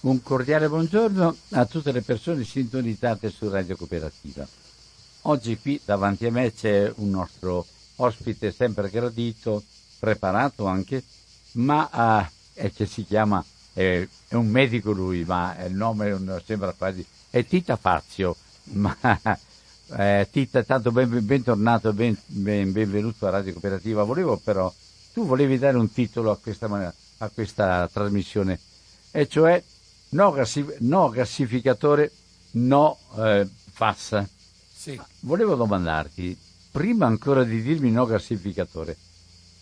[0.00, 4.46] Un cordiale buongiorno a tutte le persone sintonizzate su Radio Cooperativa.
[5.22, 9.64] Oggi qui davanti a me c'è un nostro ospite sempre gradito,
[9.98, 11.02] preparato anche,
[11.54, 16.72] ma uh, che si chiama, eh, è un medico lui, ma il nome non sembra
[16.78, 18.36] quasi, è Tita Fazio.
[18.70, 18.96] Ma
[19.96, 24.04] eh, Tita, tanto ben, bentornato, ben, ben, benvenuto a Radio Cooperativa.
[24.04, 24.72] Volevo però,
[25.12, 28.60] tu volevi dare un titolo a questa, a questa trasmissione,
[29.10, 29.60] e cioè
[30.10, 32.12] no, gassif- no gassificatore,
[32.52, 34.24] no eh, FAS.
[34.72, 35.00] Sì.
[35.20, 36.36] Volevo domandarti,
[36.70, 38.96] prima ancora di dirmi no gassificatore,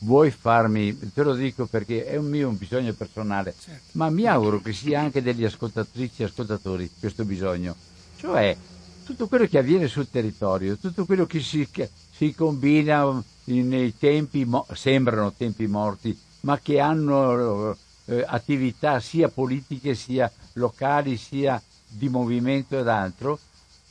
[0.01, 3.91] vuoi farmi, te lo dico perché è un mio bisogno personale, certo.
[3.93, 7.74] ma mi auguro che sia anche degli ascoltatrici e ascoltatori questo bisogno,
[8.16, 8.57] cioè
[9.05, 14.45] tutto quello che avviene sul territorio, tutto quello che si, che si combina nei tempi,
[14.45, 22.09] mo- sembrano tempi morti, ma che hanno eh, attività sia politiche sia locali sia di
[22.09, 23.38] movimento ed altro,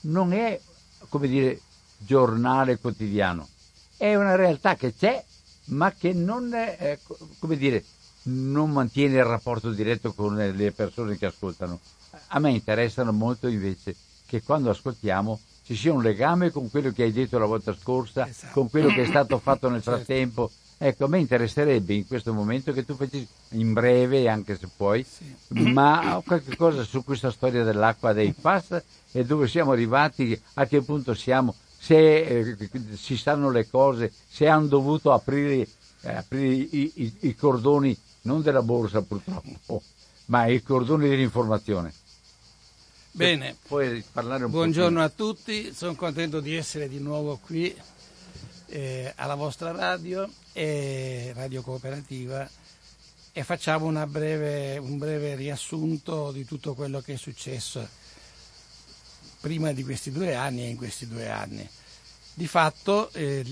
[0.01, 0.59] non è,
[1.09, 1.59] come dire,
[1.97, 3.47] giornale quotidiano,
[3.97, 5.23] è una realtà che c'è,
[5.65, 6.99] ma che non, è, eh,
[7.39, 7.83] come dire,
[8.23, 11.79] non mantiene il rapporto diretto con le persone che ascoltano.
[12.27, 17.03] A me interessano molto invece che quando ascoltiamo ci sia un legame con quello che
[17.03, 18.53] hai detto la volta scorsa, esatto.
[18.53, 20.51] con quello che è stato fatto nel Certo.
[20.87, 25.03] Ecco, a me interesserebbe in questo momento che tu facessi in breve, anche se puoi,
[25.03, 25.33] Sì.
[25.63, 30.83] ma qualche cosa su questa storia dell'acqua dei FAS e dove siamo arrivati, a che
[30.83, 32.57] punto siamo, se eh,
[32.97, 35.67] si sanno le cose, se hanno dovuto aprire,
[36.01, 39.81] eh, aprire i, i- i cordoni, non della borsa purtroppo,
[40.25, 41.91] ma i cordoni dell'informazione.
[43.09, 47.75] Bene, buongiorno a tutti, sono contento di essere di nuovo qui
[48.75, 52.49] eh, alla vostra radio, eh, Radio Cooperativa,
[53.31, 57.87] e facciamo breve- un breve riassunto di tutto quello che è successo
[59.39, 61.67] prima di questi due anni e in questi due anni.
[62.33, 63.45] Di fatto, eh,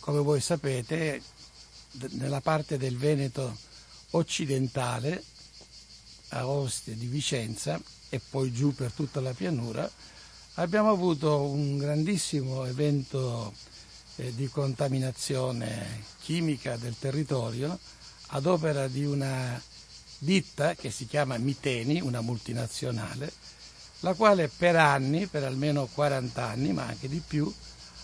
[0.00, 1.22] come voi sapete,
[2.10, 3.56] nella parte del Veneto
[4.10, 5.22] occidentale,
[6.30, 9.88] a ovest di Vicenza e poi giù per tutta la pianura,
[10.54, 13.54] abbiamo avuto un grandissimo evento
[14.16, 17.78] di contaminazione chimica del territorio
[18.28, 19.60] ad opera di una
[20.18, 23.32] ditta che si chiama Miteni, una multinazionale,
[24.00, 27.52] la quale per anni, per almeno 40 anni, ma anche di più,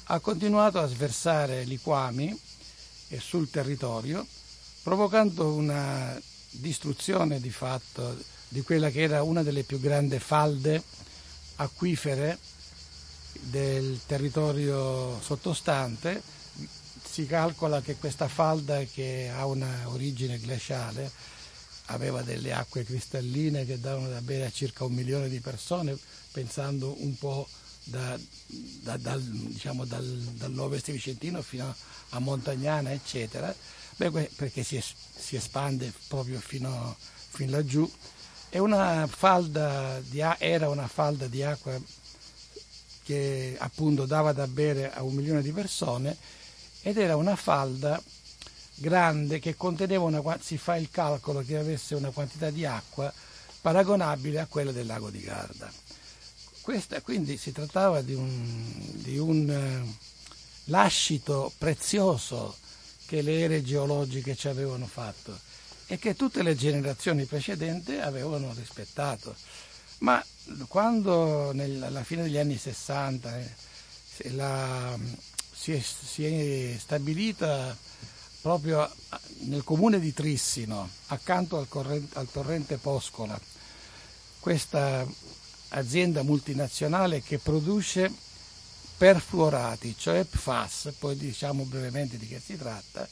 [0.05, 2.39] ha continuato a sversare liquami
[3.09, 4.27] eh, sul territorio,
[4.83, 8.17] provocando una distruzione di fatto
[8.49, 10.83] di quella che era una delle più grandi falde
[11.57, 12.39] acquifere
[13.43, 16.23] del territorio sottostante.
[17.03, 21.11] Si calcola che questa falda che ha una origine glaciale
[21.87, 25.99] aveva delle acque cristalline che davano da bere a circa un milione di persone,
[26.31, 27.49] pensando un po'
[27.85, 28.19] da-
[28.83, 31.75] da- dal, diciamo, dal- dall'ovest vicentino fino
[32.11, 33.55] a Montagnana, eccetera,
[33.97, 36.97] Beh, perché si, si espande proprio fino,
[37.29, 37.91] fin laggiù.
[38.53, 41.79] Una falda di era una falda di acqua
[43.11, 46.17] che appunto dava da bere a un milione di persone
[46.83, 48.01] ed era una falda
[48.77, 53.13] grande che conteneva una, si fa il calcolo che avesse una quantità di acqua
[53.61, 55.69] paragonabile a quella del lago di Garda.
[56.61, 59.95] Questa, quindi si trattava di un, di un eh,
[60.67, 62.57] lascito prezioso
[63.07, 65.37] che le ere geologiche ci avevano fatto
[65.87, 69.35] e che tutte le generazioni precedenti avevano rispettato.
[69.99, 70.25] Ma
[70.69, 74.99] quando nel- alla fine degli anni 60 eh, la-
[75.53, 77.77] si, è, si è stabilita
[78.41, 78.91] proprio
[79.41, 83.39] nel comune di Trissino, accanto al, corrente- al torrente Poscola,
[84.39, 85.07] questa
[85.71, 88.11] azienda multinazionale che produce
[88.97, 93.07] perfluorati, cioè PFAS, poi diciamo brevemente di che si tratta,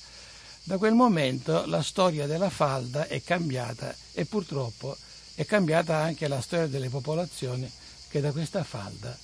[0.65, 4.97] da quel momento la storia della falda è cambiata e purtroppo
[5.39, 7.71] è cambiata anche la storia delle popolazioni
[8.09, 9.17] che da questa falda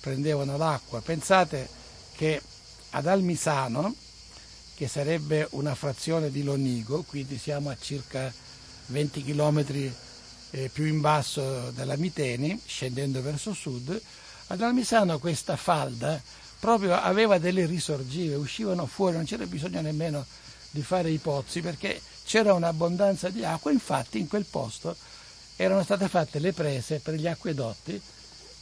[0.00, 1.00] prendevano l'acqua.
[1.00, 1.66] Pensate
[2.14, 2.42] che
[2.90, 3.94] ad Almisano,
[4.74, 8.30] che sarebbe una frazione di Lonigo, quindi siamo a circa
[8.88, 9.64] 20 km
[10.70, 13.98] più in basso della Miteni, scendendo verso sud,
[14.48, 16.20] ad Almisano questa falda
[16.60, 20.26] proprio aveva delle risorgive, uscivano fuori, non c'era bisogno nemmeno
[20.70, 24.94] di fare i pozzi perché c'era un'abbondanza di acqua, infatti in quel posto
[25.56, 28.00] erano state fatte le prese per gli acquedotti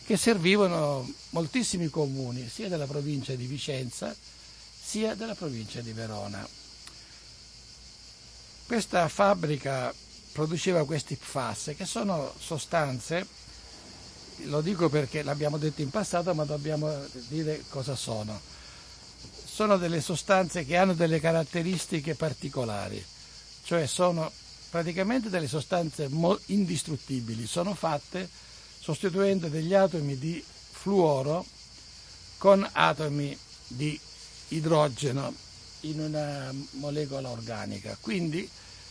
[0.04, 4.14] che servivano moltissimi comuni, sia della provincia di Vicenza
[4.82, 6.44] sia della provincia di Verona.
[8.66, 9.94] Questa fabbrica
[10.32, 13.24] produceva questi PFAS, che sono sostanze,
[14.44, 16.92] lo dico perché l'abbiamo detto in passato, ma dobbiamo
[17.28, 18.40] dire cosa sono.
[19.44, 23.04] Sono delle sostanze che hanno delle caratteristiche particolari,
[23.62, 24.32] cioè sono
[24.70, 26.08] praticamente delle sostanze
[26.46, 28.28] indistruttibili, sono fatte
[28.78, 31.44] sostituendo degli atomi di fluoro
[32.38, 33.36] con atomi
[33.66, 33.98] di
[34.48, 35.34] idrogeno
[35.80, 37.96] in una molecola organica.
[38.00, 38.48] Quindi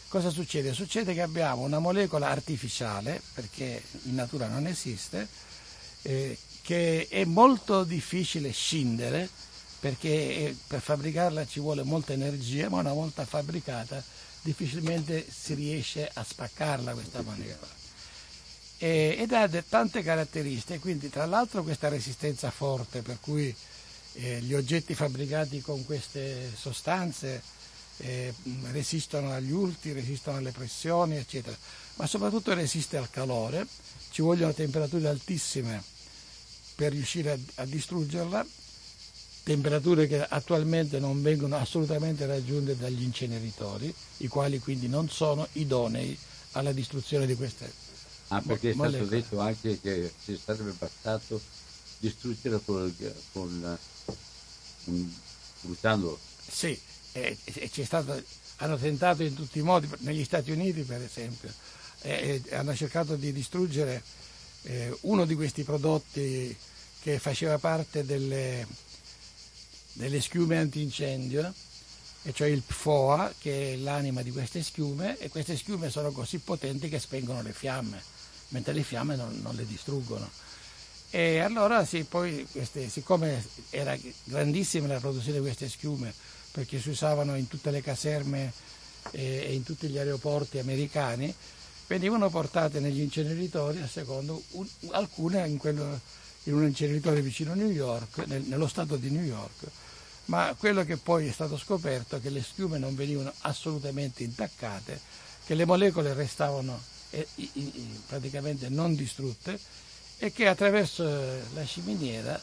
[0.07, 0.73] cosa succede?
[0.73, 5.27] Succede che abbiamo una molecola artificiale, perché in natura non esiste,
[6.03, 9.27] eh, che è molto difficile scindere
[9.79, 14.03] perché eh, per fabbricarla ci vuole molta energia, ma una volta fabbricata
[14.41, 17.77] difficilmente si riesce a spaccarla questa molecola.
[18.77, 23.53] E, ed ha tante caratteristiche, quindi tra l'altro questa resistenza forte per cui
[24.13, 27.41] eh, gli oggetti fabbricati con queste sostanze
[27.97, 28.33] eh,
[28.71, 31.55] resistono agli urti, resistono alle pressioni, eccetera,
[31.95, 33.67] ma soprattutto resiste al calore,
[34.11, 35.83] ci vogliono temperature altissime
[36.75, 38.45] per riuscire a, a distruggerla,
[39.49, 46.15] temperature che attualmente non vengono assolutamente raggiunte dagli inceneritori, i quali quindi non sono idonei
[46.51, 47.87] alla distruzione di queste
[48.27, 51.41] Ah, perché è stato detto anche che si sarebbe bastato
[51.97, 52.93] distruggerla con,
[53.31, 53.77] con,
[54.85, 55.15] con
[55.61, 56.19] bruciandolo.
[56.47, 56.79] Sì,
[57.13, 58.21] e, e stato,
[58.57, 61.51] hanno tentato in tutti i modi, negli Stati Uniti per esempio,
[62.01, 64.03] e, e hanno cercato di distruggere
[64.61, 66.55] eh, uno di questi prodotti
[67.01, 68.67] che faceva parte delle,
[69.99, 71.53] delle schiume antincendio,
[72.23, 76.37] e cioè il PFOA, che è l'anima di queste schiume, e queste schiume sono così
[76.37, 78.01] potenti che spengono le fiamme,
[78.49, 80.29] mentre le fiamme non, non le distruggono.
[81.09, 86.13] E allora sì, poi queste, siccome era grandissima la produzione di queste schiume,
[86.51, 88.53] perché si usavano in tutte le caserme
[89.11, 91.33] e in tutti gli aeroporti americani,
[91.87, 95.99] venivano portate negli inceneritori, a secondo un, alcune in, quello,
[96.43, 99.67] in, un inceneritore vicino a New York, nel, nello stato di New York,
[100.29, 104.99] ma quello che poi è stato scoperto è che le schiume non venivano assolutamente intaccate,
[105.45, 106.79] che le molecole restavano
[107.09, 107.27] eh,
[108.07, 109.59] praticamente non distrutte
[110.19, 112.39] e che attraverso la ciminiera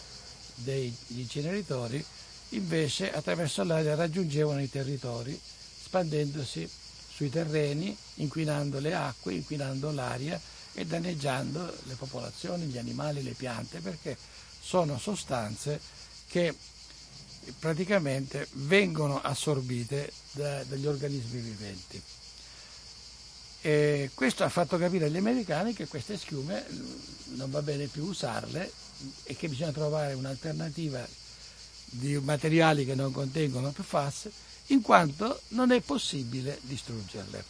[0.56, 2.04] degli inceneritori
[2.50, 5.38] invece attraverso l'aria raggiungevano i territori
[5.84, 6.68] spandendosi
[7.08, 10.40] sui terreni, inquinando le acque, inquinando l'aria
[10.74, 14.16] e danneggiando le popolazioni, gli animali, le piante, perché
[14.60, 15.80] sono sostanze
[16.26, 16.54] che
[17.58, 22.02] praticamente vengono assorbite da, dagli organismi viventi.
[23.60, 26.64] E questo ha fatto capire agli americani che queste schiume
[27.34, 28.70] non va bene più usarle
[29.24, 31.06] e che bisogna trovare un'alternativa
[31.84, 34.28] di materiali che non contengono PFAS
[34.66, 37.44] in quanto non è possibile distruggerle.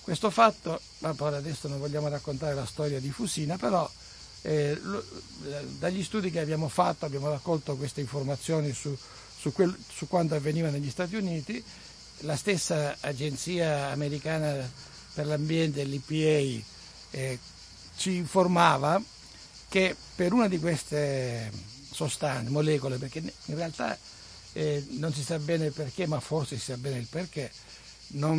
[0.00, 3.88] Questo fatto, ma adesso non vogliamo raccontare la storia di Fusina, però
[4.42, 5.04] eh, lo,
[5.78, 8.96] dagli studi che abbiamo fatto abbiamo raccolto queste informazioni su,
[9.38, 11.62] su, quel, su quanto avveniva negli Stati Uniti,
[12.20, 14.68] la stessa agenzia americana
[15.14, 16.64] per l'ambiente, l'EPA,
[17.10, 17.38] eh,
[17.96, 19.02] ci informava
[19.68, 21.50] che per una di queste
[21.90, 23.96] sostanze, molecole, perché in realtà
[24.52, 27.50] eh, non si sa bene il perché, ma forse si sa bene il perché,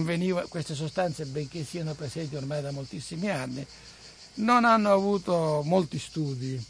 [0.04, 3.66] veniva, queste sostanze, benché siano presenti ormai da moltissimi anni,
[4.40, 6.64] non hanno avuto molti studi,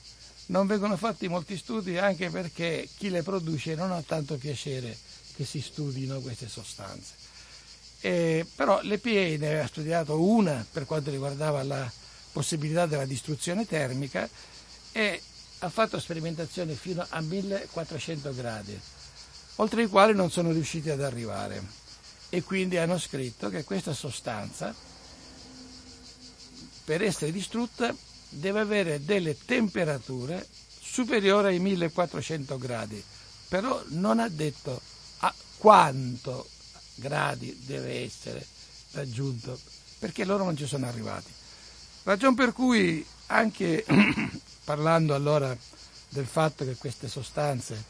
[0.47, 4.97] non vengono fatti molti studi anche perché chi le produce non ha tanto piacere
[5.35, 7.13] che si studino queste sostanze.
[8.01, 11.91] Eh, però l'EPA ne aveva studiato una per quanto riguardava la
[12.31, 14.27] possibilità della distruzione termica
[14.91, 15.21] e
[15.59, 18.79] ha fatto sperimentazioni fino a 1400 gradi,
[19.55, 21.61] oltre i quali non sono riusciti ad arrivare.
[22.29, 24.73] E quindi hanno scritto che questa sostanza,
[26.89, 27.95] per essere distrutta,
[28.29, 30.43] deve avere delle temperature
[30.81, 33.03] superiori ai 1400 gradi,
[33.47, 34.81] però non ha detto
[35.19, 36.49] a quanto
[36.95, 38.43] gradi deve essere
[38.93, 39.55] raggiunto,
[39.99, 41.31] perché loro non ci sono arrivati.
[42.01, 43.85] Ragion per cui anche
[44.65, 45.55] parlando allora
[46.09, 47.85] del fatto che queste sostanze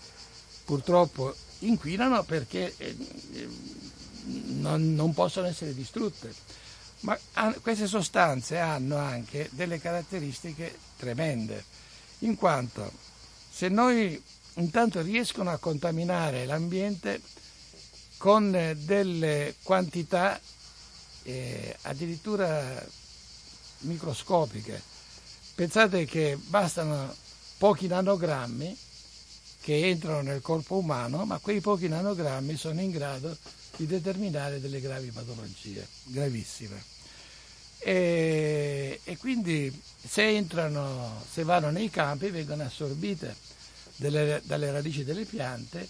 [0.65, 2.97] purtroppo inquinano perché eh,
[4.57, 6.33] non, non possono essere distrutte,
[7.01, 7.17] ma
[7.61, 11.63] queste sostanze hanno anche delle caratteristiche tremende,
[12.19, 12.91] in quanto
[13.49, 14.21] se noi
[14.55, 17.21] intanto riescono a contaminare l'ambiente
[18.17, 20.39] con delle quantità
[21.23, 22.85] eh, addirittura
[23.79, 24.81] microscopiche.
[25.55, 27.13] Pensate che bastano
[27.57, 28.77] pochi nanogrammi
[29.61, 33.37] che entrano nel corpo umano, ma quei pochi nanogrammi sono in grado
[33.79, 36.83] di determinare delle gravi patologie, gravissime.
[37.79, 39.71] e, e quindi
[40.05, 43.33] se entrano, se vanno nei campi vengono assorbite
[43.95, 45.88] delle, dalle radici delle piante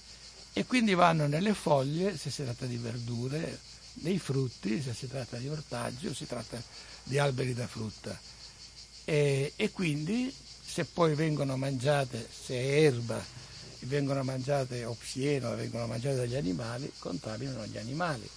[0.53, 3.59] e quindi vanno nelle foglie se si tratta di verdure,
[4.01, 6.61] nei frutti se si tratta di ortaggi o si tratta
[7.03, 8.15] di alberi da frutta.
[9.03, 10.31] E, e quindi
[10.63, 13.19] se poi vengono mangiate, se è erba,
[13.81, 18.29] vengono mangiate o pieno, vengono mangiate dagli animali, contaminano gli animali,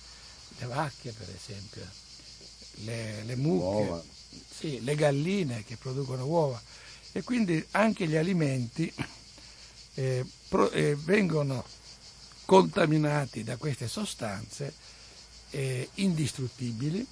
[0.59, 1.83] le vacche per esempio,
[2.85, 4.03] le, le mucche,
[4.51, 6.61] sì, le galline che producono uova.
[7.13, 8.93] E quindi anche gli alimenti
[9.95, 11.65] eh, pro, eh, vengono
[12.45, 14.73] contaminati da queste sostanze
[15.51, 17.07] eh, indistruttibili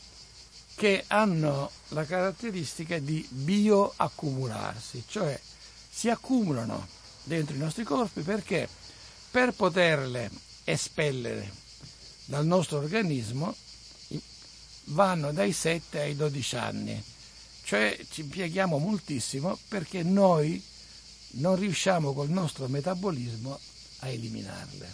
[0.75, 5.39] che hanno la caratteristica di bioaccumularsi, cioè
[5.91, 6.89] si accumulano
[7.31, 8.69] dentro i nostri corpi perché
[9.31, 10.29] per poterle
[10.65, 11.49] espellere
[12.25, 13.55] dal nostro organismo
[14.87, 17.05] vanno dai 7 ai 12 anni,
[17.63, 20.61] cioè ci impieghiamo moltissimo perché noi
[21.35, 23.57] non riusciamo col nostro metabolismo
[24.01, 24.93] a eliminarle.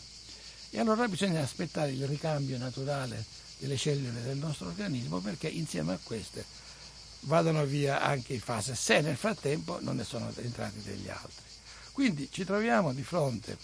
[0.69, 3.25] E allora bisogna aspettare il ricambio naturale
[3.57, 6.45] delle cellule del nostro organismo perché insieme a queste
[7.21, 11.46] vadano via anche i fase, se nel frattempo non ne sono entrati degli altri.
[11.97, 13.57] Quindi ci troviamo di fronte,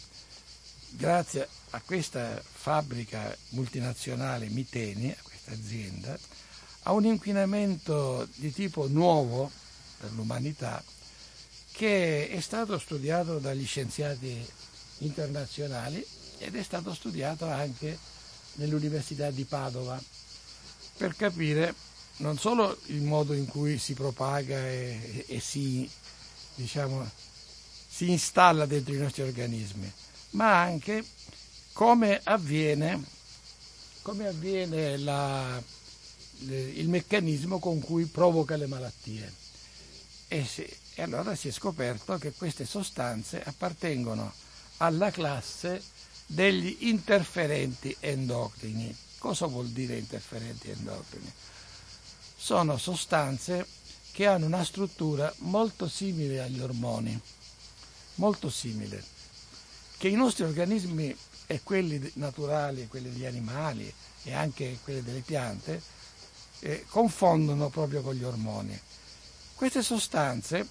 [0.89, 6.19] grazie a questa fabbrica multinazionale Miteni, a questa azienda,
[6.85, 9.51] a un inquinamento di tipo nuovo
[9.99, 10.83] per l'umanità
[11.73, 14.43] che è stato studiato dagli scienziati
[15.01, 16.03] internazionali
[16.39, 17.99] ed è stato studiato anche
[18.55, 20.03] nell'Università di Padova
[20.97, 21.75] per capire
[22.17, 25.87] non solo il modo in cui si propaga e, e si,
[26.55, 27.21] diciamo,
[28.03, 29.91] si installa dentro i nostri organismi,
[30.31, 31.05] ma anche
[31.73, 33.01] come avviene,
[34.03, 35.63] come avviene la,
[36.41, 39.33] il meccanismo con cui provoca le malattie.
[40.27, 44.33] E, si, e allora si è scoperto che queste sostanze appartengono
[44.79, 45.81] alla classe
[46.27, 48.93] degli interferenti endocrini.
[49.19, 51.33] Cosa vuol dire interferenti endocrini?
[52.37, 53.65] Sono sostanze
[54.11, 57.21] che hanno una struttura molto simile agli ormoni,
[58.17, 59.03] molto simile,
[59.99, 61.17] che i nostri organismi
[61.47, 63.93] e quelli naturali, quelli degli animali
[64.25, 65.81] e anche quelli delle piante
[66.61, 68.79] eh, confondono proprio con gli ormoni.
[69.55, 70.67] Queste sostanze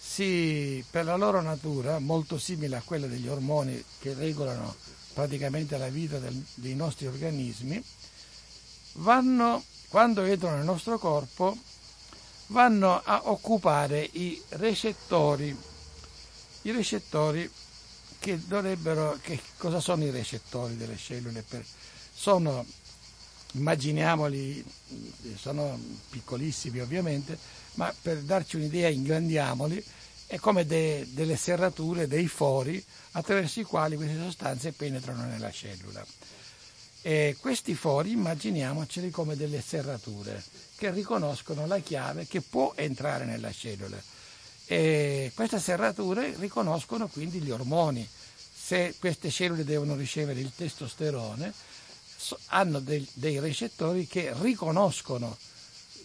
[0.00, 4.74] si, per la loro natura, molto simile a quella degli ormoni che regolano
[5.12, 7.82] praticamente la vita del, dei nostri organismi,
[8.94, 11.56] vanno, quando entrano nel nostro corpo,
[12.48, 15.56] vanno a occupare i recettori.
[16.62, 17.50] I recettori
[18.18, 21.42] che dovrebbero, che cosa sono i recettori delle cellule?
[21.42, 21.64] Per,
[22.12, 22.66] sono,
[23.52, 24.62] immaginiamoli,
[25.36, 25.78] sono
[26.10, 27.38] piccolissimi ovviamente,
[27.74, 29.82] ma per darci un'idea ingrandiamoli,
[30.26, 36.04] è come de, delle serrature, dei fori attraverso i quali queste sostanze penetrano nella cellula.
[37.02, 40.44] E questi fori immaginiamoceli come delle serrature
[40.76, 44.00] che riconoscono la chiave che può entrare nella cellula.
[44.72, 48.08] E queste serrature riconoscono quindi gli ormoni.
[48.08, 51.52] Se queste cellule devono ricevere il testosterone,
[52.50, 55.36] hanno dei, dei recettori che riconoscono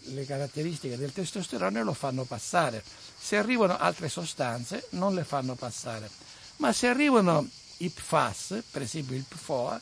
[0.05, 2.83] le caratteristiche del testosterone e lo fanno passare.
[3.15, 6.09] Se arrivano altre sostanze non le fanno passare,
[6.55, 9.79] ma se arrivano i PFAS, per esempio il PFOA,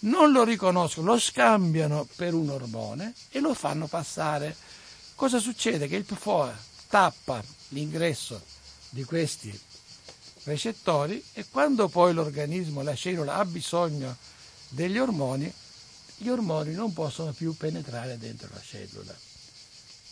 [0.00, 4.56] non lo riconoscono, lo scambiano per un ormone e lo fanno passare.
[5.14, 5.86] Cosa succede?
[5.86, 6.52] Che il PFOA
[6.88, 8.40] tappa l'ingresso
[8.90, 9.58] di questi
[10.44, 14.16] recettori e quando poi l'organismo, la cellula ha bisogno
[14.68, 15.52] degli ormoni,
[16.16, 19.14] gli ormoni non possono più penetrare dentro la cellula.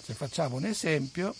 [0.03, 1.35] Se facciamo un esempio,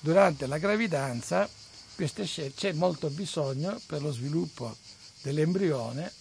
[0.00, 1.48] durante la gravidanza
[1.94, 4.76] c'è molto bisogno per lo sviluppo
[5.22, 6.12] dell'embrione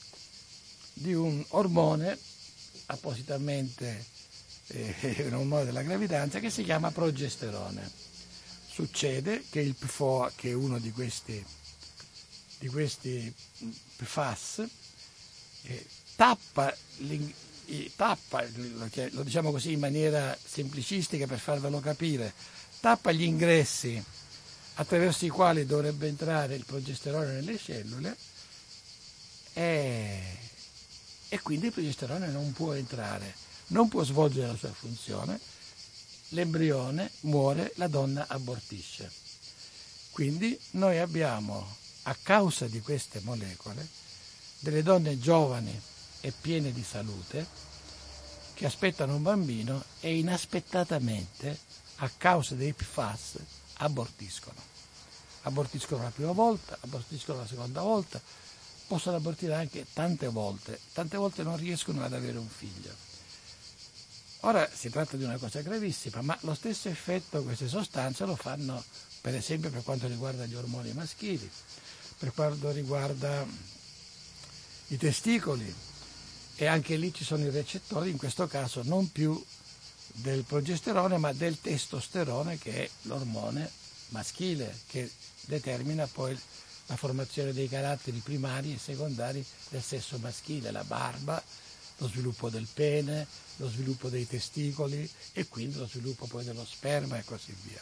[0.93, 2.17] di un ormone
[2.87, 4.05] appositamente
[4.67, 8.10] eh, un ormone della gravidanza che si chiama progesterone.
[8.81, 11.45] Succede che il PFOA, che è uno di questi,
[12.57, 13.31] di questi
[13.97, 14.67] PFAS,
[15.65, 15.85] eh,
[16.15, 16.75] tappa
[17.95, 18.43] tappa,
[19.11, 22.33] lo diciamo così in maniera semplicistica per farvelo capire,
[22.79, 24.03] tappa gli ingressi
[24.73, 28.17] attraverso i quali dovrebbe entrare il progesterone nelle cellule
[29.53, 30.37] e,
[31.29, 33.31] e quindi il progesterone non può entrare,
[33.67, 35.39] non può svolgere la sua funzione,
[36.31, 39.11] l'embrione muore, la donna abortisce.
[40.11, 43.87] Quindi noi abbiamo, a causa di queste molecole,
[44.59, 45.79] delle donne giovani
[46.21, 47.45] e piene di salute
[48.53, 51.57] che aspettano un bambino e inaspettatamente,
[51.97, 53.37] a causa dei PFAS,
[53.77, 54.69] abortiscono.
[55.43, 58.21] Abortiscono la prima volta, abortiscono la seconda volta,
[58.85, 63.10] possono abortire anche tante volte, tante volte non riescono ad avere un figlio.
[64.41, 68.83] Ora si tratta di una cosa gravissima, ma lo stesso effetto queste sostanze lo fanno
[69.21, 71.47] per esempio per quanto riguarda gli ormoni maschili,
[72.17, 73.45] per quanto riguarda
[74.87, 75.71] i testicoli
[76.55, 79.39] e anche lì ci sono i recettori, in questo caso non più
[80.13, 83.69] del progesterone ma del testosterone che è l'ormone
[84.09, 85.09] maschile che
[85.41, 86.37] determina poi
[86.87, 91.41] la formazione dei caratteri primari e secondari del sesso maschile, la barba,
[92.01, 93.27] lo sviluppo del pene,
[93.57, 97.79] lo sviluppo dei testicoli e quindi lo sviluppo poi dello sperma e così via.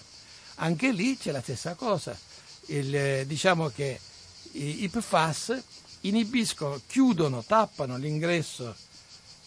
[0.55, 2.17] Anche lì c'è la stessa cosa,
[2.65, 3.99] Il, eh, diciamo che
[4.51, 5.63] i, i PFAS
[6.01, 8.75] inibiscono, chiudono, tappano l'ingresso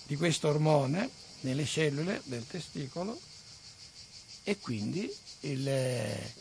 [0.07, 1.09] di questo ormone
[1.41, 3.21] nelle cellule del testicolo
[4.43, 6.35] e quindi il, eh,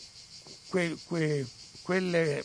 [0.70, 1.46] que, que,
[1.82, 2.44] quelle,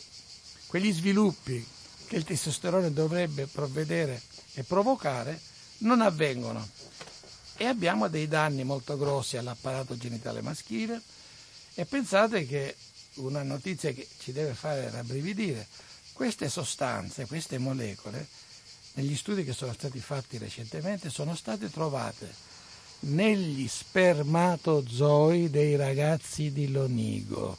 [0.67, 1.65] quegli sviluppi
[2.07, 4.21] che il testosterone dovrebbe provvedere
[4.53, 5.39] e provocare
[5.79, 6.67] non avvengono
[7.55, 11.01] e abbiamo dei danni molto grossi all'apparato genitale maschile
[11.73, 12.75] e pensate che
[13.15, 15.67] una notizia che ci deve fare rabbrividire,
[16.13, 18.27] queste sostanze, queste molecole,
[18.93, 22.45] negli studi che sono stati fatti recentemente, sono state trovate
[23.01, 27.57] negli spermatozoi dei ragazzi di Lonigo.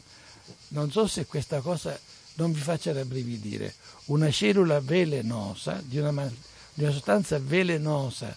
[0.68, 1.98] Non so se questa cosa
[2.34, 3.74] non vi faccia rabbrividire.
[4.06, 6.32] Una cellula velenosa, di una,
[6.78, 8.36] di una sostanza velenosa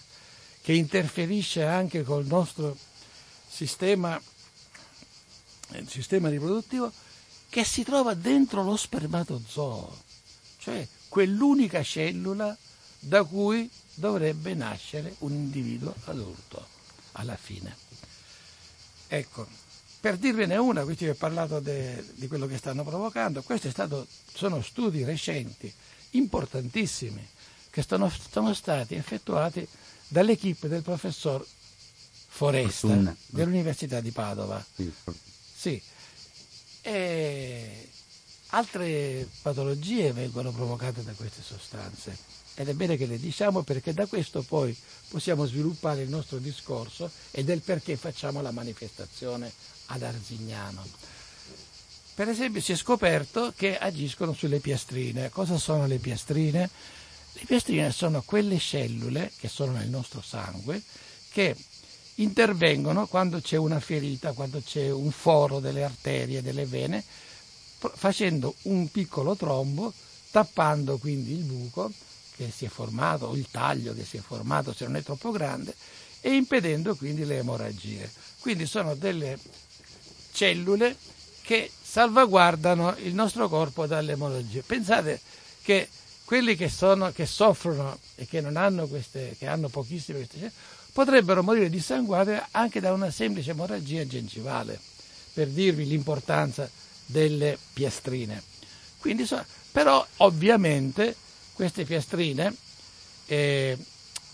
[0.62, 2.76] che interferisce anche col nostro
[3.48, 4.20] sistema,
[5.74, 6.92] il sistema riproduttivo,
[7.48, 9.96] che si trova dentro lo spermatozoo,
[10.58, 12.56] cioè quell'unica cellula
[12.98, 16.66] da cui dovrebbe nascere un individuo adulto
[17.12, 17.76] alla fine.
[19.06, 19.46] Ecco,
[20.00, 23.72] per dirvene una, qui ti ho parlato de, di quello che stanno provocando, questi
[24.34, 25.72] sono studi recenti,
[26.10, 27.24] importantissimi,
[27.72, 29.66] che sono, sono stati effettuati
[30.08, 31.44] dall'equipe del professor
[32.28, 33.16] Foresta Fortuna.
[33.26, 34.62] dell'Università di Padova.
[35.56, 35.80] Sì.
[36.82, 37.88] E
[38.48, 42.14] altre patologie vengono provocate da queste sostanze
[42.54, 44.76] ed è bene che le diciamo perché da questo poi
[45.08, 49.50] possiamo sviluppare il nostro discorso e del perché facciamo la manifestazione
[49.86, 50.84] ad Arzignano.
[52.14, 55.30] Per esempio si è scoperto che agiscono sulle piastrine.
[55.30, 56.68] Cosa sono le piastrine?
[57.32, 60.82] Le piastrine sono quelle cellule che sono nel nostro sangue
[61.30, 61.56] che
[62.16, 67.02] intervengono quando c'è una ferita, quando c'è un foro delle arterie, delle vene,
[67.94, 69.92] facendo un piccolo trombo,
[70.30, 71.90] tappando quindi il buco
[72.36, 75.30] che si è formato, o il taglio che si è formato se non è troppo
[75.30, 75.74] grande,
[76.20, 78.10] e impedendo quindi le emorragie.
[78.40, 79.38] Quindi sono delle
[80.32, 80.96] cellule
[81.42, 84.62] che salvaguardano il nostro corpo dalle emorragie.
[84.62, 85.20] Pensate
[85.62, 85.88] che
[86.32, 90.52] quelli che, sono, che soffrono e che, hanno queste, che hanno pochissime queste cellule
[90.90, 94.80] potrebbero morire dissanguate anche da una semplice emorragia gengivale,
[95.34, 96.66] per dirvi l'importanza
[97.04, 98.42] delle piastrine.
[98.96, 99.28] Quindi,
[99.72, 101.14] però ovviamente
[101.52, 102.56] queste piastrine,
[103.26, 103.76] eh,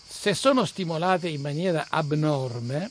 [0.07, 2.89] se sono stimolate in maniera abnorme,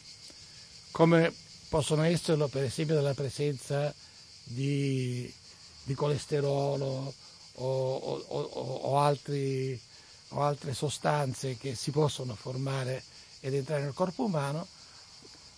[0.90, 1.32] come
[1.70, 3.90] possono esserlo per esempio dalla presenza
[4.44, 5.32] di,
[5.84, 7.14] di colesterolo
[7.58, 9.80] o, o, o, altri,
[10.28, 13.02] o altre sostanze che si possono formare
[13.40, 14.66] ed entrare nel corpo umano,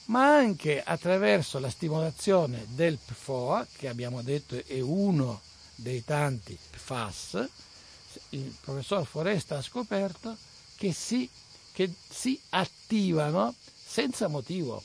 [0.06, 5.40] ma anche attraverso la stimolazione del PFOA, che abbiamo detto è uno
[5.74, 7.48] dei tanti PFAS,
[8.30, 10.36] il professor Foresta ha scoperto
[10.76, 11.28] che si,
[11.72, 13.54] che si attivano
[13.86, 14.82] senza motivo.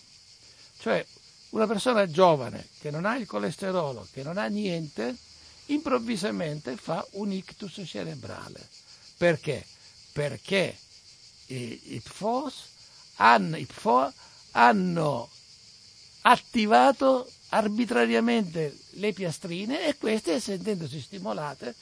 [0.80, 1.06] Cioè
[1.50, 5.16] una persona giovane che non ha il colesterolo, che non ha niente,
[5.68, 8.68] improvvisamente fa un ictus cerebrale.
[9.18, 9.66] Perché?
[10.12, 10.78] Perché
[11.48, 12.54] i, PFOS
[13.16, 14.14] hanno, i PFOA
[14.52, 15.30] hanno
[16.22, 21.76] attivato arbitrariamente le piastrine e queste, essendosi stimolate,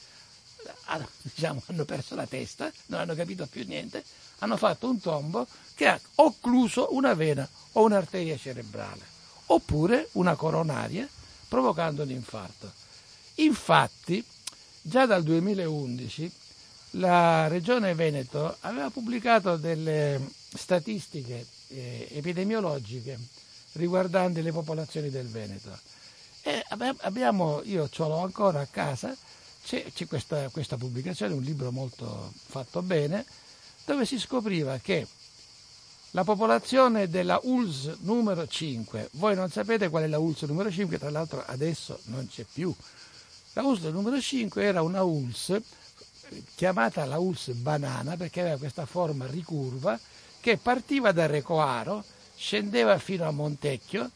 [1.22, 4.04] diciamo, hanno perso la testa, non hanno capito più niente,
[4.38, 9.02] hanno fatto un tombo che ha occluso una vena o un'arteria cerebrale,
[9.46, 11.08] oppure una coronaria,
[11.48, 12.82] provocando un infarto.
[13.36, 14.24] Infatti,
[14.80, 16.30] già dal 2011
[16.96, 20.20] la Regione Veneto aveva pubblicato delle
[20.54, 23.18] statistiche eh, epidemiologiche
[23.72, 25.76] riguardanti le popolazioni del Veneto.
[26.42, 26.64] E
[27.00, 29.16] abbiamo, io ce l'ho ancora a casa,
[29.64, 33.24] c'è, c'è questa, questa pubblicazione, un libro molto fatto bene,
[33.84, 35.06] dove si scopriva che
[36.10, 39.08] la popolazione della ULS numero 5.
[39.12, 42.72] Voi non sapete qual è la ULS numero 5, tra l'altro adesso non c'è più.
[43.54, 45.60] La ULS numero 5 era una ULS
[46.56, 49.98] chiamata la ULS banana perché aveva questa forma ricurva
[50.40, 52.04] che partiva da Recoaro,
[52.36, 54.10] scendeva fino a Montecchio,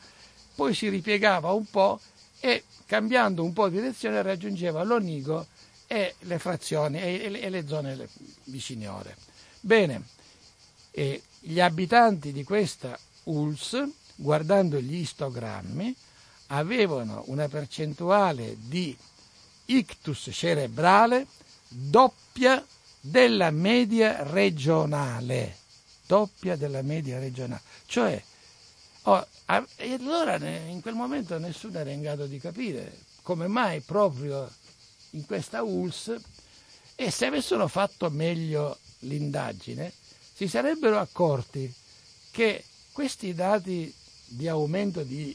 [0.57, 2.01] poi si ripiegava un po'
[2.41, 5.47] e cambiando un po' di direzione raggiungeva l'Onigo
[5.87, 8.09] e le frazioni e, le, e le zone
[8.45, 9.17] viciniore.
[9.61, 10.03] Bene,
[10.91, 15.95] e gli abitanti di questa ULS, guardando gli istogrammi,
[16.49, 18.97] avevano una percentuale di
[19.71, 21.27] ictus cerebrale
[21.69, 22.65] doppia
[23.01, 25.57] della media regionale.
[26.07, 27.63] Doppia della media regionale.
[27.87, 28.23] Cioè,
[29.03, 29.27] oh,
[29.77, 34.51] e allora in quel momento nessuno era in grado di capire come mai proprio
[35.11, 36.17] in questa ULS
[36.95, 39.93] e se avessero fatto meglio l'indagine
[40.35, 41.73] si sarebbero accorti
[42.31, 43.93] che questi dati
[44.25, 45.35] di aumento di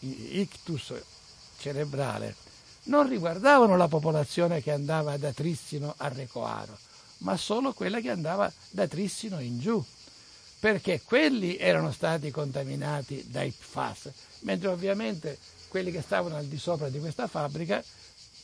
[0.00, 0.94] ictus
[1.58, 2.34] cerebrale
[2.86, 6.76] non riguardavano la popolazione che andava da Trissino a Recoaro,
[7.18, 9.82] ma solo quella che andava da Trissino in giù,
[10.60, 16.88] perché quelli erano stati contaminati dai PFAS, mentre ovviamente quelli che stavano al di sopra
[16.88, 17.82] di questa fabbrica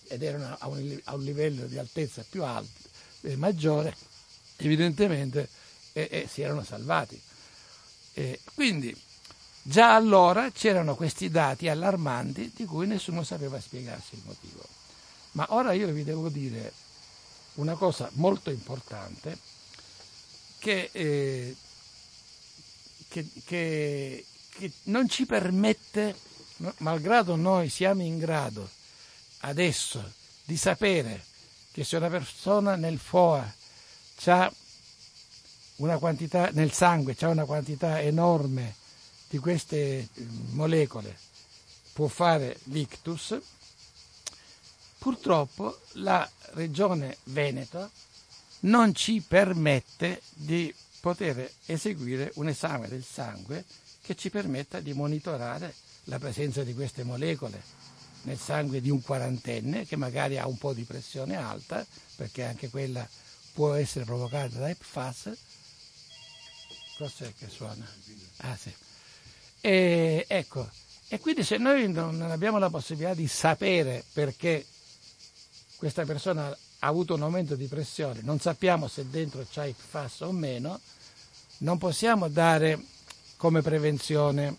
[0.09, 2.88] ed erano a un, a un livello di altezza più alto,
[3.22, 3.96] eh, maggiore,
[4.57, 5.48] evidentemente
[5.92, 7.20] eh, eh, si erano salvati.
[8.55, 8.94] quindi
[9.62, 14.62] già allora c'erano questi dati allarmanti di cui nessuno sapeva spiegarsi il motivo.
[15.33, 16.72] Ma ora io vi devo dire
[17.55, 19.38] una cosa molto importante
[20.59, 21.57] che, eh,
[23.09, 26.14] che, che, che non ci permette,
[26.79, 28.68] malgrado noi siamo in grado
[29.40, 30.12] adesso
[30.44, 31.25] di sapere
[31.72, 33.55] che se una persona nel FOA
[34.27, 34.53] ha
[35.77, 38.77] una quantità, nel sangue ha una quantità enorme
[39.32, 40.08] di queste eh,
[40.50, 41.16] molecole,
[41.94, 43.40] può fare l'ictus,
[44.98, 47.90] purtroppo la regione Veneto
[48.60, 53.64] non ci permette di poter eseguire un esame del sangue
[54.02, 57.62] che ci permetta di monitorare la presenza di queste molecole
[58.24, 62.68] nel sangue di un quarantenne che magari ha un po' di pressione alta, perché anche
[62.68, 63.08] quella
[63.54, 65.32] può essere provocata da PFAS.
[66.98, 67.88] Cos'è che suona?
[68.36, 68.72] Ah sì.
[69.64, 70.68] E, ecco,
[71.07, 74.66] e quindi se noi non abbiamo la possibilità di sapere perché
[75.77, 80.33] questa persona ha avuto un aumento di pressione, non sappiamo se dentro c'è PFAS o
[80.33, 80.81] meno,
[81.59, 82.83] non possiamo dare
[83.37, 84.57] come prevenzione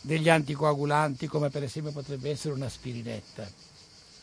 [0.00, 3.48] degli anticoagulanti come per esempio potrebbe essere un'aspirinetta.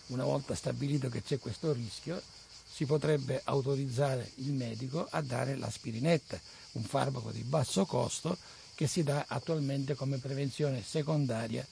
[0.08, 2.22] Una volta stabilito che c'è questo rischio
[2.70, 6.38] si potrebbe autorizzare il medico a dare l'aspirinetta,
[6.74, 8.38] un farmaco di basso costo
[8.76, 11.66] che si dà attualmente come prevenzione secondaria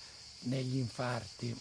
[0.44, 1.56] negli infarti.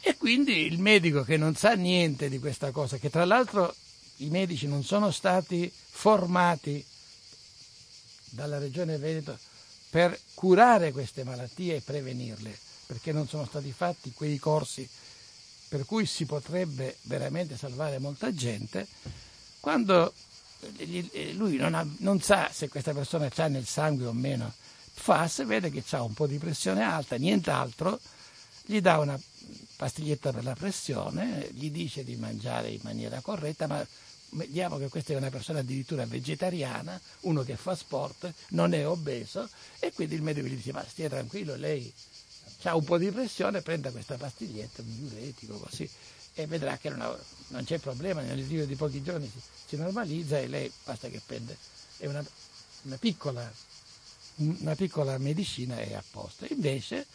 [0.00, 3.74] E quindi il medico che non sa niente di questa cosa, che tra l'altro
[4.18, 6.84] i medici non sono stati formati
[8.30, 9.36] dalla Regione Veneto
[9.90, 14.88] per curare queste malattie e prevenirle, perché non sono stati fatti quei corsi
[15.68, 18.86] per cui si potrebbe veramente salvare molta gente,
[19.58, 20.12] quando
[21.34, 24.52] lui non, ha, non sa se questa persona ha nel sangue o meno.
[24.92, 28.00] FAS, vede che ha un po' di pressione alta, nient'altro,
[28.64, 29.20] gli dà una
[29.76, 33.86] pastiglietta per la pressione, gli dice di mangiare in maniera corretta, ma
[34.30, 39.48] vediamo che questa è una persona addirittura vegetariana, uno che fa sport, non è obeso
[39.78, 41.92] e quindi il medico gli dice ma stia tranquillo, lei
[42.62, 45.88] ha un po' di pressione, prenda questa pastiglietta, un diuretico così
[46.38, 47.18] e vedrà che non,
[47.48, 51.20] non c'è problema, nel giro di pochi giorni si, si, normalizza e lei basta che
[51.24, 51.56] prende,
[51.96, 52.22] è una,
[52.82, 53.50] una, piccola,
[54.36, 56.46] una piccola medicina e a posto.
[56.50, 57.06] Invece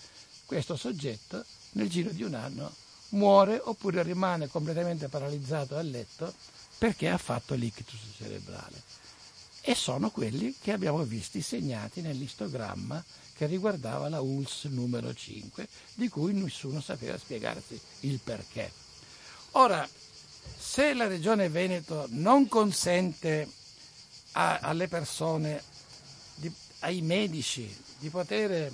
[0.45, 2.73] questo soggetto nel giro di un anno
[3.09, 6.33] muore oppure rimane completamente paralizzato a letto
[6.79, 8.81] perché ha fatto l'ictus cerebrale.
[9.61, 13.03] E sono quelli che abbiamo visti segnati nell'istogramma
[13.35, 18.80] che riguardava la ULS numero 5, di cui nessuno sapeva spiegarsi il perché.
[19.51, 19.87] Ora,
[20.57, 23.49] se la Regione Veneto non consente
[24.33, 25.61] a, alle persone,
[26.35, 28.71] di, ai medici, di poter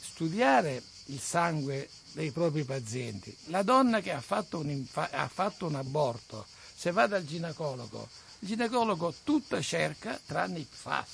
[0.00, 5.74] studiare il sangue dei propri pazienti, la donna che ha fatto un, ha fatto un
[5.74, 11.08] aborto se va dal ginecologo, il ginecologo tutto cerca tranne i PFAS,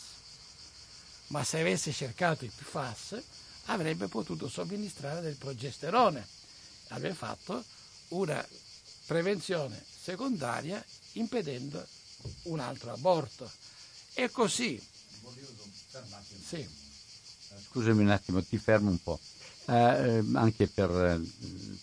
[1.29, 3.21] ma se avesse cercato i PFAS
[3.67, 6.25] avrebbe potuto somministrare del progesterone,
[6.89, 7.65] avrebbe fatto
[8.11, 8.47] una
[9.07, 11.85] prevenzione secondaria impedendo
[12.45, 13.51] un altro aborto.
[14.13, 14.81] È così.
[16.47, 16.67] Sì.
[17.69, 19.19] Scusami un attimo, ti fermo un po'.
[19.67, 21.21] Eh, eh anche per eh,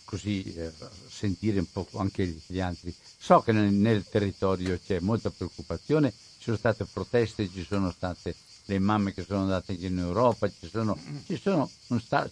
[0.04, 0.72] così eh,
[1.10, 2.94] sentire un po' anche gli altri.
[3.18, 8.36] So che nel, territorio c'è molta preoccupazione, ci sono state proteste, ci sono state
[8.68, 11.70] le mamme che sono andate in Europa, ci sono, ci sono,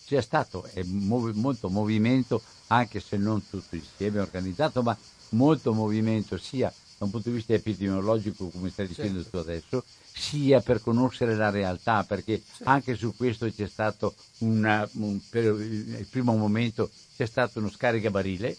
[0.05, 4.97] c'è stato molto movimento, anche se non tutto insieme organizzato, ma
[5.29, 9.29] molto movimento sia da un punto di vista epidemiologico, come stai dicendo certo.
[9.29, 12.69] tu adesso, sia per conoscere la realtà, perché certo.
[12.69, 18.57] anche su questo c'è stato una, un, per il primo momento c'è stato uno scaricabarile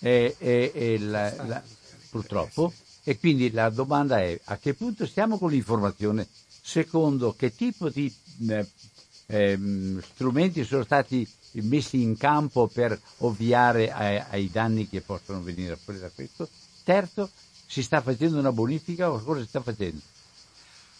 [0.00, 1.62] e, e, e la, la,
[2.10, 2.72] purtroppo
[3.04, 6.28] e quindi la domanda è a che punto stiamo con l'informazione
[6.62, 8.14] secondo che tipo di
[8.48, 8.66] eh,
[9.26, 9.58] eh,
[10.14, 15.98] strumenti sono stati messi in campo per ovviare ai, ai danni che possono venire fuori
[15.98, 16.48] da questo
[16.84, 17.30] terzo
[17.66, 20.00] si sta facendo una bonifica o cosa si sta facendo?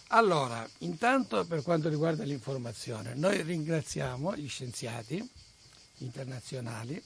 [0.09, 5.27] Allora, intanto per quanto riguarda l'informazione, noi ringraziamo gli scienziati
[5.99, 7.03] internazionali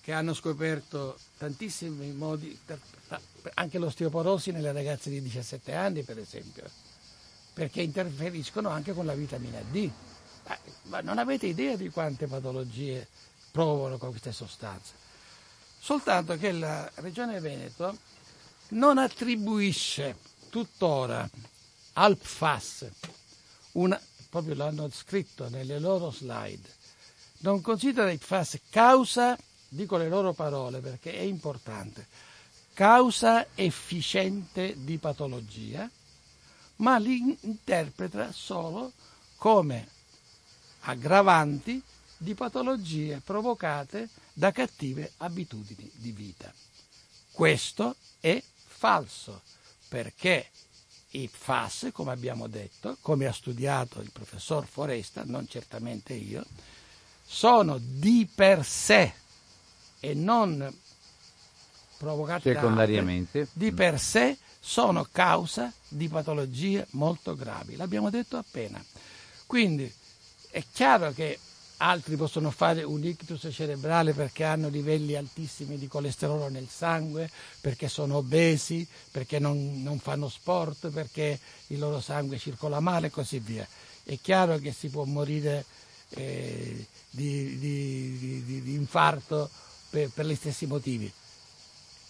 [0.00, 2.58] che hanno scoperto tantissimi modi,
[3.54, 6.64] anche l'osteoporosi nelle ragazze di 17 anni per esempio,
[7.54, 9.90] perché interferiscono anche con la vitamina D.
[10.82, 13.08] Ma non avete idea di quante patologie
[13.50, 14.92] provano con queste sostanze.
[15.78, 17.96] Soltanto che la Regione Veneto
[18.70, 20.16] non attribuisce
[20.50, 21.28] tuttora
[21.94, 22.90] al PFAS,
[23.72, 26.68] una, proprio l'hanno scritto nelle loro slide,
[27.38, 29.38] non considera il PFAS causa,
[29.68, 32.06] dico le loro parole perché è importante,
[32.72, 35.88] causa efficiente di patologia,
[36.76, 38.92] ma li interpreta solo
[39.36, 39.88] come
[40.80, 41.82] aggravanti
[42.16, 46.52] di patologie provocate da cattive abitudini di vita.
[47.30, 49.42] Questo è falso,
[49.88, 50.48] perché
[51.10, 56.44] i FAS, come abbiamo detto, come ha studiato il professor Foresta, non certamente io,
[57.24, 59.12] sono di per sé
[60.00, 60.72] e non
[61.96, 67.76] provocati secondariamente da di per sé sono causa di patologie molto gravi.
[67.76, 68.82] L'abbiamo detto appena.
[69.46, 69.92] Quindi
[70.48, 71.38] è chiaro che
[71.78, 77.88] altri possono fare un ictus cerebrale perché hanno livelli altissimi di colesterolo nel sangue, perché
[77.88, 83.40] sono obesi, perché non, non fanno sport, perché il loro sangue circola male e così
[83.40, 83.68] via.
[84.02, 85.66] È chiaro che si può morire
[86.10, 89.50] eh, di, di, di, di, infarto
[89.90, 91.12] per, per, gli stessi motivi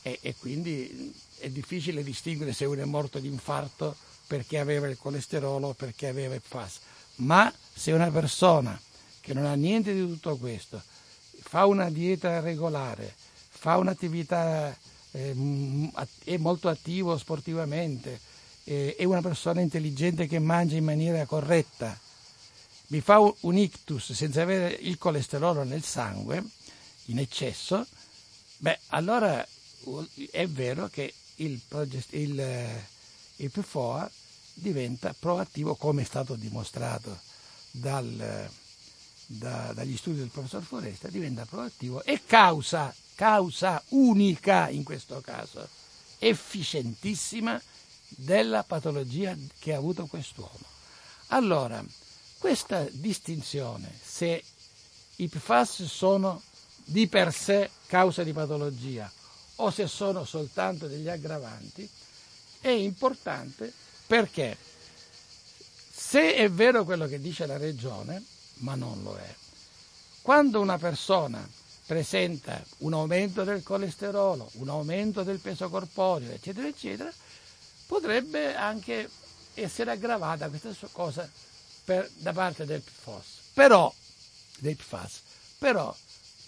[0.03, 1.13] e, e quindi
[1.45, 3.95] è difficile distinguere se uno è morto di infarto
[4.27, 6.81] perché aveva il colesterolo o perché aveva il FAS.
[7.17, 8.81] Ma se una persona
[9.21, 10.83] che non ha niente di tutto questo,
[11.43, 13.15] fa una dieta regolare,
[13.51, 14.75] fa un'attività,
[15.11, 15.91] eh,
[16.25, 18.19] è molto attivo sportivamente,
[18.65, 21.99] eh, è una persona intelligente che mangia in maniera corretta,
[22.87, 26.43] mi fa un ictus senza avere il colesterolo nel sangue
[27.07, 27.87] in eccesso,
[28.59, 29.47] beh, allora
[30.31, 31.61] è vero che il,
[32.11, 32.81] il,
[33.37, 34.11] il PFOA
[34.55, 37.19] diventa proattivo come è stato dimostrato
[37.71, 38.49] dal
[39.27, 45.67] da, dagli studi del professor Foresta diventa proattivo e causa, causa unica in questo caso,
[46.19, 47.61] efficientissima
[48.09, 50.73] della patologia che ha avuto quest'uomo.
[51.29, 51.83] Allora,
[52.39, 54.43] questa distinzione, se
[55.17, 56.43] i PFAS sono
[56.85, 59.11] di per sé causa di patologia
[59.57, 61.89] o se sono soltanto degli aggravanti,
[62.61, 63.73] è importante
[64.07, 64.57] perché
[65.93, 68.23] se è vero quello che dice la Regione,
[68.59, 69.35] ma non lo è.
[70.23, 71.47] Quando una persona
[71.87, 77.13] presenta un aumento del colesterolo, un aumento del peso corporeo, eccetera, eccetera,
[77.87, 79.09] potrebbe anche
[79.55, 81.29] essere aggravata questa cosa
[81.85, 83.25] per, da parte del PFOS.
[83.53, 83.93] Però,
[84.59, 85.21] del PFAS,
[85.59, 85.95] però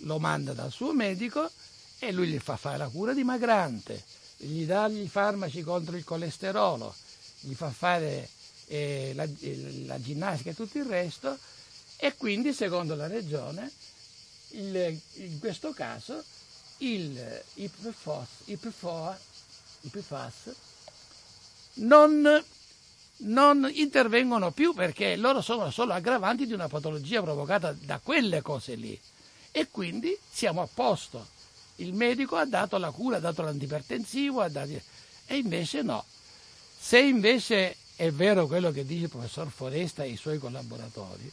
[0.00, 1.50] lo manda dal suo medico
[1.98, 4.02] e lui gli fa fare la cura dimagrante,
[4.36, 6.94] gli dà gli farmaci contro il colesterolo,
[7.40, 8.28] gli fa fare
[8.66, 9.26] eh, la,
[9.86, 11.38] la ginnastica e tutto il resto
[11.96, 13.70] e quindi secondo la regione
[14.50, 16.22] il, in questo caso
[16.78, 19.18] il, i, PFOS, i, PFOA,
[19.82, 20.54] i PFAS
[21.74, 22.44] non,
[23.18, 28.74] non intervengono più perché loro sono solo aggravanti di una patologia provocata da quelle cose
[28.74, 28.98] lì
[29.50, 31.34] e quindi siamo a posto.
[31.76, 34.80] Il medico ha dato la cura, ha dato l'antipertensivo, ha dato...
[35.26, 36.04] e invece no.
[36.78, 41.30] Se invece è vero quello che dice il professor Foresta e i suoi collaboratori,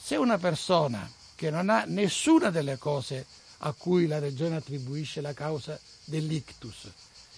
[0.00, 3.26] se una persona che non ha nessuna delle cose
[3.58, 6.90] a cui la regione attribuisce la causa dell'ictus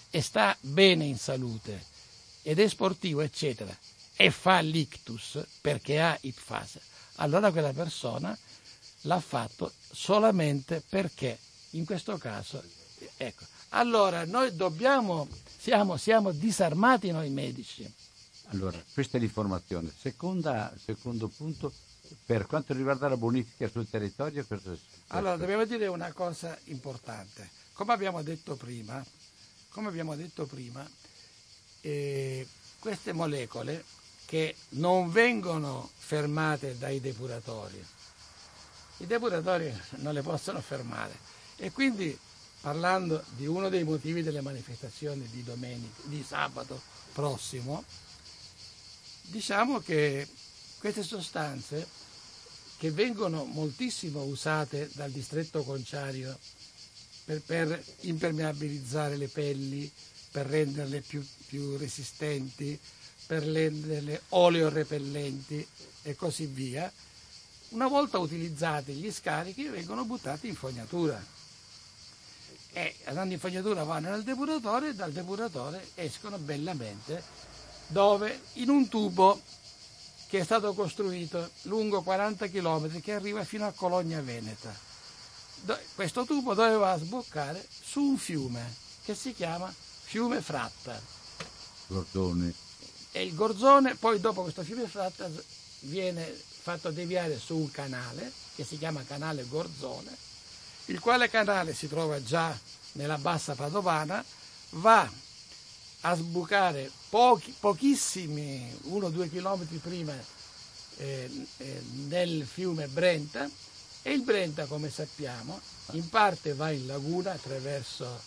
[0.09, 1.83] e sta bene in salute
[2.41, 3.75] ed è sportivo, eccetera,
[4.15, 6.79] e fa l'ictus perché ha ipfase,
[7.15, 8.37] allora quella persona
[9.01, 11.37] l'ha fatto solamente perché,
[11.75, 12.61] in questo caso,
[13.17, 13.45] ecco.
[13.69, 17.91] Allora noi dobbiamo, siamo, siamo disarmati noi medici.
[18.47, 19.91] Allora, questa è l'informazione.
[19.97, 21.73] Seconda, secondo punto,
[22.25, 27.49] per quanto riguarda la bonifica sul territorio, cosa Allora, dobbiamo dire una cosa importante.
[27.73, 29.03] Come abbiamo detto prima,
[29.69, 30.87] come abbiamo detto prima
[31.81, 32.47] eh,
[32.79, 33.83] queste molecole
[34.25, 37.83] che non vengono fermate dai depuratori,
[38.99, 42.17] i depuratori non le possono fermare e quindi
[42.61, 46.81] parlando di uno dei motivi delle manifestazioni di domenica, di sabato
[47.13, 47.83] prossimo,
[49.21, 50.27] diciamo che
[50.79, 51.87] queste sostanze
[52.77, 56.37] che vengono moltissimo usate dal distretto conciario
[57.23, 59.91] per, per impermeabilizzare le pelli,
[60.31, 62.77] per renderle più, più resistenti,
[63.25, 65.67] per renderle oleorepellenti
[66.01, 66.91] e così via,
[67.69, 71.34] una volta utilizzati gli scarichi vengono buttati in fognatura
[72.77, 77.23] e andando in fognatura vanno nel depuratore e dal depuratore escono bellamente
[77.87, 79.41] dove in un tubo
[80.27, 84.75] che è stato costruito lungo 40 km che arriva fino a Cologna Veneta.
[85.95, 88.73] Questo tubo doveva sboccare su un fiume
[89.05, 91.01] che si chiama Fiume Fratta.
[91.87, 92.53] Gorzone.
[93.13, 95.31] E il Gorzone, poi dopo questo fiume Fratta
[95.81, 100.33] viene fatto deviare su un canale che si chiama Canale Gorzone,
[100.85, 102.57] il quale canale si trova già
[102.93, 104.23] nella bassa padovana,
[104.71, 105.09] va
[106.01, 110.13] a sbucare pochi, pochissimi, uno o due chilometri prima
[110.97, 113.49] eh, eh, nel fiume Brenta
[114.01, 115.59] e il Brenta, come sappiamo,
[115.91, 118.21] in parte va in laguna attraverso,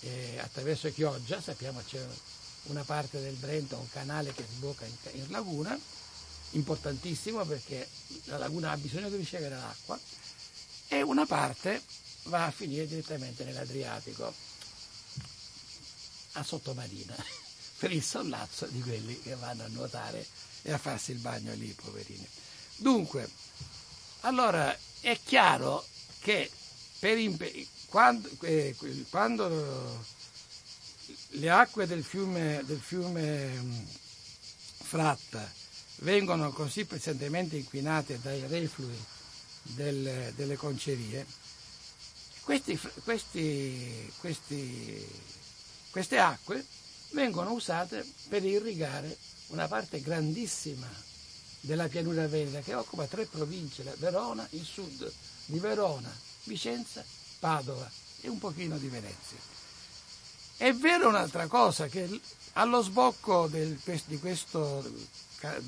[0.00, 2.02] eh, attraverso Chioggia, sappiamo c'è
[2.64, 5.78] una parte del Brenta, un canale che sbocca in, in laguna,
[6.52, 7.86] importantissimo perché
[8.24, 9.98] la laguna ha bisogno di ricevere l'acqua,
[10.92, 11.80] e una parte
[12.24, 14.34] va a finire direttamente nell'Adriatico,
[16.32, 17.14] a sottomarina,
[17.78, 20.26] per il sollazzo di quelli che vanno a nuotare
[20.62, 22.26] e a farsi il bagno lì, poverini.
[22.74, 23.30] Dunque,
[24.22, 25.86] allora è chiaro
[26.18, 26.50] che
[27.00, 28.76] imp- quando, eh,
[29.10, 30.04] quando,
[31.34, 33.86] le acque del fiume, del fiume
[34.82, 35.48] Fratta
[35.98, 39.18] vengono così pesantemente inquinate dai reflui
[39.62, 41.26] del, delle concerie,
[42.42, 45.06] questi, questi, questi,
[45.90, 46.64] queste acque
[47.10, 49.16] vengono usate per irrigare
[49.48, 50.88] una parte grandissima
[51.60, 55.12] della pianura veneta che occupa tre province, Verona, il sud
[55.46, 56.10] di Verona,
[56.44, 57.04] Vicenza,
[57.38, 59.38] Padova e un pochino di Venezia.
[60.56, 62.20] È vero un'altra cosa, che
[62.54, 64.84] allo sbocco del, di questo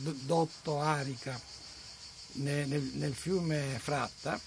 [0.01, 1.41] dotto Arica
[2.35, 4.39] nel, nel, fiume Fratta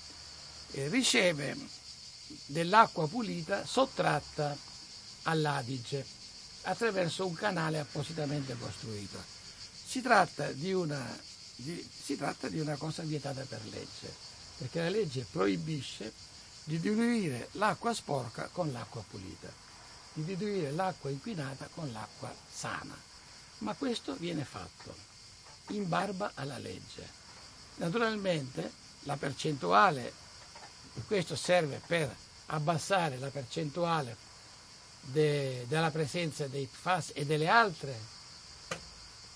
[0.71, 1.55] eh, riceve
[2.45, 4.57] dell'acqua pulita sottratta
[5.23, 6.05] all'Adige
[6.63, 9.21] attraverso un canale appositamente costruito.
[9.85, 11.03] Si tratta di una,
[11.55, 14.13] di, si tratta di una cosa vietata per legge,
[14.57, 16.11] perché la legge proibisce
[16.63, 19.51] di diluire l'acqua sporca con l'acqua pulita,
[20.13, 22.97] di diluire l'acqua inquinata con l'acqua sana.
[23.59, 24.95] Ma questo viene fatto
[25.69, 27.23] in barba alla legge.
[27.75, 28.71] Naturalmente
[29.03, 30.11] la percentuale,
[31.07, 32.13] questo serve per
[32.47, 34.15] abbassare la percentuale
[35.01, 38.13] de, della presenza dei PFAS e delle altre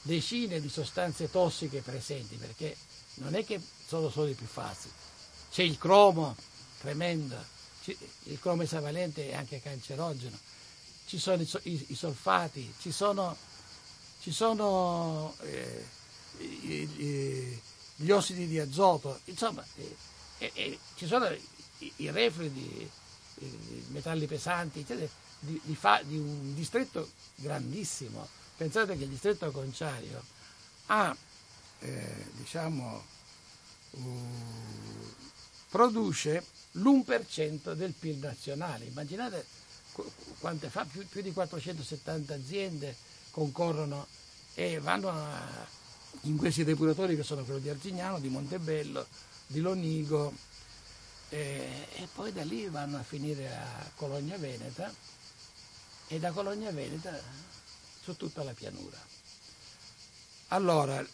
[0.01, 2.75] decine di sostanze tossiche presenti, perché
[3.15, 4.87] non è che sono solo i PFAS,
[5.51, 6.35] c'è il cromo
[6.79, 7.35] tremendo,
[7.85, 10.37] il cromo esavalente è anche cancerogeno,
[11.05, 13.35] ci sono i, i, i solfati, ci sono,
[14.21, 15.85] ci sono eh,
[16.37, 17.61] i,
[18.01, 21.29] gli ossidi di azoto, insomma, eh, eh, ci sono
[21.79, 22.89] i, reflui di
[23.89, 25.09] metalli pesanti, eccetera,
[25.39, 28.27] di, di, fa, di, un distretto grandissimo.
[28.55, 30.23] Pensate che il distretto conciario
[30.87, 31.15] ha,
[31.79, 33.03] eh, diciamo,
[33.91, 33.99] uh,
[35.69, 38.85] produce l'1% del PIL nazionale.
[38.85, 39.45] Immaginate
[40.39, 42.95] quante fa, più, più, di 470 aziende
[43.31, 44.07] concorrono
[44.53, 45.67] e vanno a,
[46.21, 49.05] in questi depuratori che sono quello di Arzignano, di Montebello,
[49.47, 50.33] di Lonigo
[51.29, 54.93] eh, e poi da lì vanno a finire a Cologna Veneta
[56.07, 57.19] e da Cologna Veneta
[58.01, 58.97] su tutta la pianura.
[60.49, 61.05] Allora,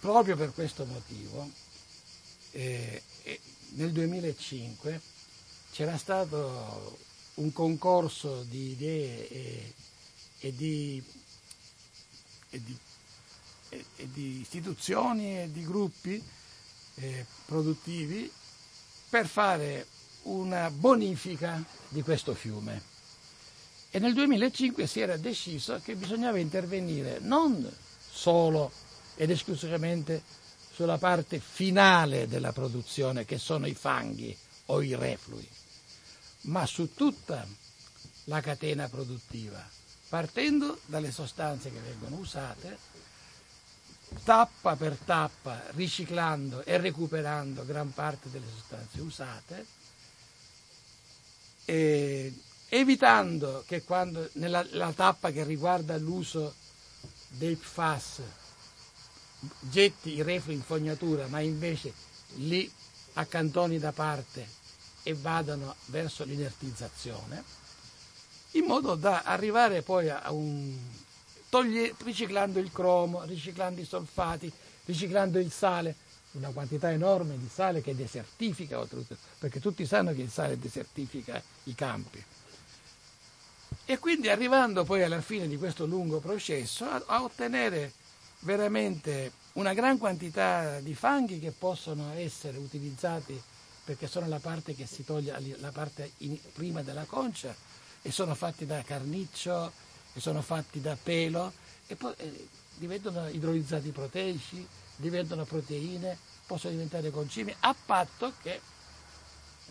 [0.00, 1.50] proprio per questo motivo,
[2.52, 3.02] eh,
[3.70, 5.00] nel 2005
[5.72, 6.98] c'era stato
[7.34, 9.74] un concorso di idee e,
[10.40, 11.02] e di
[12.50, 12.76] e di,
[13.68, 16.22] e, di istituzioni e di gruppi
[16.94, 18.30] eh, produttivi
[19.08, 19.86] per fare
[20.22, 22.96] una bonifica di questo fiume.
[23.90, 27.70] E nel 2005 si era deciso che bisognava intervenire non
[28.10, 28.70] solo
[29.16, 30.22] ed esclusivamente
[30.70, 35.48] sulla parte finale della produzione, che sono i fanghi o i reflui,
[36.42, 37.44] ma su tutta
[38.24, 39.66] la catena produttiva,
[40.08, 42.78] partendo dalle sostanze che vengono usate,
[44.24, 49.66] tappa per tappa, riciclando e recuperando gran parte delle sostanze usate,
[52.68, 56.54] evitando che quando nella tappa che riguarda l'uso
[57.28, 58.20] dei PFAS
[59.60, 61.92] getti i reflui in fognatura, ma invece
[62.36, 62.70] li
[63.14, 64.56] accantoni da parte
[65.02, 67.42] e vadano verso l'inertizzazione,
[68.52, 70.76] in modo da arrivare poi a un...
[71.48, 74.52] Toglie, riciclando il cromo, riciclando i solfati,
[74.84, 75.96] riciclando il sale,
[76.32, 78.86] una quantità enorme di sale che desertifica
[79.38, 82.22] perché tutti sanno che il sale desertifica i campi.
[83.84, 87.92] E quindi arrivando poi alla fine di questo lungo processo a, a ottenere
[88.40, 93.40] veramente una gran quantità di fanghi che possono essere utilizzati
[93.84, 97.54] perché sono la parte che si toglie la parte in, prima della concia
[98.02, 99.72] e sono fatti da carniccio
[100.18, 101.52] e sono fatti da pelo
[101.86, 104.66] e poi eh, diventano idrolizzati proteici,
[104.96, 108.60] diventano proteine, possono diventare concimi a patto che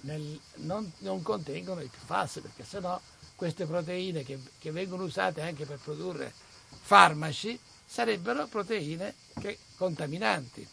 [0.01, 2.99] nel, non, non, contengono i PFAS perché sennò
[3.35, 6.33] queste proteine che, che vengono usate anche per produrre
[6.81, 10.67] farmaci sarebbero proteine che, contaminanti.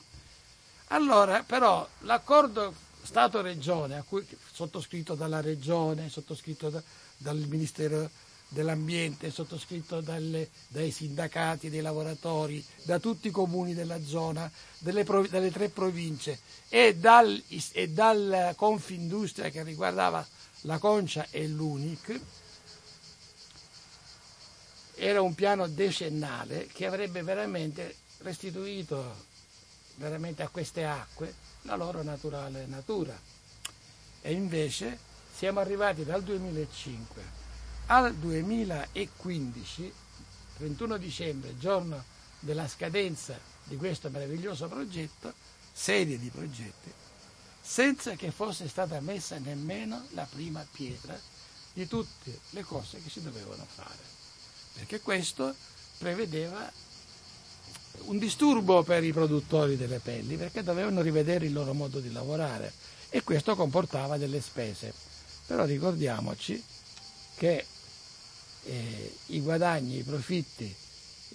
[0.89, 2.73] Allora, però, l'accordo
[3.03, 4.05] Stato-Regione,
[4.53, 6.83] sottoscritto dalla Regione, sottoscritto da,
[7.17, 8.11] dal Ministero
[8.55, 15.51] dell'Ambiente, sottoscritto dalle, dai sindacati, dei lavoratori, da tutti i comuni della zona, delle, dalle
[15.51, 16.39] tre province
[16.71, 17.43] e, dal,
[17.73, 20.27] e dalla Confindustria che riguardava
[20.63, 22.21] la Concia e l'UNIC,
[24.95, 29.33] era un piano decennale che avrebbe veramente restituito
[29.97, 33.21] veramente a queste acque la loro naturale natura.
[34.23, 34.99] E invece
[35.35, 37.44] siamo arrivati dal 2005
[37.87, 39.93] al 2015,
[40.59, 42.03] 31 dicembre, giorno
[42.41, 45.33] della scadenza di questo meraviglioso progetto,
[45.73, 46.93] serie di progetti,
[47.61, 51.19] senza che fosse stata messa nemmeno la prima pietra
[51.73, 54.15] di tutte le cose che si dovevano fare
[54.75, 55.55] perché questo
[55.99, 56.71] prevedeva
[58.07, 62.73] un disturbo per i produttori delle pelli perché dovevano rivedere il loro modo di lavorare
[63.09, 64.93] e questo comportava delle spese.
[65.47, 66.63] Però ricordiamoci
[67.37, 67.65] che
[68.65, 70.75] eh, i guadagni, i profitti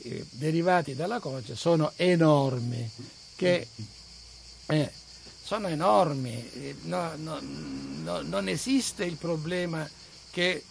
[0.01, 2.89] eh, derivati dalla concia sono enormi,
[3.35, 3.67] che
[4.67, 4.91] eh,
[5.43, 9.87] sono enormi, eh, no, no, no, non esiste il problema
[10.31, 10.63] che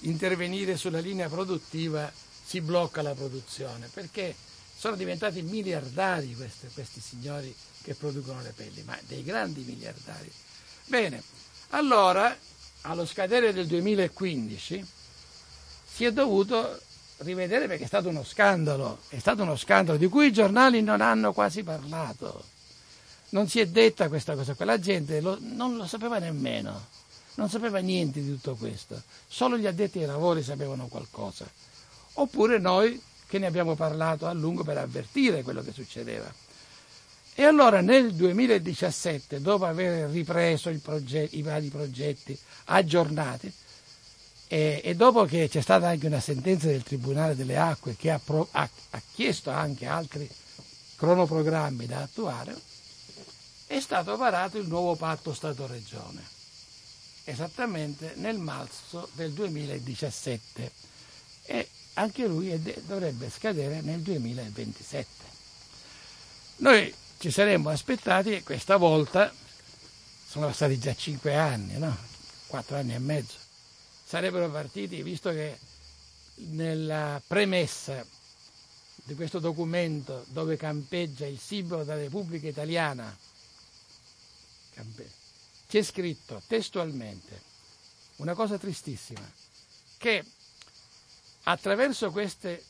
[0.00, 2.10] intervenire sulla linea produttiva
[2.44, 4.34] si blocca la produzione, perché
[4.76, 10.30] sono diventati miliardari questi, questi signori che producono le pelli, ma dei grandi miliardari.
[10.86, 11.22] Bene,
[11.70, 12.36] allora
[12.82, 14.93] allo scadere del 2015
[15.94, 16.80] si è dovuto
[17.18, 21.00] rivedere perché è stato uno scandalo, è stato uno scandalo di cui i giornali non
[21.00, 22.44] hanno quasi parlato.
[23.30, 26.92] Non si è detta questa cosa, quella gente lo, non lo sapeva nemmeno
[27.36, 31.50] non sapeva niente di tutto questo, solo gli addetti ai lavori sapevano qualcosa,
[32.14, 36.32] oppure noi che ne abbiamo parlato a lungo per avvertire quello che succedeva.
[37.36, 43.52] E allora nel 2017, dopo aver ripreso progetto, i vari progetti aggiornati,
[44.54, 48.20] e, e, dopo che c'è stata anche una sentenza del Tribunale delle Acque che ha,
[48.20, 50.30] pro, ha, ha chiesto anche altri
[50.94, 52.54] cronoprogrammi da attuare,
[53.66, 56.22] è stato varato il nuovo patto Stato-Regione
[57.24, 60.70] esattamente nel marzo del 2017
[61.46, 65.08] e anche lui dovrebbe scadere nel 2027.
[66.58, 69.34] Noi ci saremmo aspettati questa volta,
[70.28, 71.96] sono stati già cinque anni, no?
[72.46, 73.43] quattro anni e mezzo,
[74.14, 75.58] sarebbero partiti, visto che
[76.52, 78.06] nella premessa
[79.02, 83.12] di questo documento dove campeggia il simbolo della Repubblica Italiana,
[85.66, 87.42] c'è scritto testualmente
[88.18, 89.28] una cosa tristissima,
[89.98, 90.24] che
[91.42, 92.62] attraverso queste,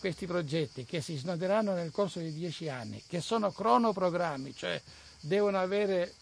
[0.00, 4.80] questi progetti che si snoderanno nel corso di dieci anni, che sono cronoprogrammi, cioè
[5.20, 6.14] devono avere,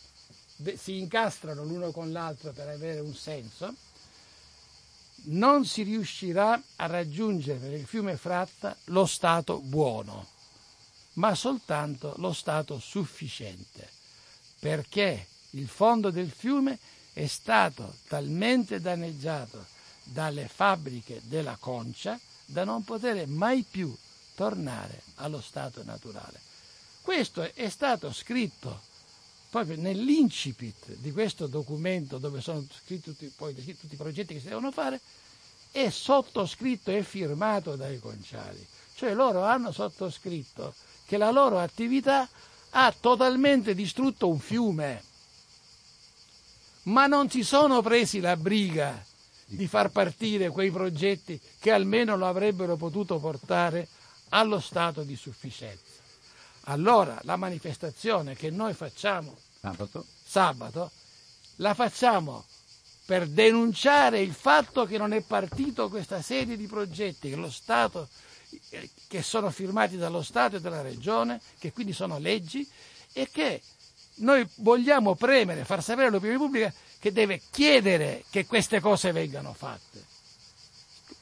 [0.75, 3.73] si incastrano l'uno con l'altro per avere un senso,
[5.25, 10.27] non si riuscirà a raggiungere per il fiume Fratta lo stato buono,
[11.15, 13.89] ma soltanto lo stato sufficiente,
[14.59, 16.79] perché il fondo del fiume
[17.13, 19.67] è stato talmente danneggiato
[20.05, 23.95] dalle fabbriche della concia da non poter mai più
[24.35, 26.41] tornare allo stato naturale.
[27.03, 28.91] Questo è stato scritto
[29.53, 34.49] proprio nell'incipit di questo documento dove sono scritti tutti, poi, tutti i progetti che si
[34.49, 34.99] devono fare,
[35.71, 38.67] è sottoscritto e firmato dai conciari.
[38.95, 40.75] Cioè loro hanno sottoscritto
[41.05, 42.27] che la loro attività
[42.71, 45.03] ha totalmente distrutto un fiume,
[46.85, 49.05] ma non si sono presi la briga
[49.45, 53.87] di far partire quei progetti che almeno lo avrebbero potuto portare
[54.31, 56.02] allo stato di sufficienza.
[56.67, 60.91] Allora la manifestazione che noi facciamo sabato, sabato
[61.57, 62.45] la facciamo
[63.05, 68.09] per denunciare il fatto che non è partito questa serie di progetti che, Stato,
[69.09, 72.67] che sono firmati dallo Stato e dalla Regione, che quindi sono leggi,
[73.13, 73.61] e che
[74.17, 80.05] noi vogliamo premere, far sapere all'opinione pubblica che deve chiedere che queste cose vengano fatte.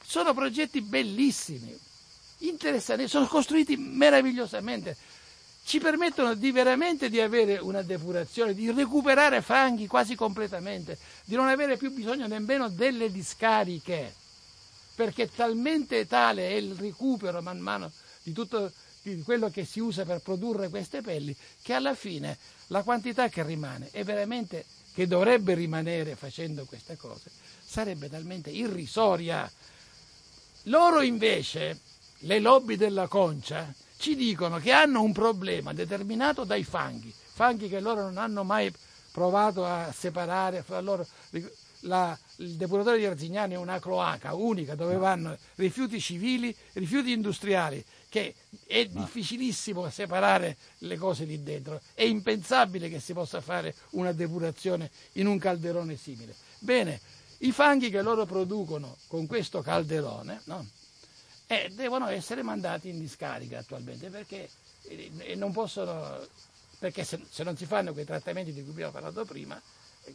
[0.05, 1.75] Sono progetti bellissimi,
[2.39, 4.95] interessanti, sono costruiti meravigliosamente
[5.63, 11.47] ci permettono di veramente di avere una depurazione, di recuperare fanghi quasi completamente, di non
[11.47, 14.13] avere più bisogno nemmeno delle discariche,
[14.95, 17.91] perché talmente tale è il recupero man mano
[18.23, 18.71] di tutto
[19.23, 22.37] quello che si usa per produrre queste pelli, che alla fine
[22.67, 27.31] la quantità che rimane è veramente che dovrebbe rimanere facendo queste cose,
[27.63, 29.49] sarebbe talmente irrisoria.
[30.63, 31.79] Loro invece,
[32.19, 37.79] le lobby della concia, ci dicono che hanno un problema determinato dai fanghi, fanghi che
[37.79, 38.73] loro non hanno mai
[39.11, 41.05] provato a separare fra loro.
[41.85, 47.83] La, il depuratore di Arzignani è una cloaca unica dove vanno rifiuti civili, rifiuti industriali,
[48.09, 48.35] che
[48.65, 51.79] è difficilissimo separare le cose lì dentro.
[51.93, 56.35] È impensabile che si possa fare una depurazione in un calderone simile.
[56.59, 56.99] Bene,
[57.39, 60.65] i fanghi che loro producono con questo calderone, no?
[61.51, 64.49] Eh, devono essere mandati in discarica attualmente perché
[64.83, 66.25] eh, non possono,
[66.79, 69.61] perché se, se, non si fanno quei trattamenti di cui abbiamo parlato prima,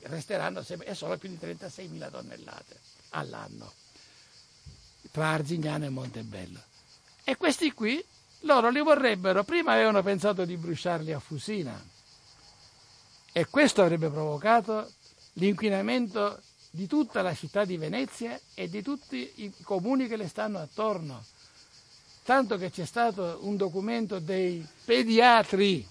[0.04, 2.80] resteranno sempre, solo più di 36.000 tonnellate
[3.10, 3.70] all'anno
[5.10, 6.60] tra Arzignano e Montebello.
[7.22, 8.02] E questi qui,
[8.40, 11.78] loro li vorrebbero, prima avevano pensato di bruciarli a Fusina
[13.30, 14.90] e questo avrebbe provocato
[15.34, 16.40] l'inquinamento
[16.76, 21.24] di tutta la città di Venezia e di tutti i comuni che le stanno attorno.
[22.22, 25.88] Tanto che c'è stato un documento dei pediatri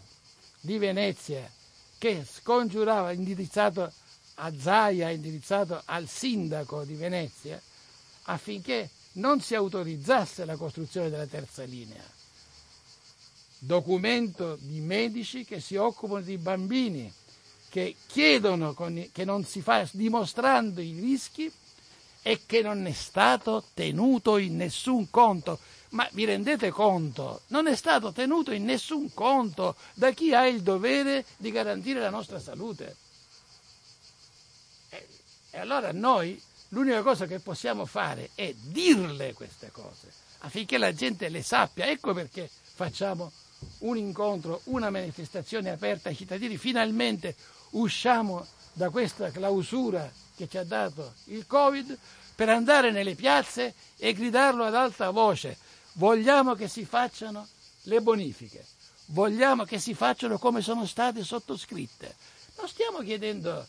[0.62, 1.52] di Venezia
[1.98, 3.92] che scongiurava, indirizzato
[4.36, 7.60] a Zaia, indirizzato al sindaco di Venezia,
[8.26, 12.04] affinché non si autorizzasse la costruzione della terza linea.
[13.58, 17.12] Documento di medici che si occupano di bambini
[17.76, 21.52] che chiedono con, che non si fa dimostrando i rischi
[22.22, 25.60] e che non è stato tenuto in nessun conto.
[25.90, 27.42] Ma vi rendete conto?
[27.48, 32.10] Non è stato tenuto in nessun conto da chi ha il dovere di garantire la
[32.10, 32.96] nostra salute.
[34.88, 35.08] E,
[35.50, 41.28] e allora noi l'unica cosa che possiamo fare è dirle queste cose affinché la gente
[41.28, 41.88] le sappia.
[41.88, 43.34] Ecco perché facciamo
[43.80, 47.36] un incontro, una manifestazione aperta ai cittadini, finalmente
[47.72, 51.98] usciamo da questa clausura che ci ha dato il Covid
[52.36, 55.58] per andare nelle piazze e gridarlo ad alta voce.
[55.94, 57.48] Vogliamo che si facciano
[57.84, 58.66] le bonifiche,
[59.08, 62.16] vogliamo che si facciano come sono state sottoscritte.
[62.58, 63.66] Non stiamo chiedendo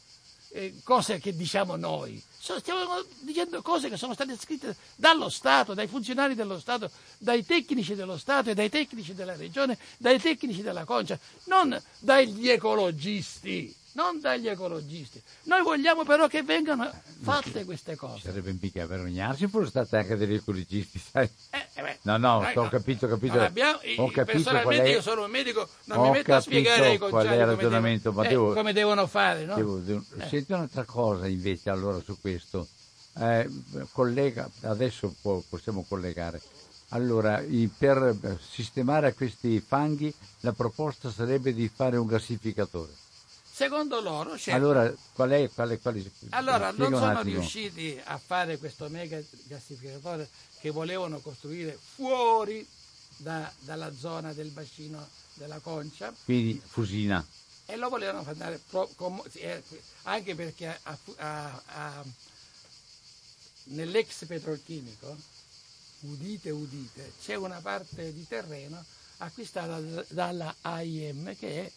[0.56, 5.86] eh, cose che diciamo noi, stiamo dicendo cose che sono state scritte dallo Stato, dai
[5.86, 10.84] funzionari dello Stato, dai tecnici dello Stato e dai tecnici della Regione, dai tecnici della
[10.84, 15.20] Concia, non dagli ecologisti non dagli ecologisti.
[15.44, 16.88] Noi vogliamo però che vengano
[17.22, 18.28] fatte queste cose.
[18.28, 21.28] Sarebbe mica vergognarsi, pure state anche degli ecologisti, sai?
[21.50, 23.40] Eh, eh beh, no, no, ho capito, ho capito.
[23.40, 26.98] Abbiamo, ho capito personalmente è, io sono un medico, non mi metto a spiegare ai
[26.98, 29.44] conciati come, ragionamento, devo, eh, devo, come devono fare.
[29.46, 29.54] No?
[29.54, 30.28] Devo, devo, eh.
[30.28, 32.68] Senti un'altra cosa invece allora su questo.
[33.18, 33.48] Eh,
[33.92, 36.40] collega, adesso può, possiamo collegare.
[36.90, 37.42] Allora,
[37.78, 42.92] per sistemare questi fanghi la proposta sarebbe di fare un gassificatore.
[43.56, 48.58] Secondo loro, allora, qual è, qual è, qual è allora non sono riusciti a fare
[48.58, 50.28] questo mega gassificatore
[50.60, 52.68] che volevano costruire fuori
[53.16, 56.12] da, dalla zona del bacino della Concia.
[56.24, 57.26] Quindi Fusina.
[57.64, 59.62] E lo volevano fare pro, com, eh,
[60.02, 62.04] anche perché a, a, a,
[63.68, 65.16] nell'ex petrolchimico,
[66.00, 68.84] udite udite, c'è una parte di terreno
[69.16, 71.72] acquistata dalla AIM che è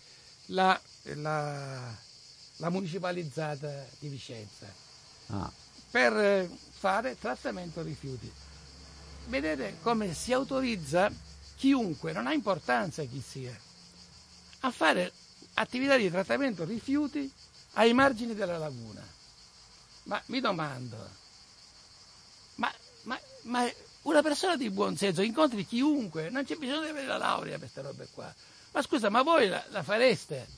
[0.49, 0.79] la,
[1.15, 1.95] la,
[2.57, 4.67] la municipalizzata di Vicenza
[5.27, 5.51] ah.
[5.91, 8.31] per fare trattamento rifiuti.
[9.27, 11.11] Vedete come si autorizza
[11.55, 13.55] chiunque, non ha importanza chi sia,
[14.61, 15.11] a fare
[15.55, 17.31] attività di trattamento rifiuti
[17.73, 19.05] ai margini della laguna.
[20.03, 20.97] Ma mi domando,
[22.55, 22.73] ma,
[23.03, 23.71] ma, ma
[24.03, 27.69] una persona di buon senso incontri chiunque, non c'è bisogno di avere la laurea per
[27.71, 28.33] queste robe qua.
[28.71, 30.57] Ma scusa, ma voi la, la fareste?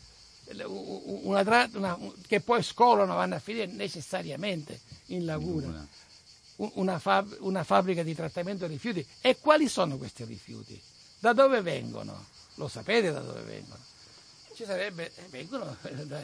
[0.65, 1.97] Una, una,
[2.27, 5.87] che poi scolano, vanno a finire necessariamente in laguna.
[6.55, 9.05] Una, fab, una fabbrica di trattamento rifiuti.
[9.21, 10.79] E quali sono questi rifiuti?
[11.19, 12.25] Da dove vengono?
[12.55, 13.79] Lo sapete da dove vengono?
[14.53, 16.21] Ci sarebbe, eh, vengono da,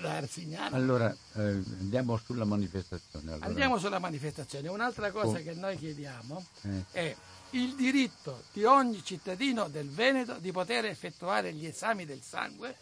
[0.00, 0.74] da Arsignano.
[0.74, 3.32] Allora, eh, andiamo sulla manifestazione.
[3.32, 3.46] Allora.
[3.46, 4.68] Andiamo sulla manifestazione.
[4.68, 5.42] Un'altra cosa oh.
[5.42, 6.84] che noi chiediamo eh.
[6.90, 7.16] è
[7.50, 12.76] il diritto di ogni cittadino del Veneto di poter effettuare gli esami del sangue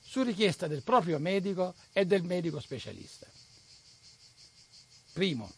[0.00, 3.26] su richiesta del proprio medico e del medico specialista.
[5.12, 5.50] Primo,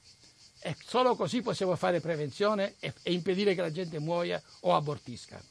[0.59, 5.43] e solo così possiamo fare prevenzione e, impedire che la gente muoia o abortisca.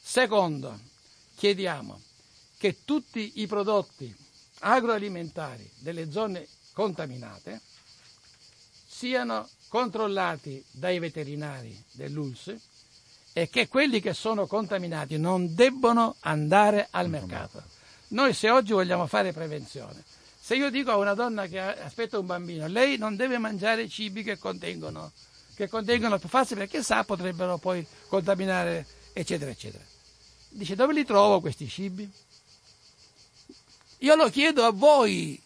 [0.00, 0.78] Secondo,
[1.36, 2.00] chiediamo
[2.58, 4.14] che tutti i prodotti
[4.60, 7.60] agroalimentari delle zone contaminate
[9.00, 12.54] siano controllati dai veterinari dell'ULS
[13.32, 17.62] e che quelli che sono contaminati non debbono andare al mercato.
[18.08, 20.04] Noi se oggi vogliamo fare prevenzione,
[20.38, 24.22] se io dico a una donna che aspetta un bambino, lei non deve mangiare cibi
[24.22, 25.12] che contengono,
[25.54, 28.84] che contengono PFAS perché sa potrebbero poi contaminare,
[29.14, 29.82] eccetera, eccetera.
[30.50, 32.10] Dice, dove li trovo questi cibi?
[34.00, 35.40] Io lo chiedo a voi,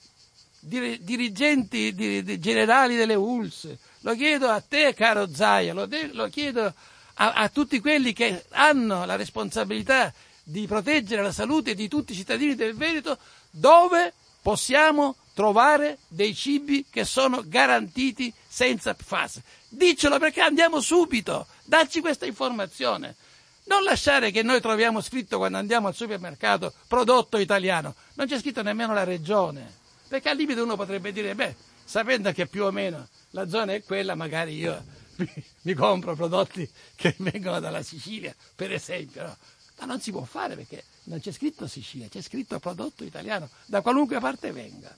[0.64, 1.94] dirigenti
[2.38, 6.72] generali delle ULS, lo chiedo a te, caro Zaia, lo, de- lo chiedo
[7.14, 10.12] a, a tutti quelli che hanno la responsabilità
[10.42, 13.18] di proteggere la salute di tutti i cittadini del Veneto,
[13.50, 14.12] dove
[14.42, 19.40] possiamo trovare dei cibi che sono garantiti senza PFAS.
[19.68, 23.16] Diccelo perché andiamo subito, dacci questa informazione.
[23.64, 28.62] Non lasciare che noi troviamo scritto quando andiamo al supermercato prodotto italiano, non c'è scritto
[28.62, 29.82] nemmeno la regione,
[30.14, 33.82] perché al limite uno potrebbe dire, beh, sapendo che più o meno la zona è
[33.82, 34.80] quella, magari io
[35.16, 35.28] mi,
[35.62, 39.36] mi compro prodotti che vengono dalla Sicilia, per esempio, no?
[39.80, 43.80] ma non si può fare perché non c'è scritto Sicilia, c'è scritto prodotto italiano, da
[43.80, 44.96] qualunque parte venga.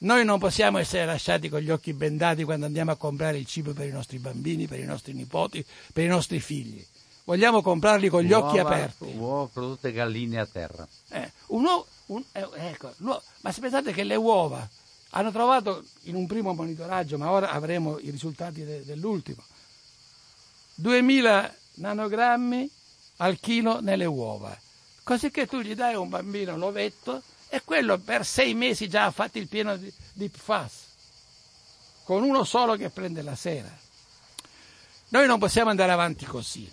[0.00, 3.72] Noi non possiamo essere lasciati con gli occhi bendati quando andiamo a comprare il cibo
[3.72, 6.86] per i nostri bambini, per i nostri nipoti, per i nostri figli.
[7.24, 9.12] Vogliamo comprarli con gli uova, occhi aperti.
[9.16, 10.86] Uova prodotte galline a terra.
[11.08, 14.68] Eh, un uovo, un, eh, ecco, ma se pensate che le uova
[15.10, 19.42] hanno trovato in un primo monitoraggio, ma ora avremo i risultati de, dell'ultimo,
[20.74, 22.70] 2000 nanogrammi
[23.18, 24.56] al chilo nelle uova
[25.08, 29.06] così che tu gli dai a un bambino l'ovetto e quello per sei mesi già
[29.06, 30.72] ha fatto il pieno di, di PFAS,
[32.04, 33.74] con uno solo che prende la sera.
[35.08, 36.70] Noi non possiamo andare avanti così.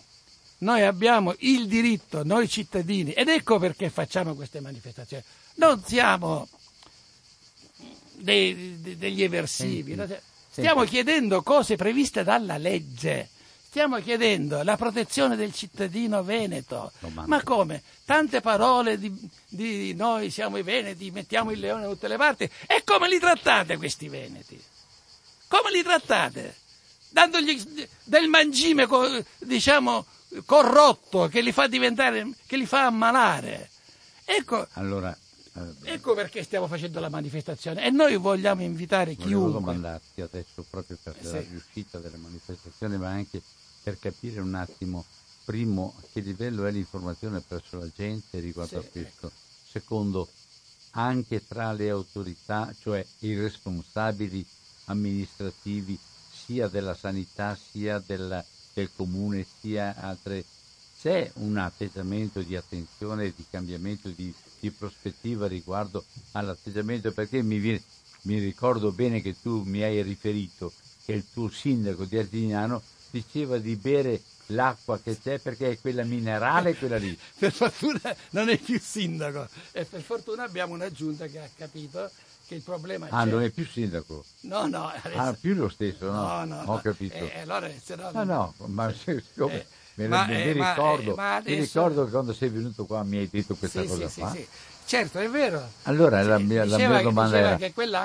[0.60, 5.24] Noi abbiamo il diritto, noi cittadini, ed ecco perché facciamo queste manifestazioni.
[5.56, 6.48] Non siamo
[8.14, 10.16] dei, degli eversivi, Senti.
[10.50, 10.92] stiamo Senti.
[10.92, 13.30] chiedendo cose previste dalla legge
[13.76, 16.94] stiamo chiedendo la protezione del cittadino veneto.
[17.26, 17.84] Ma come?
[18.06, 19.14] Tante parole di,
[19.50, 22.50] di, noi siamo i veneti, mettiamo il leone da tutte le parti.
[22.68, 24.58] E come li trattate questi veneti?
[25.50, 26.56] Come li trattate?
[27.10, 27.62] Dandogli
[28.06, 28.88] del mangime,
[29.40, 30.06] diciamo,
[30.46, 33.70] corrotto che li fa diventare, che li fa ammalare.
[34.26, 35.16] Ecco, allora,
[35.54, 39.36] eh, ecco perché stiamo facendo la manifestazione e noi vogliamo invitare chiunque.
[39.36, 41.48] Volevo domandarti adesso proprio per eh, la sì.
[41.50, 43.42] riuscita della manifestazione, ma anche
[43.84, 45.06] per capire un attimo,
[45.46, 49.28] primo, a che livello è l'informazione presso la gente riguardo sì, a questo.
[49.28, 49.36] Ecco.
[49.70, 50.30] Secondo,
[50.92, 54.46] anche tra le autorità, cioè i responsabili
[54.86, 55.98] amministrativi
[56.46, 58.00] sia della sanità sia
[58.76, 60.44] del, del comune sia altre,
[61.00, 66.04] c'è un atteggiamento di attenzione, di cambiamento, di, di prospettiva riguardo
[66.34, 67.82] all'atteggiamento, perché mi, viene,
[68.24, 70.74] mi ricordo bene che tu mi hai riferito
[71.06, 76.04] che il tuo sindaco di Artignano diceva di bere l'acqua che c'è perché è quella
[76.04, 77.18] minerale quella lì.
[77.38, 82.10] per fortuna non è più sindaco e per fortuna abbiamo una giunta che ha capito
[82.46, 83.30] che il problema ah, c'è.
[83.30, 84.24] non è più sindaco?
[84.42, 84.88] No, no.
[84.88, 85.18] Adesso...
[85.18, 86.22] Ah, più lo stesso, no?
[86.22, 86.62] No, no.
[86.66, 86.82] Ho no.
[86.82, 87.16] capito.
[87.16, 88.12] Eh, allora, se no...
[88.12, 89.54] no, no, ma siccome...
[89.54, 89.66] Eh,
[89.96, 91.56] mi, ma, mi, eh, ricordo, ma, adesso...
[91.56, 94.32] mi ricordo che quando sei venuto qua mi hai detto questa sì, cosa sì, qua.
[94.32, 94.48] Sì,
[94.86, 95.68] Certo, è vero.
[95.84, 97.58] Allora la mia, la mia domanda era,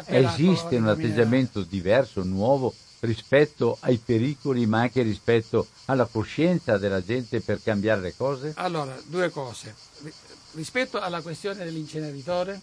[0.07, 7.41] esiste un atteggiamento diverso, nuovo, rispetto ai pericoli, ma anche rispetto alla coscienza della gente
[7.41, 8.55] per cambiare le cose?
[8.57, 9.75] Allora, due cose.
[10.03, 10.13] Ri-
[10.53, 12.61] Rispetto alla questione dell'inceneritore,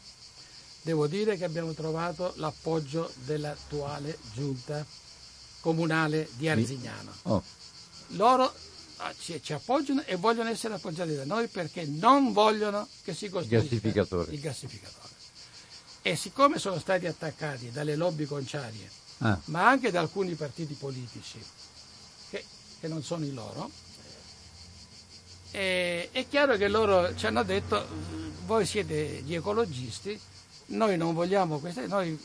[0.87, 4.85] devo dire che abbiamo trovato l'appoggio dell'attuale giunta
[5.59, 7.11] comunale di Arzignano.
[7.23, 7.43] Oh,
[8.11, 8.53] Loro
[8.97, 13.27] ah, ci, ci appoggiano e vogliono essere appoggiati da noi perché non vogliono che si
[13.27, 14.31] costruisca gassificatore.
[14.31, 15.13] il gassificatore.
[16.03, 21.43] E siccome sono stati attaccati dalle lobby conciarie, ah, ma anche da alcuni partiti politici
[22.29, 22.45] che,
[22.79, 23.69] che non sono i loro,
[25.51, 30.17] e- è chiaro che loro ci hanno detto "Mm, voi siete gli ecologisti,
[30.67, 32.17] noi non vogliamo queste, noi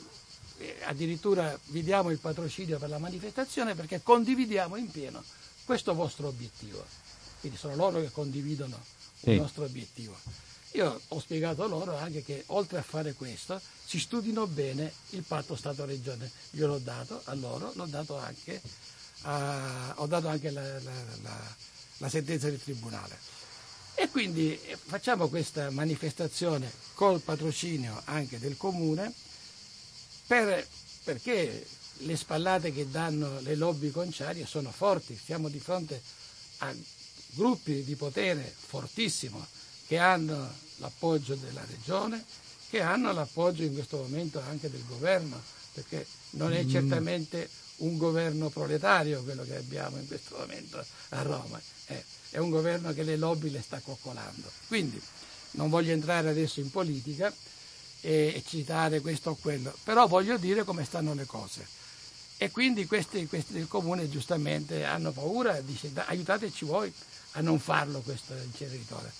[0.58, 5.22] eh, addirittura vi diamo il patrocinio per la manifestazione perché condividiamo in pieno
[5.64, 6.84] questo vostro obiettivo.
[7.40, 8.78] Quindi sono loro che condividono
[9.20, 9.30] Sì.
[9.30, 10.16] il nostro obiettivo.
[10.72, 15.54] Io ho spiegato loro anche che oltre a fare questo si studino bene il patto
[15.54, 16.30] Stato-Regione.
[16.50, 18.60] Gliel'ho dato a loro, l'ho dato anche,
[19.22, 21.54] a- ho dato anche la, la- la-
[21.98, 23.18] la sentenza del Tribunale.
[23.94, 29.12] E quindi eh, facciamo questa manifestazione col patrocinio anche del Comune
[30.26, 30.66] per-
[31.04, 31.66] perché
[31.98, 36.00] le spallate che danno le lobby conciarie sono forti, siamo di fronte
[36.58, 36.74] a
[37.34, 39.44] gruppi di potere fortissimo
[39.86, 42.24] che hanno l'appoggio della regione,
[42.68, 45.40] che hanno l'appoggio in questo momento anche del governo,
[45.72, 51.60] perché non è certamente un governo proletario quello che abbiamo in questo momento a Roma,
[52.32, 54.50] è, un governo che le lobby le sta coccolando.
[54.66, 55.00] Quindi
[55.52, 57.32] non voglio entrare adesso in politica
[58.00, 61.66] e, citare questo o quello, però voglio dire come stanno le cose.
[62.36, 66.92] E quindi questi, questi del comune giustamente hanno paura, dice "Dai, aiutateci voi
[67.32, 69.12] a non farlo questo inceneritore.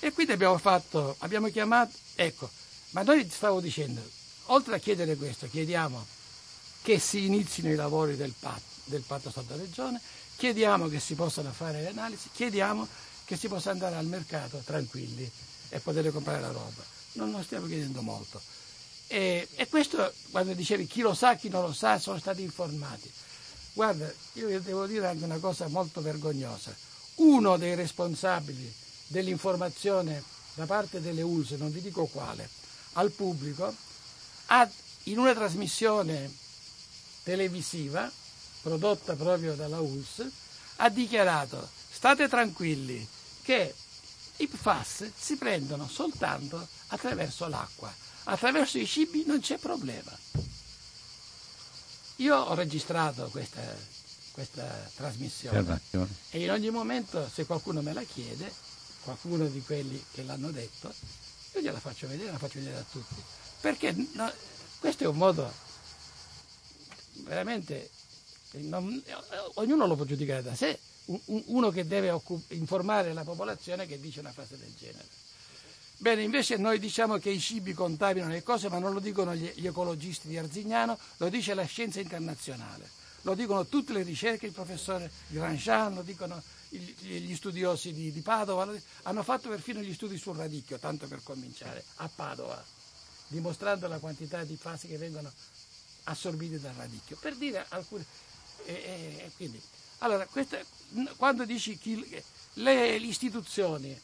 [0.00, 2.50] E quindi abbiamo fatto, abbiamo chiamato, ecco,
[2.90, 4.02] ma noi stavo dicendo,
[4.46, 6.04] oltre a chiedere questo, chiediamo
[6.82, 10.00] che si inizino i lavori del patto, del patto Stato-Regione,
[10.36, 12.86] chiediamo che si possano fare le analisi, chiediamo
[13.24, 15.30] che si possa andare al mercato tranquilli
[15.70, 16.84] e poter comprare la roba.
[17.12, 18.40] Non, non stiamo chiedendo molto.
[19.08, 23.10] E, e questo, quando dicevi chi lo sa, chi non lo sa, sono stati informati.
[23.72, 26.74] Guarda, io devo dire anche una cosa molto vergognosa.
[27.16, 28.72] Uno dei responsabili
[29.08, 30.22] dell'informazione
[30.54, 32.48] da parte delle ULS, non vi dico quale,
[32.94, 33.74] al pubblico,
[34.46, 34.68] ha
[35.04, 36.32] in una trasmissione
[37.22, 38.10] televisiva
[38.66, 40.26] prodotta proprio dalla ULS,
[40.76, 43.06] ha dichiarato state tranquilli
[43.42, 43.72] che
[44.38, 47.94] i PFAS si prendono soltanto attraverso l'acqua,
[48.24, 50.10] attraverso i cibi non c'è problema.
[52.16, 53.62] Io ho registrato questa,
[54.32, 55.80] questa trasmissione
[56.30, 58.52] e in ogni momento se qualcuno me la chiede,
[59.04, 60.92] qualcuno di quelli che l'hanno detto,
[61.52, 63.22] io gliela faccio vedere, la faccio vedere a tutti.
[63.60, 64.32] Perché no,
[64.80, 65.64] questo è un modo
[67.22, 67.90] veramente,
[68.62, 69.02] non-
[69.54, 73.86] ognuno lo può giudicare da sé, Un- un- uno che deve occup- informare la popolazione
[73.86, 75.06] che dice una frase del genere.
[75.98, 79.50] Bene, invece noi diciamo che i cibi contaminano le cose, ma non lo dicono gli,
[79.54, 82.90] gli ecologisti di Arzignano, lo dice la scienza internazionale.
[83.22, 88.68] Lo dicono tutte le ricerche, il professore Grandjean, lo dicono gli, studiosi di, di Padova,
[89.02, 92.62] hanno fatto perfino gli studi sul radicchio, tanto per cominciare, a Padova,
[93.28, 95.30] dimostrando la quantità di fasi che vengono
[96.04, 97.16] assorbite dal radicchio.
[97.20, 98.04] Per dire alcune...
[98.64, 99.60] e- e- quindi,
[99.98, 100.60] allora, questa-
[101.16, 103.98] quando dici che le, istituzioni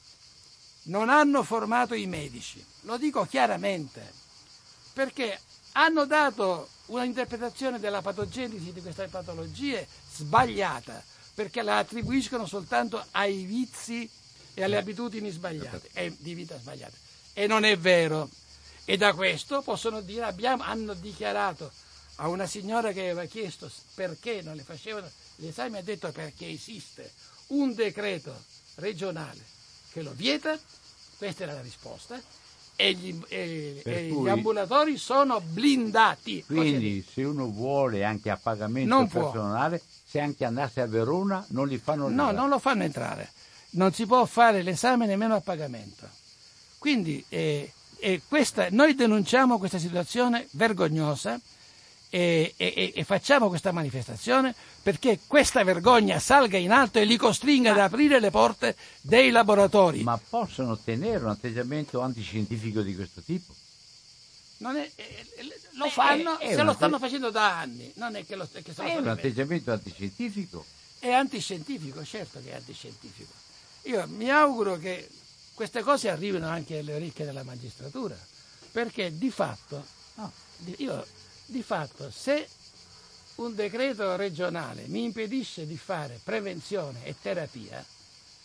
[0.84, 4.12] non hanno formato i medici, lo dico chiaramente,
[4.92, 5.40] perché
[5.72, 11.02] hanno dato una interpretazione della patogenesi di queste patologie sbagliata,
[11.34, 14.08] perché la attribuiscono soltanto ai vizi
[14.54, 16.96] e alle abitudini sbagliate, e di vita sbagliate.
[17.32, 18.28] E non è vero.
[18.84, 21.70] E da questo possono dire, abbiamo, hanno dichiarato
[22.16, 26.48] a una signora che aveva chiesto perché non le facevano gli esami, ha detto perché
[26.48, 27.10] esiste
[27.48, 28.34] un decreto
[28.76, 29.40] regionale
[29.92, 30.58] che lo vieta,
[31.18, 32.20] questa era la risposta,
[32.74, 36.42] e gli, e- e cui- gli ambulatori sono blindati.
[36.46, 39.30] Quindi se uno vuole anche a pagamento Non può.
[39.30, 42.30] personale, se anche andasse a Verona non gli fanno No, nulla.
[42.32, 43.30] non lo fanno entrare.
[43.70, 46.08] Non si può fare l'esame nemmeno a pagamento.
[46.78, 51.38] Quindi eh, eh, questa- noi denunciamo questa situazione vergognosa
[52.14, 57.72] e, e- e facciamo questa manifestazione perché questa vergogna salga in alto e li costringa
[57.72, 60.02] ad aprire le porte dei laboratori.
[60.02, 63.54] Ma possono tenere un atteggiamento antiscientifico di questo tipo?
[64.58, 67.90] Non è- eh, eh, lo Eh, fanno, è se una lo stanno facendo da anni,
[67.96, 70.66] non è che, lo, che se È un atteggiamento antiscientifico.
[70.98, 73.32] È antiscientifico, certo che è antiscientifico.
[73.84, 75.08] Io mi auguro che
[75.54, 78.16] queste cose arrivino anche alle orecchie della magistratura,
[78.70, 79.84] perché di fatto,
[80.16, 80.30] no,
[80.76, 81.04] io,
[81.46, 82.48] di fatto se
[83.36, 87.84] un decreto regionale mi impedisce di fare prevenzione e terapia,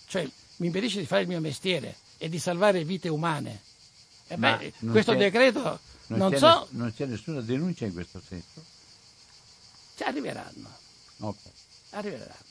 [0.06, 0.28] cioè
[0.58, 3.62] mi impedisce di fare il mio mestiere e di salvare vite umane,
[4.28, 6.68] e beh, questo decreto non, non c'è so...
[6.72, 8.64] non c'è nessuna denuncia in questo senso?
[9.96, 10.70] Ci arriveranno.
[11.20, 11.38] Ok.
[11.92, 12.46] Arriveranno.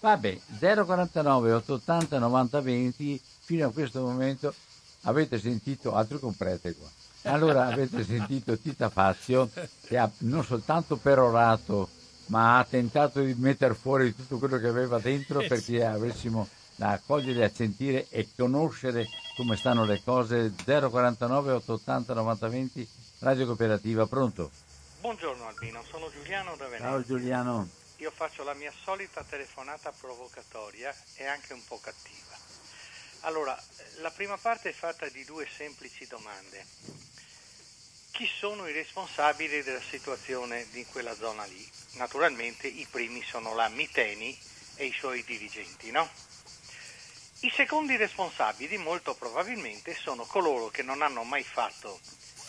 [0.00, 4.54] Vabbè, 049 880 90 20, fino a questo momento
[5.02, 6.88] avete sentito, altro comprete qua.
[7.22, 9.50] Allora avete sentito Tita Fazio
[9.86, 11.88] che ha non soltanto perorato,
[12.26, 17.44] ma ha tentato di mettere fuori tutto quello che aveva dentro perché avessimo da accogliere,
[17.44, 19.06] a sentire e conoscere
[19.36, 20.54] come stanno le cose.
[20.64, 22.88] 049 880 90 20,
[23.20, 24.50] Radio Cooperativa, pronto?
[25.00, 26.88] Buongiorno Albino, sono Giuliano da Venezia.
[26.88, 27.68] Ciao Giuliano.
[27.96, 32.37] Io faccio la mia solita telefonata provocatoria e anche un po' cattiva.
[33.20, 33.60] Allora,
[33.96, 36.64] la prima parte è fatta di due semplici domande.
[38.12, 41.68] Chi sono i responsabili della situazione di quella zona lì?
[41.92, 44.36] Naturalmente i primi sono la Miteni
[44.76, 46.08] e i suoi dirigenti, no?
[47.40, 52.00] I secondi responsabili molto probabilmente sono coloro che non hanno mai fatto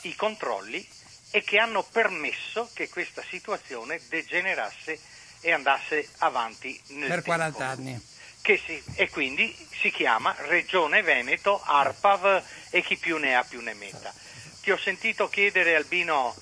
[0.01, 0.87] i controlli
[1.31, 4.99] e che hanno permesso che questa situazione degenerasse
[5.41, 7.23] e andasse avanti nel Per tempo.
[7.23, 8.01] 40 anni.
[8.41, 13.61] Che si- e quindi si chiama Regione Veneto, ARPAV e chi più ne ha più
[13.61, 14.13] ne metta.
[14.61, 16.35] Ti ho sentito chiedere Albino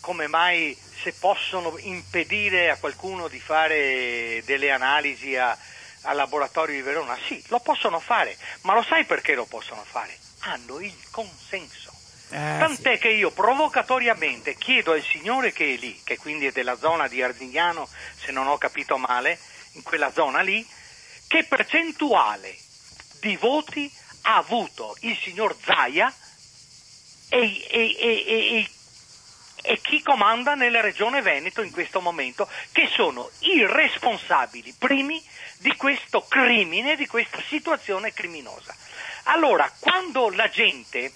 [0.00, 5.56] come mai se possono impedire a qualcuno di fare delle analisi a-
[6.02, 7.18] al laboratorio di Verona.
[7.26, 10.18] Sì, lo possono fare, ma lo sai perché lo possono fare?
[10.40, 11.92] Hanno il consenso.
[12.30, 12.98] Eh, Tant'è sì.
[12.98, 17.22] che io provocatoriamente chiedo al signore che è lì, che quindi è della zona di
[17.22, 19.38] Arzignano, se non ho capito male,
[19.72, 20.66] in quella zona lì,
[21.26, 22.56] che percentuale
[23.20, 23.90] di voti
[24.22, 26.12] ha avuto il signor Zaia
[27.28, 28.68] e, e- e-
[29.62, 35.22] e- chi comanda nella regione Veneto in questo momento, che sono i responsabili primi
[35.58, 38.74] di questo crimine, di questa situazione criminosa.
[39.24, 41.12] Allora, quando la gente,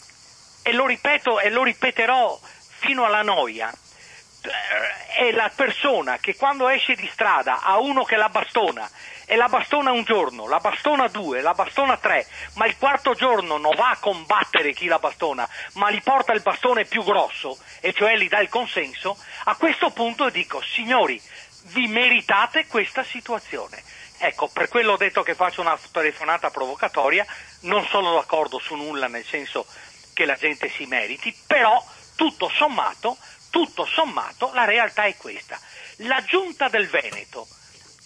[0.62, 2.38] e lo ripeto e lo ripeterò
[2.78, 3.72] fino alla noia,
[5.16, 8.88] è la persona che quando esce di strada ha uno che la bastona
[9.24, 13.58] e la bastona un giorno, la bastona due, la bastona tre, ma il quarto giorno
[13.58, 17.92] non va a combattere chi la bastona, ma gli porta il bastone più grosso, e
[17.92, 21.20] cioè gli dà il consenso, a questo punto dico, signori,
[21.64, 23.82] vi meritate questa situazione.
[24.16, 27.26] Ecco, per quello ho detto che faccio una telefonata provocatoria,
[27.62, 29.66] non sono d'accordo su nulla nel senso
[30.14, 31.84] che la gente si meriti, però
[32.16, 33.16] tutto sommato,
[33.50, 35.58] tutto sommato la realtà è questa.
[36.02, 37.48] La giunta del Veneto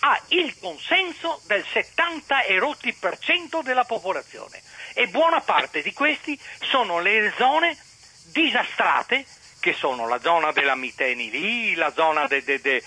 [0.00, 4.60] ha il consenso del 70 e rotti per cento della popolazione
[4.94, 7.76] e buona parte di questi sono le zone
[8.32, 9.24] disastrate
[9.60, 12.82] che sono la zona della Miteni lì, la zona de- de- de-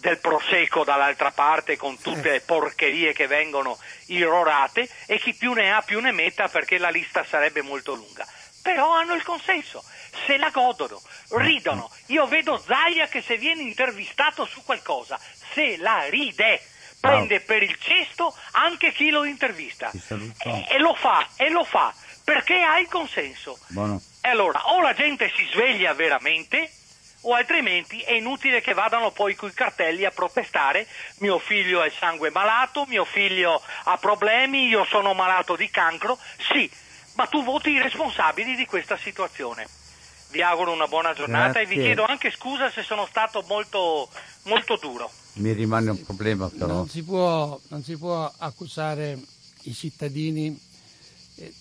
[0.00, 5.70] del Prosecco dall'altra parte con tutte le porcherie che vengono irrorate e chi più ne
[5.70, 8.26] ha più ne metta perché la lista sarebbe molto lunga.
[8.62, 9.84] Però hanno il consenso,
[10.26, 11.00] se la godono,
[11.30, 11.90] ridono.
[12.06, 15.18] Io vedo Zaia che se viene intervistato su qualcosa,
[15.52, 16.60] se la ride,
[17.00, 19.90] prende per il cesto anche chi lo intervista.
[20.38, 21.94] E, e lo fa, e lo fa,
[22.24, 23.58] perché ha il consenso.
[23.68, 24.00] Buono.
[24.20, 26.70] E allora o la gente si sveglia veramente
[27.22, 30.86] o altrimenti è inutile che vadano poi coi cartelli a protestare
[31.18, 36.18] mio figlio ha il sangue malato, mio figlio ha problemi, io sono malato di cancro.
[36.52, 36.70] Sì,
[37.14, 39.66] ma tu voti i responsabili di questa situazione.
[40.30, 41.82] Vi auguro una buona giornata e vi Grazie.
[41.94, 44.08] chiedo anche scusa se sono stato molto,
[44.44, 45.10] molto duro.
[45.34, 46.66] Mi rimane un problema però.
[46.74, 49.18] Non si può, non si può accusare
[49.62, 50.58] i cittadini
[51.36, 51.54] eh,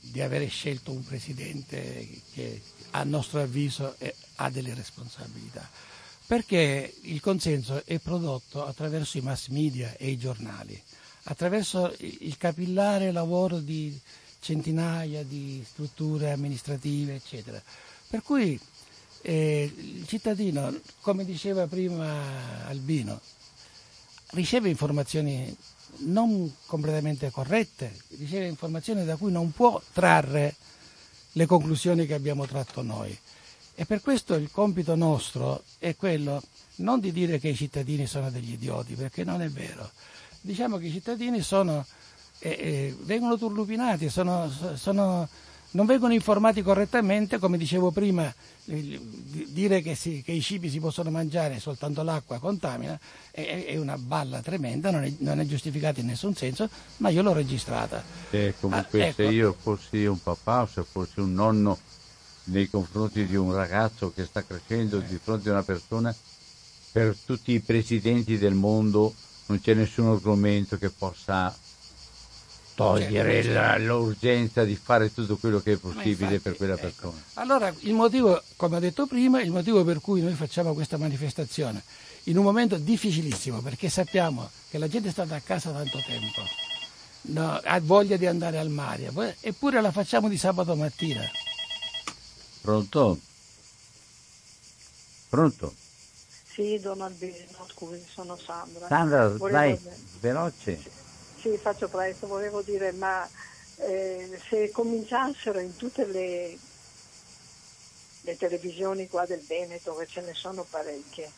[0.00, 2.60] di avere scelto un presidente che
[2.90, 5.68] a nostro avviso è- ha delle responsabilità,
[6.26, 10.80] perché il consenso è prodotto attraverso i mass media e i giornali,
[11.24, 13.96] attraverso il capillare lavoro di
[14.40, 17.62] centinaia di strutture amministrative, eccetera.
[18.08, 18.58] Per cui
[19.22, 23.20] eh, il cittadino, come diceva prima Albino,
[24.30, 25.54] riceve informazioni
[26.00, 30.54] non completamente corrette, riceve informazioni da cui non può trarre
[31.32, 33.16] le conclusioni che abbiamo tratto noi.
[33.74, 36.42] E per questo il compito nostro è quello
[36.76, 39.90] non di dire che i cittadini sono degli idioti, perché non è vero.
[40.40, 41.84] Diciamo che i cittadini sono,
[42.38, 45.28] eh, eh, vengono turlupinati, sono, sono
[45.72, 48.32] non vengono informati correttamente, come dicevo prima,
[48.64, 52.98] dire che, si, che, i cibi si possono mangiare soltanto l'acqua contamina
[53.30, 57.22] è, è una balla tremenda, non è, non è, giustificata in nessun senso, ma io
[57.22, 58.02] l'ho registrata.
[58.30, 59.14] Eh, comunque ah, ecco.
[59.14, 61.78] se io fossi un papà o se fossi un nonno
[62.44, 66.14] nei confronti di un ragazzo che sta crescendo di fronte a una persona,
[66.92, 69.14] per tutti i presidenti del mondo
[69.46, 71.54] non c'è nessun argomento che possa
[72.78, 76.82] togliere la, l'urgenza di fare tutto quello che è possibile infatti, per quella ecco.
[76.82, 77.22] persona.
[77.34, 81.82] Allora, il motivo, come ho detto prima, il motivo per cui noi facciamo questa manifestazione
[82.24, 86.42] in un momento difficilissimo, perché sappiamo che la gente è stata a casa tanto tempo,
[87.22, 89.10] no, ha voglia di andare al mare,
[89.40, 91.22] eppure la facciamo di sabato mattina.
[92.60, 93.18] Pronto?
[95.28, 95.74] Pronto?
[96.52, 98.86] Sì, Don Albino, scusi, sono Sandra.
[98.86, 99.78] Sandra, Volevo vai,
[100.20, 101.06] veloce.
[101.40, 101.56] Sì.
[101.56, 103.28] Faccio presto, volevo dire, ma
[103.76, 106.58] eh, se cominciassero in tutte le,
[108.22, 111.30] le, televisioni qua del Veneto, che ce ne sono parecchie,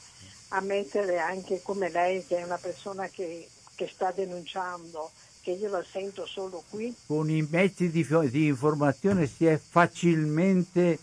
[0.49, 5.11] a mettere anche come lei, che è una persona che, che sta denunciando,
[5.43, 6.95] che io la sento solo qui.
[7.07, 10.99] Con i mezzi di, di informazione si è facilmente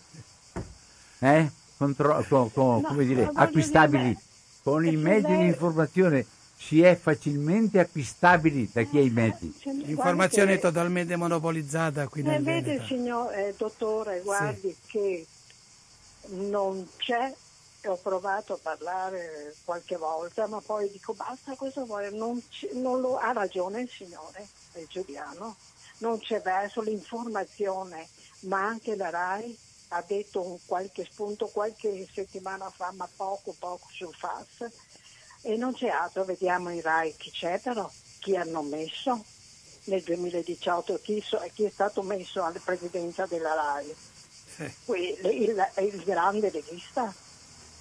[1.20, 4.02] eh, contro, con, con, no, dire, acquistabili.
[4.04, 4.20] Dire,
[4.62, 5.38] con i mezzi lei...
[5.38, 6.26] di informazione
[6.58, 9.54] si è facilmente acquistabili da chi ha i mezzi.
[9.84, 12.86] L'informazione è totalmente monopolizzata qui nel eh, Vede, Veneto.
[12.86, 14.88] signor eh, dottore, guardi sì.
[14.88, 15.26] che
[16.30, 17.32] non c'è,
[17.86, 22.10] ho provato a parlare qualche volta, ma poi dico basta, cosa vuole?
[22.10, 22.42] Non,
[22.72, 25.56] non lo, ha ragione il signore, il Giuliano,
[25.98, 28.08] non c'è verso l'informazione,
[28.40, 29.56] ma anche la RAI
[29.90, 34.68] ha detto un qualche spunto qualche settimana fa, ma poco poco sul FAS
[35.42, 39.24] e non c'è altro, vediamo in RAI chi c'è però, chi hanno messo
[39.84, 43.96] nel 2018, chi, so, chi è stato messo alla presidenza della RAI.
[44.86, 47.14] Il, il, il, grande regista,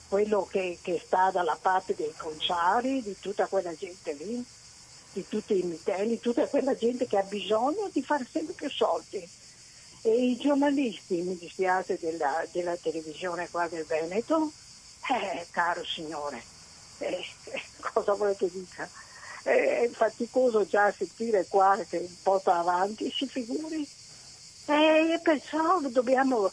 [0.08, 4.45] quello che, che, sta dalla parte dei conciari, di tutta quella gente lì,
[5.14, 9.28] di tutti i mitelli, tutta quella gente che ha bisogno di fare sempre più soldi.
[10.03, 14.51] E i giornalisti, mi dispiace, della, della televisione qua del Veneto,
[15.10, 16.43] eh, caro signore,
[17.00, 17.26] eh,
[17.93, 18.89] cosa vuole che dica?
[19.43, 23.88] È faticoso già sentire qua che porta avanti, si figuri.
[24.66, 26.50] E perciò dobbiamo,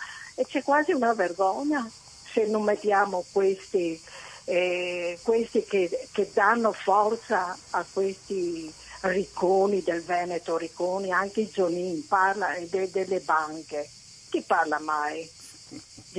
[0.46, 1.90] c'è quasi una vergogna
[2.34, 4.00] se non mettiamo questi,
[4.44, 8.72] eh, questi che, che, danno forza a questi
[9.02, 13.88] ricconi del Veneto, ricconi, anche i Zonin, parla de, delle banche.
[14.30, 15.28] Chi parla mai?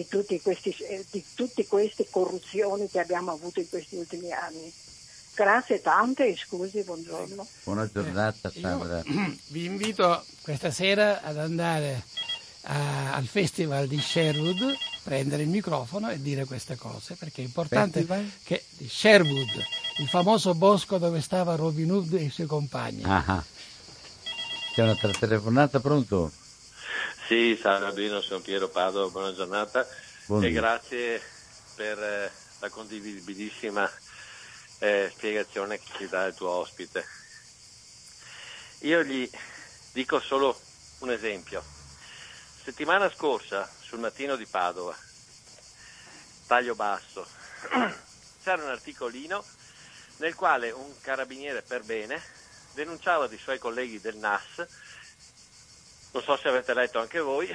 [0.03, 4.71] Di, questi, eh, di tutte queste corruzioni che abbiamo avuto in questi ultimi anni.
[5.33, 7.45] Grazie tante e scusi, buongiorno.
[7.63, 9.03] Buona giornata Sandra.
[9.49, 12.03] vi invito questa sera ad andare
[12.63, 17.99] a, al festival di Sherwood, prendere il microfono e dire queste cose, perché è importante
[17.99, 18.31] festival?
[18.43, 19.65] che Sherwood,
[19.97, 23.03] il famoso bosco dove stava Robin Hood e i suoi compagni.
[23.03, 23.43] Ah,
[24.73, 26.31] c'è una telefonata, pronto?
[27.27, 29.83] Sì, salve Albino, sono Piero Padova, buona giornata
[30.27, 31.19] Buon e grazie
[31.73, 33.91] per eh, la condividibilissima
[34.77, 37.03] eh, spiegazione che ci dà il tuo ospite.
[38.81, 39.27] Io gli
[39.91, 40.55] dico solo
[40.99, 41.63] un esempio.
[42.63, 44.95] Settimana scorsa, sul mattino di Padova,
[46.45, 47.25] taglio basso,
[48.43, 49.43] c'era un articolino
[50.17, 52.21] nel quale un carabiniere per bene
[52.75, 54.83] denunciava dei suoi colleghi del NAS
[56.15, 57.53] non so se avete letto anche voi,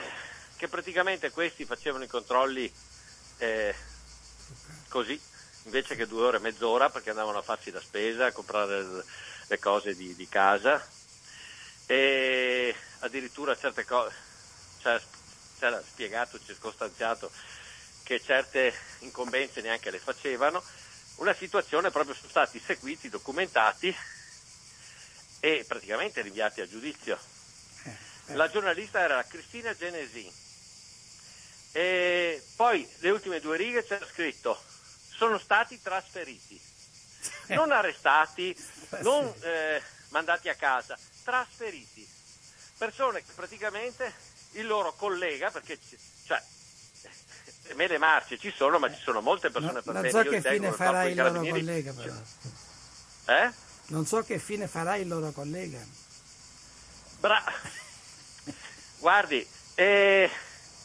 [0.56, 2.70] che praticamente questi facevano i controlli
[3.38, 3.74] eh,
[4.88, 5.18] così,
[5.62, 8.84] invece che due ore e mezz'ora, perché andavano a farsi la spesa, a comprare
[9.46, 10.86] le cose di, di casa.
[11.86, 14.14] E addirittura certe cose,
[14.82, 15.00] cioè,
[15.58, 17.30] c'era spiegato, circostanziato
[18.02, 20.62] che certe incombenze neanche le facevano,
[21.16, 23.94] una situazione proprio sono stati seguiti, documentati
[25.40, 27.38] e praticamente rinviati a giudizio
[28.34, 30.32] la giornalista era Cristina Genesi.
[31.72, 34.60] E poi le ultime due righe c'era scritto
[35.20, 36.58] sono stati trasferiti,
[37.52, 38.56] non arrestati,
[39.02, 42.08] non eh, mandati a casa, trasferiti.
[42.78, 44.10] Persone che praticamente
[44.52, 45.78] il loro collega, perché
[46.24, 46.42] cioè,
[47.74, 50.40] me le marce ci sono, ma ci sono molte persone no, per Non so che
[50.40, 52.14] fine farà il loro collega però.
[53.26, 53.52] Eh?
[53.88, 55.78] Non so che fine farà il loro collega.
[57.18, 57.44] Bra-
[59.00, 59.46] Guardi,
[59.76, 60.30] eh,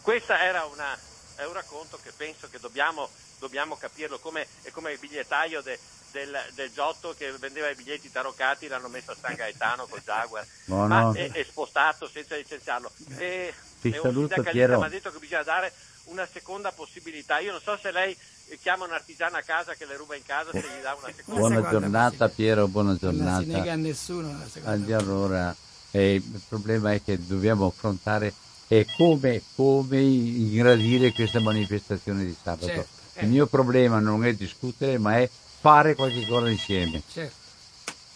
[0.01, 0.97] questo era una,
[1.35, 3.09] è un racconto che penso che dobbiamo,
[3.39, 5.77] dobbiamo capirlo, come, è come il bigliettaio de,
[6.11, 10.47] del, del, Giotto che vendeva i biglietti taroccati, l'hanno messo a San Gaetano col Jaguar,
[10.65, 11.13] no, ma no.
[11.13, 12.89] È, è, spostato senza licenziarlo.
[13.17, 14.79] E Ti e saluto, un Piero.
[14.79, 15.73] mi ha detto che bisogna dare
[16.05, 17.39] una seconda possibilità.
[17.39, 18.17] Io non so se lei
[18.61, 21.39] chiama un artigiano a casa che le ruba in casa se gli dà una seconda
[21.39, 23.75] Buona seconda giornata Piero, buona Non si nega a giornata.
[23.75, 25.55] nessuno la seconda Allora,
[25.95, 28.33] eh, il problema è che dobbiamo affrontare
[28.67, 32.65] è come, come ingradire questa manifestazione di sabato.
[32.65, 33.23] Certo, eh.
[33.23, 35.29] Il mio problema non è discutere, ma è
[35.61, 37.01] fare qualche cosa insieme.
[37.09, 37.35] Certo.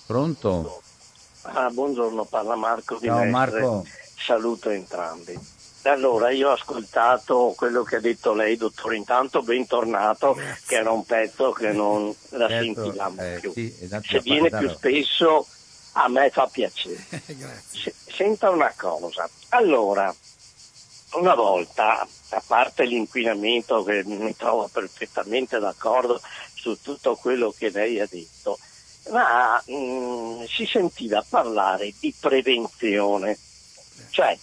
[0.06, 0.82] Pronto?
[1.44, 3.24] Ah, buongiorno, parla Marco di Ciao.
[3.26, 3.86] Marco.
[4.18, 5.40] Saluto entrambi.
[5.84, 8.98] Allora, io ho ascoltato quello che ha detto lei, dottore.
[8.98, 10.64] Intanto, bentornato, Grazie.
[10.68, 13.54] che era un pezzo che non la Certo, sentivamo eh, più.
[13.54, 15.48] sì, esatto, Se viene più spesso,
[15.94, 17.04] a me fa piacere.
[17.26, 17.80] Grazie.
[17.82, 19.30] Se- senta una cosa.
[19.50, 20.14] Allora,
[21.14, 26.22] una volta, a parte l'inquinamento che mi trovo perfettamente d'accordo
[26.54, 28.60] su tutto quello che lei ha detto,
[29.12, 33.38] ma mm, si sentiva parlare di prevenzione,
[34.12, 34.38] cioè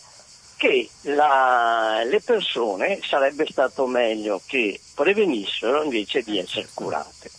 [0.57, 7.31] che la- le persone sarebbe stato meglio che prevenissero invece di essere curate.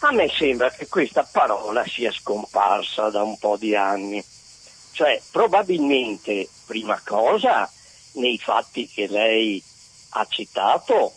[0.00, 4.24] A me sembra che questa parola sia scomparsa da un po' di anni.
[4.92, 7.70] Cioè, probabilmente, prima cosa,
[8.12, 9.62] nei fatti che lei
[10.10, 11.12] ha citato,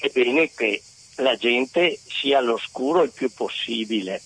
[0.00, 0.82] è bene che
[1.16, 4.20] la gente sia all'oscuro il più possibile.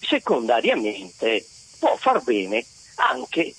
[0.00, 1.44] Secondariamente,
[1.80, 2.64] può far bene
[2.96, 3.54] anche,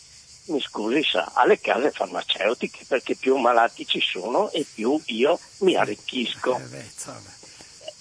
[0.45, 5.75] mi scusi, sa, alle case farmaceutiche, perché più malati ci sono e più io mi
[5.75, 6.55] arricchisco.
[6.55, 7.38] Eh, beh.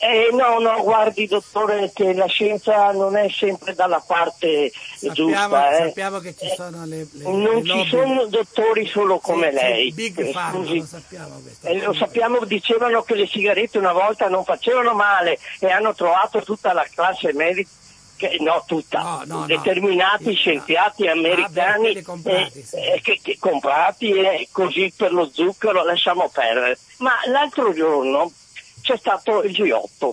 [0.00, 5.70] Eh, no, no, guardi dottore che la scienza non è sempre dalla parte Sappiamo, giusta.
[5.76, 5.86] eh.
[5.88, 9.92] sappiamo che ci sono le, le Non le ci sono dottori solo come Sì, lei.
[9.92, 10.78] Big Eh, Pharma, scusi.
[10.78, 11.42] lo sappiamo.
[11.62, 16.42] Eh, lo sappiamo, dicevano che le sigarette una volta non facevano male e hanno trovato
[16.42, 17.68] tutta la classe medica,
[18.16, 21.10] che- no tutta, No, no, determinati scienziati no.
[21.10, 22.76] americani Ah, comprati, eh, sì.
[22.76, 26.78] eh, che, che comprati e così per lo zucchero lasciamo perdere.
[26.98, 28.30] Ma l'altro giorno
[28.88, 30.10] c'è stato il G8.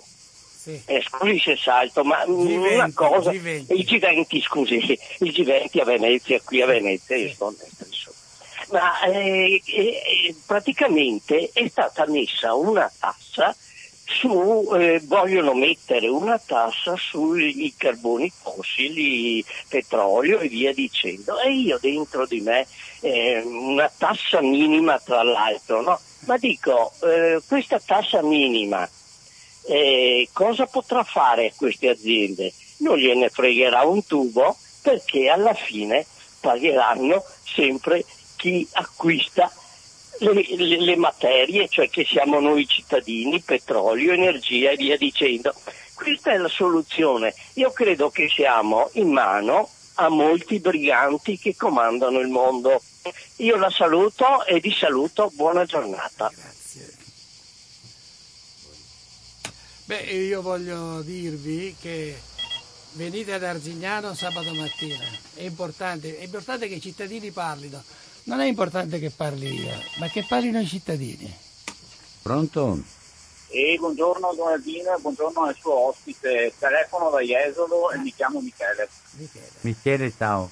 [0.65, 0.82] Sì.
[0.86, 3.65] Eh, scusi se salto, ma mm, G20, una cosa, G20.
[3.69, 7.53] il G20, scusi, il G20 a Venezia, qui a Venezia, io sto
[7.86, 8.15] insomma.
[8.71, 13.55] ma eh, eh, eh, praticamente è stata messa una tassa
[14.05, 21.39] su, eh, vogliono mettere una tassa sui carboni fossili, petrolio e via dicendo.
[21.39, 22.65] E io dentro di me
[23.01, 25.99] eh, una tassa minima tra l'altro, no?
[26.26, 28.88] Ma dico, eh, questa tassa minima
[29.67, 32.51] eh, cosa potrà fare queste aziende?
[32.78, 36.05] Non gliene fregherà un tubo perché alla fine
[36.39, 38.03] pagheranno sempre
[38.36, 39.51] chi acquista
[40.19, 45.53] le, le- le materie, cioè che siamo noi cittadini, petrolio, energia e via dicendo.
[45.93, 47.34] Questa è la soluzione.
[47.53, 52.81] Io credo che siamo in mano a molti briganti che comandano il mondo.
[53.37, 56.31] Io la saluto e vi saluto, buona giornata.
[56.33, 56.93] Grazie.
[59.85, 62.19] Beh, io voglio dirvi che
[62.93, 65.03] venite ad Arzignano sabato mattina,
[65.35, 67.83] è importante, è importante che i cittadini parlino,
[68.23, 71.31] non è importante che parli io, ma che parlino i cittadini.
[72.21, 73.03] Pronto?
[73.47, 76.53] E buongiorno Donaldino buongiorno al suo ospite.
[76.57, 78.89] Telefono da Jesolo e mi chiamo Michele.
[79.11, 79.51] Michele.
[79.61, 80.49] Michele, ciao.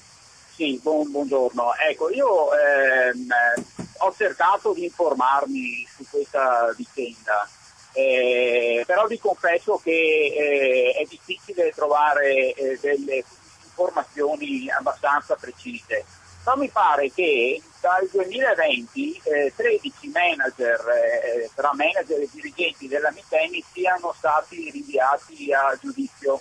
[0.54, 1.74] Sì, buon- buongiorno.
[1.74, 3.62] Ecco, io ehm, eh,
[3.98, 7.48] ho cercato di informarmi su questa vicenda,
[7.92, 13.24] eh, però vi confesso che eh, è difficile trovare eh, delle
[13.64, 16.04] informazioni abbastanza precise.
[16.44, 23.10] Ma mi pare che dal 2020 eh, 13 manager, eh, tra manager e dirigenti della
[23.12, 26.40] Miteni, siano stati rinviati a giudizio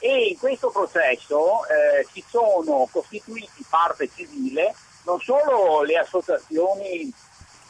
[0.00, 7.10] e in questo processo eh, si sono costituiti parte civile non solo le associazioni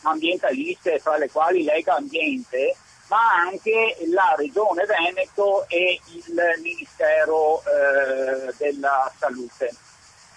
[0.02, 2.74] ambientaliste, fra le quali Lega Ambiente,
[3.08, 9.74] ma anche la Regione Veneto e il Ministero eh, della Salute.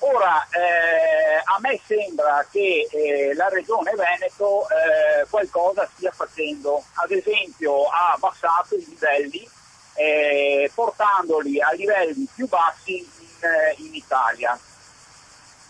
[0.03, 7.11] Ora, eh, a me sembra che eh, la Regione Veneto eh, qualcosa stia facendo, ad
[7.11, 9.48] esempio ha abbassato i livelli
[9.94, 13.06] eh, portandoli a livelli più bassi in,
[13.41, 14.57] eh, in Italia.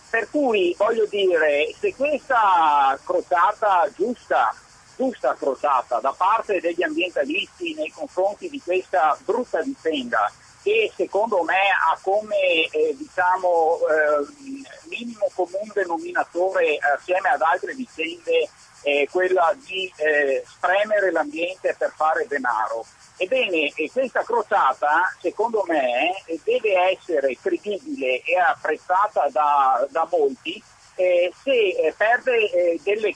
[0.10, 4.56] Per cui voglio dire, se questa crociata giusta,
[4.96, 10.32] giusta crociata da parte degli ambientalisti nei confronti di questa brutta vicenda,
[10.64, 18.50] che secondo me ha come eh, diciamo, eh, minimo comune denominatore assieme ad altre vicende
[18.84, 22.86] eh, quella di eh, spremere l'ambiente per fare denaro.
[23.18, 30.62] Ebbene, questa crociata, secondo me, eh, deve essere credibile e apprezzata da, da molti
[30.96, 33.14] eh, se eh, perde eh, delle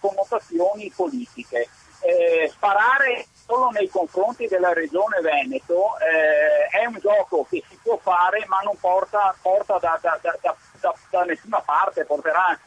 [0.00, 1.68] connotazioni politiche.
[2.00, 7.96] Eh, sparare solo nei confronti della regione Veneto eh, è un gioco che si può
[7.96, 8.76] fare ma non
[9.78, 12.58] porta da, da, da, da, nessuna parte, porterà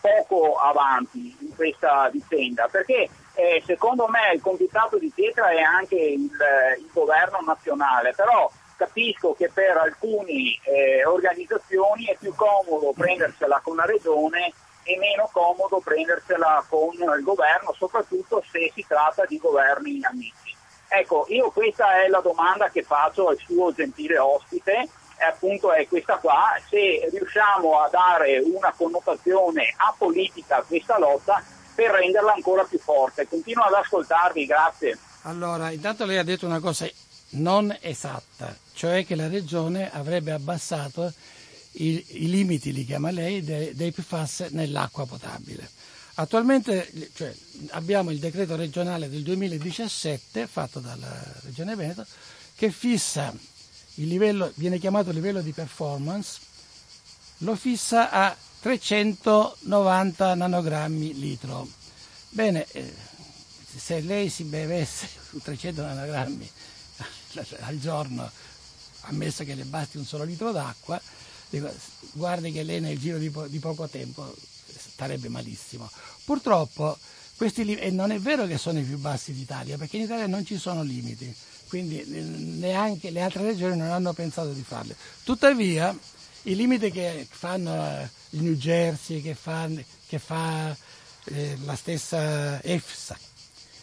[0.00, 5.96] poco avanti in questa vicenda, perché eh, secondo me il conquistato di pietra è anche
[5.96, 6.30] il,
[6.78, 13.76] il governo nazionale, però capisco che per alcune eh, organizzazioni è più comodo prendersela con
[13.76, 14.52] la regione
[14.84, 20.56] e meno comodo prendersela con il governo, soprattutto se si tratta di governi amici.
[20.90, 24.88] Ecco, io questa è la domanda che faccio al suo gentile ospite,
[25.26, 31.42] appunto è questa qua, se riusciamo a dare una connotazione apolitica a questa lotta
[31.74, 33.28] per renderla ancora più forte.
[33.28, 34.98] Continuo ad ascoltarvi, grazie.
[35.22, 36.88] Allora, intanto lei ha detto una cosa
[37.30, 41.12] non esatta, cioè che la regione avrebbe abbassato
[41.72, 45.68] i, i limiti, li chiama lei, dei, dei PFAS nell'acqua potabile.
[46.14, 47.32] Attualmente cioè,
[47.70, 52.04] abbiamo il decreto regionale del 2017 fatto dalla Regione Veneto
[52.56, 53.32] che fissa
[53.98, 56.40] il livello, viene chiamato livello di performance,
[57.38, 61.68] lo fissa a 390 nanogrammi litro.
[62.30, 62.92] Bene, eh,
[63.76, 65.08] se lei si bevesse
[65.42, 66.50] 300 nanogrammi
[67.60, 68.30] al giorno,
[69.02, 71.00] ammesso che le basti un solo litro d'acqua,
[72.12, 74.34] guardi che lei nel giro di, po- di poco tempo
[74.76, 75.90] starebbe malissimo.
[76.24, 76.98] Purtroppo
[77.36, 80.44] questi e non è vero che sono i più bassi d'Italia, perché in Italia non
[80.44, 81.32] ci sono limiti,
[81.68, 84.94] quindi neanche le altre regioni non hanno pensato di farli.
[85.22, 85.96] Tuttavia,
[86.42, 89.68] i limiti che fanno eh, il New Jersey, che fa,
[90.06, 90.74] che fa
[91.24, 93.18] eh, la stessa EFSA,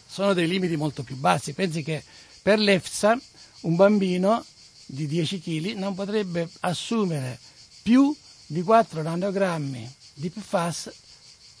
[0.06, 1.52] sono dei limiti molto più bassi.
[1.52, 2.02] Pensi che
[2.42, 3.18] per l'EFSA
[3.62, 4.44] un bambino
[4.86, 7.38] di 10 kg non potrebbe assumere
[7.82, 8.14] più
[8.46, 10.92] di 4 nanogrammi di PFAS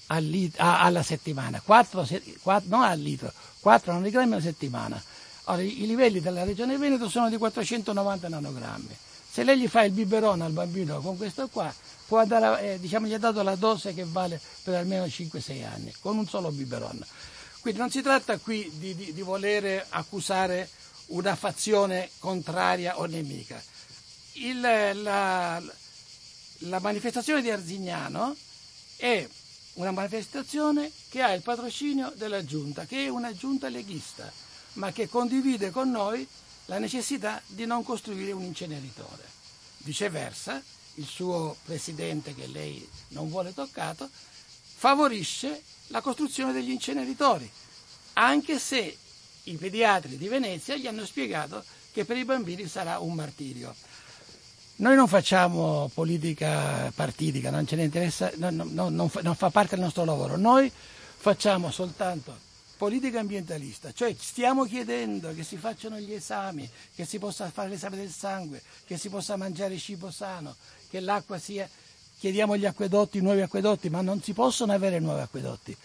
[0.06, 2.06] alla settimana, 4,
[2.40, 5.02] 4, non al litro, 4 nanogrammi alla settimana.
[5.48, 8.96] Ora, i, livelli della regione Veneto sono di 490 nanogrammi.
[9.30, 11.72] Se lei gli fa il biberon al bambino con questo qua,
[12.06, 15.94] può andare, eh, diciamo, gli ha dato la dose che vale per almeno 5-6 anni,
[16.00, 17.04] con un solo biberon.
[17.60, 20.68] Quindi non si tratta qui di, di, di volere accusare
[21.06, 23.62] una fazione contraria o nemica.
[24.32, 25.62] Il, la,
[26.58, 28.34] la manifestazione di Arzignano
[28.96, 29.28] è
[29.74, 34.30] una manifestazione che ha il patrocinio della giunta, che è una giunta leghista,
[34.76, 36.26] ma che condivide con noi
[36.66, 39.24] la necessità di non costruire un inceneritore.
[39.78, 40.62] Viceversa,
[40.94, 44.08] il suo presidente, che lei non vuole toccato,
[44.74, 47.50] favorisce la costruzione degli inceneritori,
[48.14, 48.96] anche se
[49.44, 51.62] i pediatri di Venezia gli hanno spiegato
[51.92, 53.74] che per i bambini sarà un martirio.
[54.78, 57.64] Noi non facciamo politica partitica, non
[58.36, 60.70] non, fa, non fa parte del nostro lavoro, noi
[61.16, 62.44] facciamo soltanto
[62.76, 67.96] politica ambientalista, cioè stiamo chiedendo che si facciano gli esami, che si possa fare l'esame
[67.96, 70.54] del sangue, che si possa mangiare cibo sano,
[70.90, 71.68] che l'acqua sia,
[72.18, 75.76] chiediamo gli acquedotti, nuovi acquedotti, ma non si possono avere nuovi acquedotti.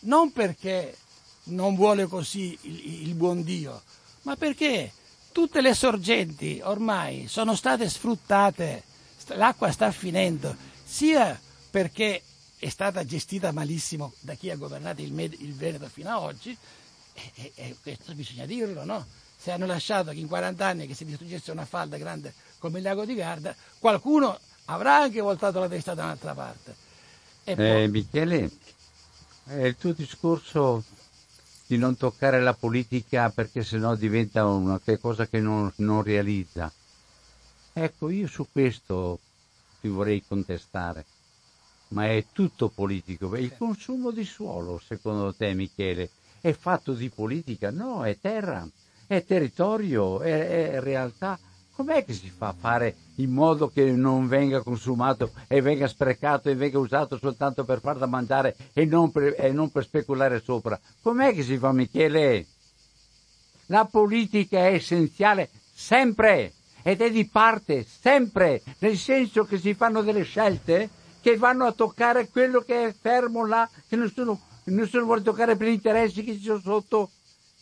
[0.00, 0.96] Non perché
[1.44, 3.82] non vuole così il, il buon Dio,
[4.22, 4.92] ma perché
[5.32, 8.84] tutte le sorgenti ormai sono state sfruttate,
[9.28, 11.38] l'acqua sta finendo, sia
[11.70, 12.22] perché
[12.62, 16.56] è stata gestita malissimo da chi ha governato il, Med- il Veneto fino ad oggi,
[17.12, 19.04] e, e, questo bisogna dirlo, no?
[19.36, 22.84] Se hanno lasciato che in 40 anni che si distruggesse una falda grande come il
[22.84, 26.76] lago di Garda, qualcuno avrà anche voltato la testa da un'altra parte.
[27.42, 27.82] E poi...
[27.82, 28.50] eh, Michele,
[29.48, 30.84] eh, il tuo discorso
[31.66, 36.72] di non toccare la politica perché sennò diventa una cosa che non, non realizza.
[37.72, 39.18] Ecco, io su questo
[39.80, 41.04] ti vorrei contestare
[41.92, 43.34] ma è tutto politico.
[43.36, 46.10] Il consumo di suolo, secondo te Michele,
[46.40, 47.70] è fatto di politica?
[47.70, 48.68] No, è terra,
[49.06, 51.38] è territorio, è, è realtà.
[51.74, 56.50] Com'è che si fa a fare in modo che non venga consumato e venga sprecato
[56.50, 60.40] e venga usato soltanto per far da mangiare e non per, e non per speculare
[60.40, 60.78] sopra?
[61.00, 62.46] Com'è che si fa Michele?
[63.66, 66.52] La politica è essenziale sempre
[66.82, 70.90] ed è di parte sempre, nel senso che si fanno delle scelte
[71.22, 75.68] che vanno a toccare quello che è fermo là, che nessuno, nessuno vuole toccare per
[75.68, 77.10] gli interessi che ci sono sotto.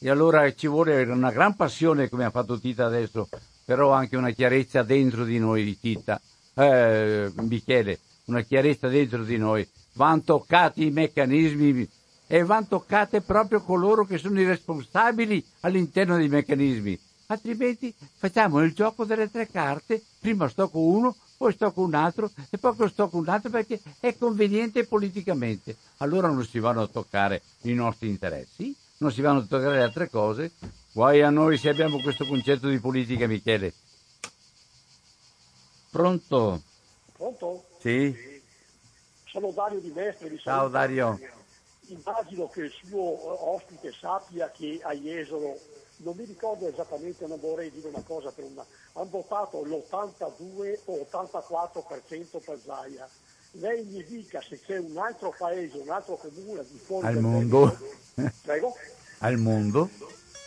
[0.01, 3.29] E allora ci vuole una gran passione, come ha fatto Tita adesso,
[3.67, 6.19] però anche una chiarezza dentro di noi, Tita,
[6.55, 9.69] eh, Michele, una chiarezza dentro di noi.
[9.93, 11.87] Vanno toccati i meccanismi
[12.27, 16.99] e vanno toccate proprio coloro che sono i responsabili all'interno dei meccanismi.
[17.27, 22.31] Altrimenti facciamo il gioco delle tre carte, prima sto con uno, poi stocco un altro
[22.51, 25.75] e poi stocco un altro perché è conveniente politicamente.
[25.97, 29.83] Allora non si vanno a toccare i nostri interessi, non si vanno a toccare le
[29.83, 30.53] altre cose.
[30.93, 33.73] Guai a noi se abbiamo questo concetto di politica, Michele.
[35.89, 36.61] Pronto?
[37.15, 37.65] Pronto?
[37.79, 38.15] Sì.
[39.25, 41.19] Sono Dario Di Mestre di Ciao Dario.
[41.87, 45.59] Immagino che il suo eh, ospite sappia che a Jesolo,
[46.03, 48.65] non mi ricordo esattamente, non vorrei dire una cosa per una,
[48.95, 53.09] hanno votato l'82 o 84% per Zaia.
[53.53, 57.23] Lei mi dica se c'è un altro paese, un altro comune di fuori Al del
[57.23, 57.79] mondo?
[58.43, 58.77] Prego?
[59.19, 59.91] Al mondo?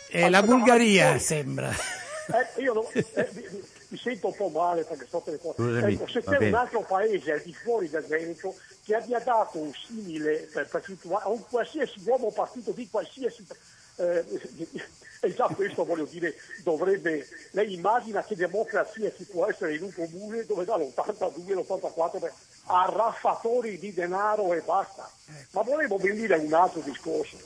[0.08, 1.70] È la Bulgaria, sembra.
[1.70, 3.44] Eh, io non- eh, mi,
[3.88, 5.86] mi- sento un po' male perché sto telefonando.
[5.86, 9.72] Ecco, se c'è un altro paese al di fuori del Veneto che abbia dato un
[9.86, 13.44] simile per percentuale a un qualsiasi uomo partito di qualsiasi
[13.96, 14.24] eh,
[15.20, 19.92] e già questo voglio dire dovrebbe lei immagina che democrazia ci può essere in un
[19.92, 22.32] comune dove dall'82 all'84 per-
[22.66, 25.10] a raffatori di denaro e basta.
[25.50, 27.38] Ma volevo venire a un altro discorso.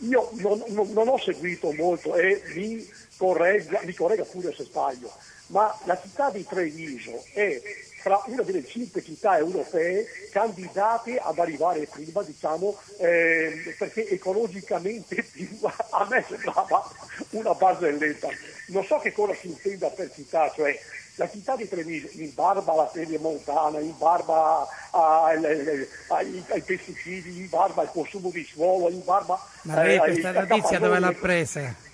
[0.00, 5.10] Io non, non- non ho seguito molto e mi corregga, mi corregga pure se sbaglio,
[5.48, 7.60] ma la città di Treviso è
[7.98, 15.48] fra una delle cinque città europee candidate ad arrivare prima, diciamo, ehm, perché ecologicamente più,
[15.62, 16.88] a me sembrava
[17.30, 18.28] una barzelletta.
[18.68, 20.78] Non so che cosa si intenda per città, cioè
[21.16, 27.38] la città di Treviso in barba alla montana, in barba ai, ai- ai- ai pesticidi,
[27.38, 31.12] in barba al consumo di suolo, in barba Ma lei eh, questa notizia dove l'ha
[31.12, 31.86] presa?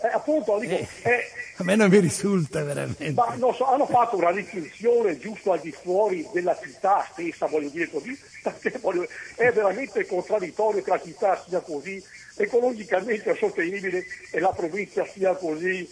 [0.00, 3.10] Eh, appunto, dico, eh, A me non mi risulta veramente.
[3.12, 7.68] ma non so, hanno fatto una recinzione giusto al di fuori della città stessa, voglio
[7.68, 12.02] dire così, perché voglio- è veramente contraddittorio che la città sia così
[12.36, 15.88] ecologicamente sostenibile e la provincia sia così.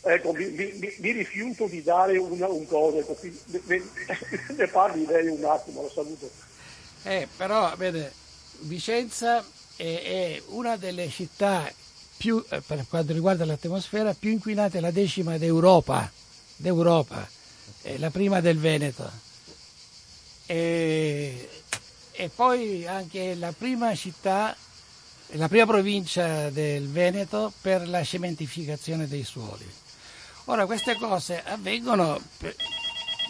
[0.00, 3.16] Ecco, mi, mi- mi- rifiuto di dare una, un coso, ecco,
[3.66, 3.82] ne,
[4.56, 6.30] ne- parli lei un attimo, la saluto.
[7.04, 8.12] Eh, però, vede,
[8.60, 9.42] Vicenza
[9.76, 11.70] è, è una delle città
[12.18, 16.10] più, eh, per quanto riguarda l'atmosfera, più inquinate, la decima d'Europa,
[16.56, 17.26] d'Europa,
[17.80, 19.10] è la prima del Veneto.
[20.44, 21.48] E,
[22.10, 24.54] e poi anche la prima città,
[25.32, 29.66] la prima provincia del Veneto per la cementificazione dei suoli.
[30.46, 32.56] Ora, queste cose avvengono per-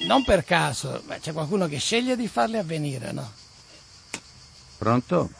[0.07, 3.31] non per caso, ma c'è qualcuno che sceglie di farle avvenire, no?
[4.79, 5.31] Pronto?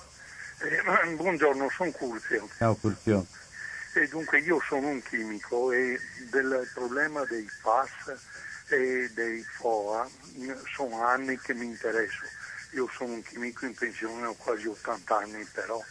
[0.61, 3.25] Eh, buongiorno, sono Curzio Ciao Curzio.
[3.95, 8.19] e dunque io sono un chimico e del problema dei FAS
[8.67, 10.09] e dei FOA
[10.75, 12.25] sono anni che mi interesso.
[12.73, 15.83] Io sono un chimico in pensione, ho quasi 80 anni, però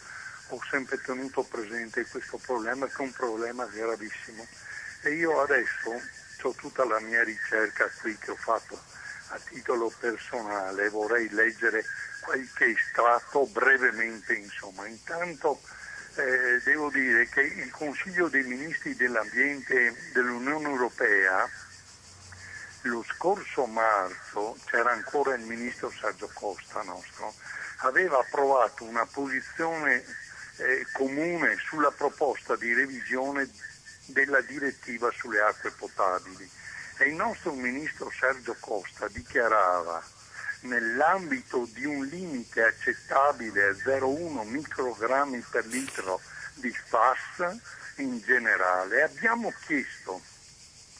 [0.48, 4.46] ho sempre tenuto presente questo problema che è un problema gravissimo.
[5.02, 5.98] E io adesso
[6.42, 8.78] ho tutta la mia ricerca qui che ho fatto
[9.28, 11.84] a titolo personale, vorrei leggere
[12.20, 14.86] qualche estratto brevemente, insomma.
[14.86, 15.60] Intanto
[16.16, 21.48] eh, devo dire che il Consiglio dei Ministri dell'Ambiente dell'Unione Europea
[22.82, 27.34] lo scorso marzo, c'era ancora il ministro Sergio Costa nostro,
[27.78, 30.04] aveva approvato una posizione
[30.56, 33.48] eh, comune sulla proposta di revisione
[34.06, 36.48] della direttiva sulle acque potabili
[36.98, 40.02] e il nostro ministro Sergio Costa dichiarava
[40.62, 46.20] nell'ambito di un limite accettabile a 0,1 microgrammi per litro
[46.54, 47.56] di FAS
[47.96, 50.20] in generale, abbiamo chiesto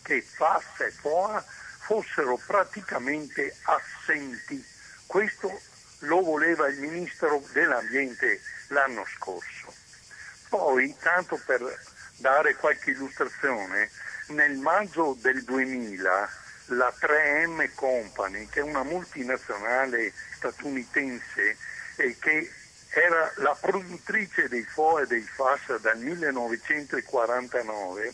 [0.02, 1.44] che FAS e FOA
[1.88, 4.64] fossero praticamente assenti.
[5.06, 5.60] Questo
[6.00, 9.74] lo voleva il Ministro dell'Ambiente l'anno scorso.
[10.48, 11.60] Poi, tanto per
[12.16, 13.90] dare qualche illustrazione,
[14.28, 16.30] nel maggio del 2000
[16.66, 21.56] la 3M Company, che è una multinazionale statunitense
[21.96, 22.50] e che
[22.90, 28.12] era la produttrice dei FOA e dei FAS dal 1949,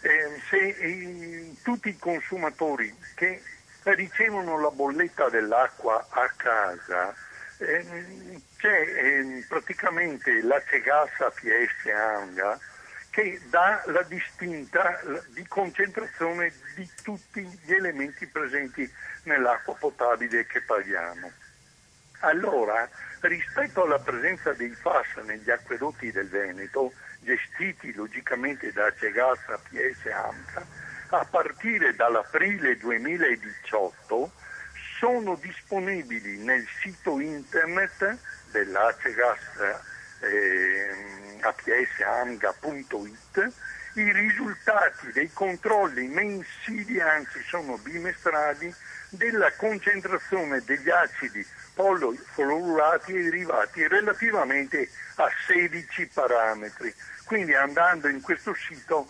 [0.02, 3.42] Eh, se eh, tutti i consumatori che
[3.94, 7.14] ricevono la bolletta dell'acqua a casa
[7.58, 12.60] eh, c'è eh, praticamente la Cegassa PS Anga
[13.10, 15.00] che dà la distinta
[15.30, 18.92] di concentrazione di tutti gli elementi presenti
[19.24, 21.32] nell'acqua potabile che paghiamo.
[22.20, 22.90] Allora,
[23.22, 26.92] rispetto alla presenza dei FAS negli acquedotti del Veneto,
[27.22, 30.66] gestiti logicamente da Cegassa PS AMCA,
[31.20, 34.32] a partire dall'aprile 2018
[35.00, 38.18] sono disponibili nel sito internet
[38.52, 39.40] dell'Acegas
[40.22, 43.54] eh, apsamga.it
[43.96, 48.74] i risultati dei controlli mensili, anzi sono bimestrali,
[49.10, 56.94] della concentrazione degli acidi polifluorati e derivati relativamente a 16 parametri.
[57.24, 59.08] Quindi andando in questo sito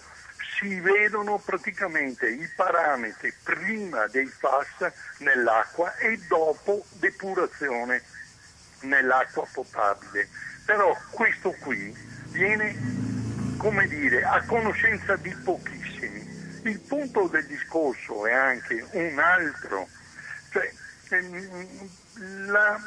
[0.58, 8.02] si vedono praticamente i parametri prima dei FAS nell'acqua e dopo depurazione
[8.82, 10.28] nell'acqua potabile.
[10.66, 11.94] Però questo qui
[12.30, 12.76] viene,
[13.58, 16.34] come dire, a conoscenza di pochissimi.
[16.64, 19.88] Il punto del discorso è anche un altro,
[20.52, 20.72] cioè
[21.10, 21.90] ehm,
[22.48, 22.80] la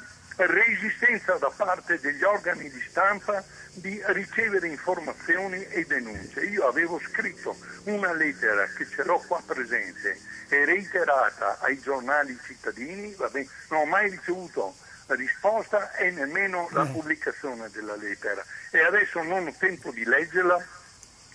[0.47, 3.43] resistenza da parte degli organi di stampa
[3.74, 6.40] di ricevere informazioni e denunce.
[6.40, 13.15] Io avevo scritto una lettera che ce l'ho qua presente e reiterata ai giornali cittadini,
[13.15, 14.74] vabbè, non ho mai ricevuto
[15.09, 16.93] risposta e nemmeno la mm.
[16.93, 18.44] pubblicazione della lettera.
[18.70, 20.65] E adesso non ho tempo di leggerla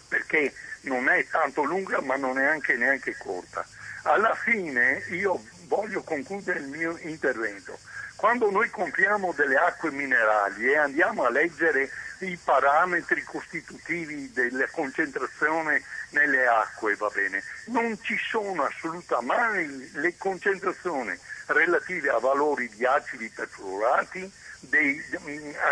[0.08, 0.54] perché
[0.84, 3.66] non è tanto lunga ma non è anche neanche corta.
[4.04, 7.78] Alla fine io voglio concludere il mio intervento.
[8.16, 11.90] Quando noi compriamo delle acque minerali e andiamo a leggere
[12.20, 21.18] i parametri costitutivi della concentrazione nelle acque, va bene, non ci sono assolutamente le concentrazioni
[21.48, 24.32] relative a valori di acidi perfluorati,
[24.70, 25.02] dei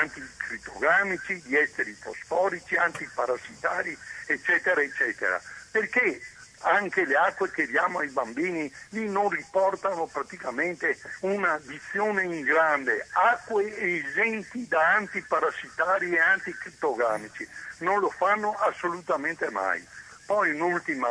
[0.01, 3.97] anticritogamici, di esteri fosforici, antiparassitari,
[4.27, 5.41] eccetera, eccetera.
[5.71, 6.19] Perché
[6.63, 13.07] anche le acque che diamo ai bambini lì non riportano praticamente una dizione in grande,
[13.13, 17.47] acque esenti da antiparassitari e anticrittogamici,
[17.79, 19.83] non lo fanno assolutamente mai.
[20.25, 21.09] Poi un'ultima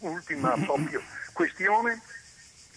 [0.00, 0.54] ultima
[1.32, 2.00] questione,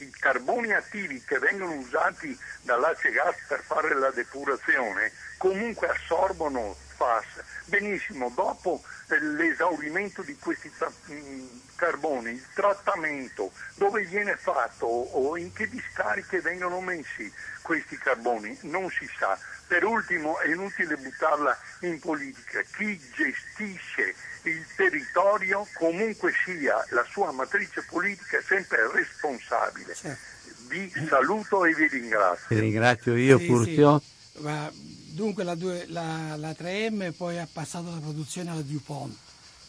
[0.04, 7.26] i carboni attivi che vengono usati dall'ace gas per fare la depurazione comunque assorbono FAS.
[7.66, 10.72] Benissimo, dopo l'esaurimento di questi
[11.12, 17.32] mm, carboni, il trattamento, dove viene fatto o in che discariche vengono messi
[17.62, 19.38] questi carboni, non si sa.
[19.68, 24.16] Per ultimo è inutile buttarla in politica, chi gestisce
[24.50, 29.96] il territorio, comunque sia la sua matrice politica, è sempre responsabile.
[29.96, 30.32] Certo.
[30.68, 32.48] Vi saluto e vi ringrazio.
[32.48, 34.00] Ti ringrazio io, sì, Curzio.
[34.00, 34.92] Sì.
[35.14, 39.16] Dunque la, due, la, la, 3M poi ha passato la produzione alla DuPont,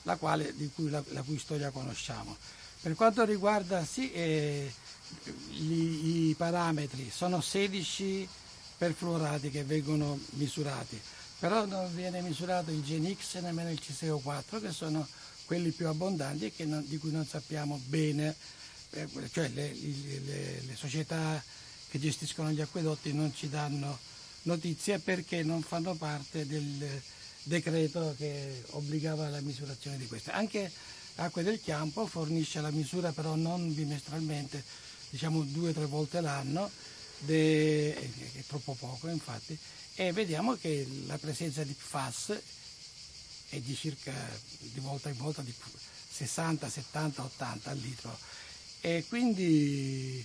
[0.03, 2.35] la, quale, cui, la, la cui storia conosciamo.
[2.81, 4.73] Per quanto riguarda sì, eh,
[5.51, 8.27] gli, i parametri, sono 16
[8.79, 10.99] perfluorati che vengono misurati,
[11.45, 15.07] però non viene misurato il GenX e nemmeno il CCO4 che sono
[15.45, 18.35] quelli più abbondanti e non, di cui non sappiamo bene,
[18.93, 21.45] eh, cioè le, le, le società
[21.91, 23.99] che gestiscono gli acquedotti non ci danno
[24.45, 27.03] notizia perché non fanno parte del
[27.43, 30.31] decreto che obbligava la misurazione di queste.
[30.31, 30.73] Anche
[31.17, 34.65] Acque del Chiampo fornisce la misura però non bimestralmente,
[35.11, 36.71] diciamo due o tre volte l'anno,
[37.19, 37.95] de...
[37.95, 39.59] è troppo poco infatti,
[39.97, 42.41] e vediamo che la presenza di PFAS
[43.51, 44.13] è di circa
[44.59, 45.55] di volta in volta di
[46.11, 48.19] 60, 70, 80 al litro
[48.81, 50.25] e quindi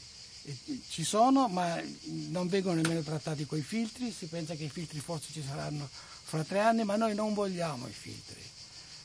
[0.90, 1.82] ci sono ma
[2.30, 5.88] non vengono nemmeno trattati coi filtri, si pensa che i filtri forse ci saranno
[6.30, 8.42] fra tre anni, ma noi non vogliamo i filtri.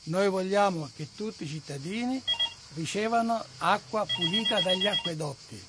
[0.04, 2.22] Noi vogliamo che tutti i cittadini
[2.74, 5.62] ricevano acqua pulita dagli acquedotti.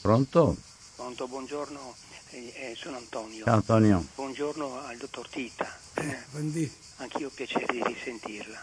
[0.00, 0.56] Pronto?
[0.96, 1.94] Pronto, buongiorno,
[2.30, 3.44] eh, eh, sono Antonio.
[3.44, 4.06] Ciao Antonio.
[4.14, 5.78] Buongiorno al dottor Tita.
[5.94, 6.70] Eh, buondì.
[6.96, 8.60] Anch'io ho piacere di risentirla.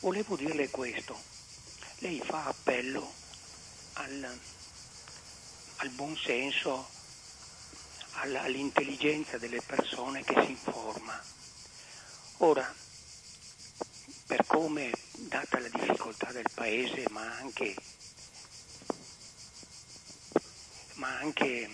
[0.00, 1.16] Volevo dirle questo.
[1.98, 3.12] Lei fa appello
[3.94, 4.38] al
[5.84, 6.88] al buon senso,
[8.12, 11.20] all'intelligenza delle persone che si informa.
[12.38, 12.74] Ora,
[14.26, 17.74] per come, data la difficoltà del paese, ma anche,
[20.94, 21.68] ma anche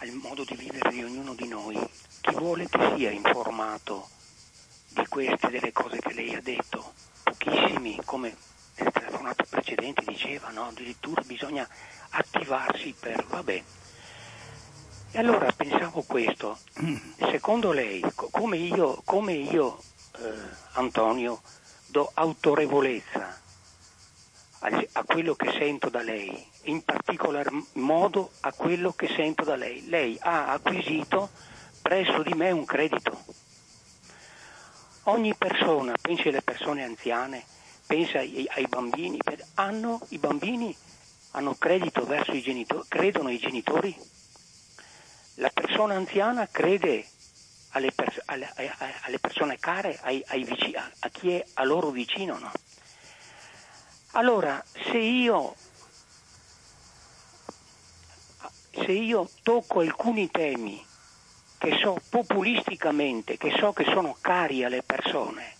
[0.00, 1.76] al modo di vivere di ognuno di noi,
[2.20, 4.08] chi vuole che sia informato
[4.90, 6.92] di queste delle cose che lei ha detto,
[7.24, 8.36] pochissimi, come
[8.76, 10.68] nel telefonato precedente diceva, no?
[10.68, 11.68] addirittura bisogna
[12.10, 13.62] attivarsi per, vabbè.
[15.10, 16.58] E allora pensavo questo,
[17.18, 19.80] secondo lei, come io, come io
[20.18, 20.32] eh,
[20.74, 21.40] Antonio,
[21.86, 23.46] do autorevolezza
[24.60, 29.56] a, a quello che sento da lei, in particolar modo a quello che sento da
[29.56, 29.86] lei.
[29.88, 31.30] Lei ha acquisito
[31.82, 33.24] presso di me un credito.
[35.04, 37.44] Ogni persona, pensi alle persone anziane,
[37.86, 39.18] pensa ai, ai bambini,
[39.54, 40.76] hanno, i bambini
[41.32, 43.96] hanno credito verso i genitori, credono ai genitori.
[45.36, 47.06] La persona anziana crede
[47.70, 48.52] alle, pers- alle,
[49.02, 52.38] alle persone care, ai, ai vicini, a chi è a loro vicino.
[52.38, 52.50] No?
[54.18, 55.54] Allora, se io,
[58.72, 60.84] se io tocco alcuni temi
[61.56, 65.54] che so populisticamente, che so che sono cari alle persone,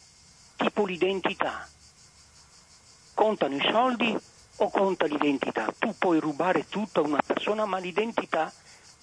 [0.56, 1.68] tipo l'identità,
[3.14, 4.18] contano i soldi
[4.56, 5.72] o conta l'identità?
[5.78, 8.52] Tu puoi rubare tutto a una persona, ma l'identità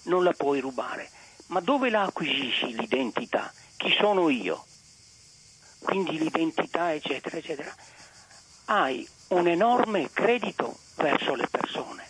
[0.02, 1.08] non la puoi rubare.
[1.46, 3.50] Ma dove la acquisisci l'identità?
[3.78, 4.66] Chi sono io?
[5.82, 7.74] Quindi l'identità, eccetera, eccetera.
[8.66, 12.04] Hai un enorme credito verso le persone.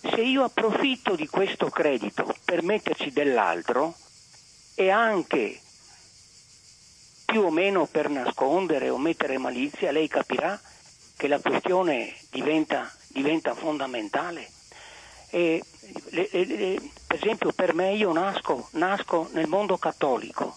[0.00, 3.94] Se io approfitto di questo credito per metterci dell'altro
[4.74, 5.60] e anche
[7.24, 10.58] più o meno per nascondere o mettere malizia, lei capirà
[11.16, 14.48] che la questione diventa, diventa fondamentale.
[15.30, 15.62] E,
[16.10, 20.56] le, le, per esempio per me io nasco, nasco nel mondo cattolico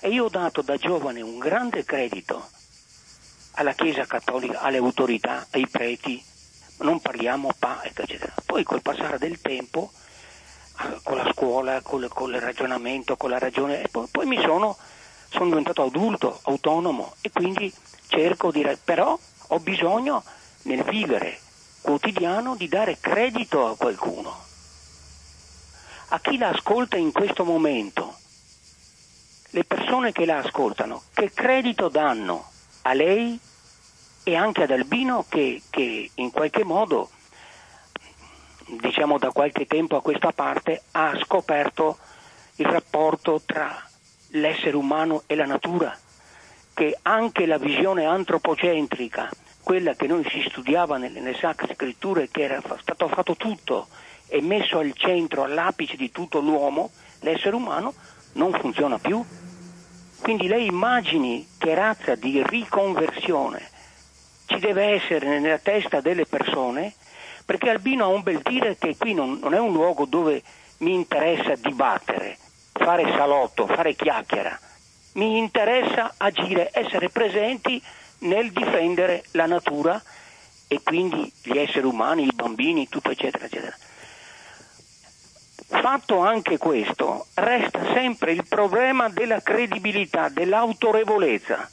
[0.00, 2.48] e io ho dato da giovane un grande credito
[3.56, 6.22] alla Chiesa cattolica, alle autorità, ai preti,
[6.78, 8.32] non parliamo pa, eccetera.
[8.44, 9.90] Poi col passare del tempo,
[11.02, 14.76] con la scuola, con il ragionamento, con la ragione, poi, poi, mi sono,
[15.30, 17.72] sono diventato adulto, autonomo e quindi
[18.08, 18.66] cerco di...
[18.84, 19.18] però
[19.48, 20.22] ho bisogno
[20.62, 21.38] nel vivere
[21.80, 24.44] quotidiano di dare credito a qualcuno.
[26.08, 28.14] A chi la ascolta in questo momento,
[29.50, 32.50] le persone che la ascoltano, che credito danno
[32.86, 33.38] a lei
[34.22, 37.10] e anche ad Albino che, che in qualche modo,
[38.80, 41.98] diciamo da qualche tempo a questa parte, ha scoperto
[42.56, 43.84] il rapporto tra
[44.30, 45.96] l'essere umano e la natura,
[46.74, 49.30] che anche la visione antropocentrica,
[49.62, 53.88] quella che noi si studiava nelle, nelle sacre scritture, che era stato fatto tutto
[54.28, 56.90] e messo al centro, all'apice di tutto l'uomo,
[57.20, 57.94] l'essere umano,
[58.34, 59.24] non funziona più.
[60.20, 63.70] Quindi lei immagini che razza di riconversione
[64.46, 66.94] ci deve essere nella testa delle persone,
[67.44, 70.42] perché Albino ha un bel dire che qui non, non è un luogo dove
[70.78, 72.36] mi interessa dibattere,
[72.72, 74.58] fare salotto, fare chiacchiera,
[75.14, 77.82] mi interessa agire, essere presenti
[78.20, 80.00] nel difendere la natura
[80.68, 83.76] e quindi gli esseri umani, i bambini, tutto eccetera eccetera.
[85.68, 91.68] Fatto anche questo, resta sempre il problema della credibilità, dell'autorevolezza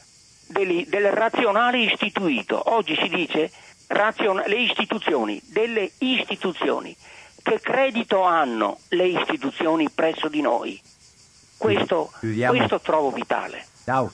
[0.48, 2.74] del, del razionale istituito.
[2.74, 3.52] Oggi si dice
[3.88, 6.96] razion- le istituzioni, delle istituzioni.
[7.42, 10.80] Che credito hanno le istituzioni presso di noi?
[11.58, 13.66] Questo, questo trovo vitale.
[13.84, 14.12] Ciao.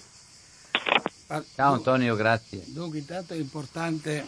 [1.55, 2.63] Ciao Antonio, grazie.
[2.65, 4.25] Dunque intanto è importante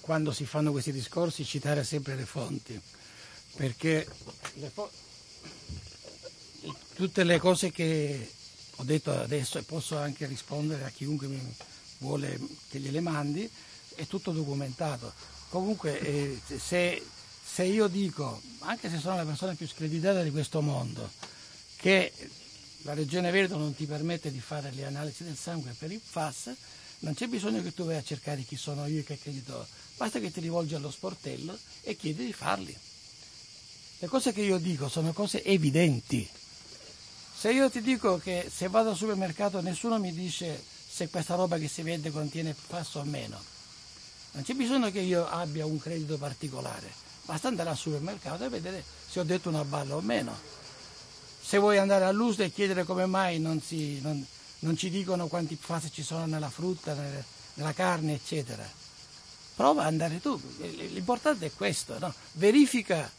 [0.00, 2.80] quando si fanno questi discorsi citare sempre le fonti,
[3.56, 4.06] perché
[4.54, 4.70] le
[6.94, 8.30] tutte le cose che
[8.76, 11.40] ho detto adesso e posso anche rispondere a chiunque mi
[11.98, 13.48] vuole che gliele mandi,
[13.94, 15.12] è tutto documentato.
[15.48, 17.04] Comunque eh, se,
[17.44, 21.10] se, io dico, anche se sono la persona più screditata di questo mondo,
[21.76, 22.12] che
[22.82, 26.52] la Regione Veneto non ti permette di fare le analisi del sangue per il FAS,
[27.00, 29.66] non c'è bisogno che tu vai a cercare chi sono io e che credito,
[29.96, 32.76] basta che ti rivolgi allo sportello e chiedi di farli.
[33.98, 36.28] Le cose che io dico sono cose evidenti.
[37.36, 41.58] Se io ti dico che se vado al supermercato nessuno mi dice se questa roba
[41.58, 43.38] che si vende contiene passo o meno,
[44.32, 46.90] non c'è bisogno che io abbia un credito particolare,
[47.24, 50.36] basta andare al supermercato e vedere se ho detto una balla o meno.
[51.40, 54.24] Se vuoi andare all'USD e chiedere come mai non, si, non,
[54.60, 56.96] non ci dicono quanti fasi ci sono nella frutta,
[57.54, 58.66] nella carne, eccetera,
[59.54, 60.40] prova ad andare tu.
[60.58, 62.12] L'importante è questo, no?
[62.32, 63.10] verifica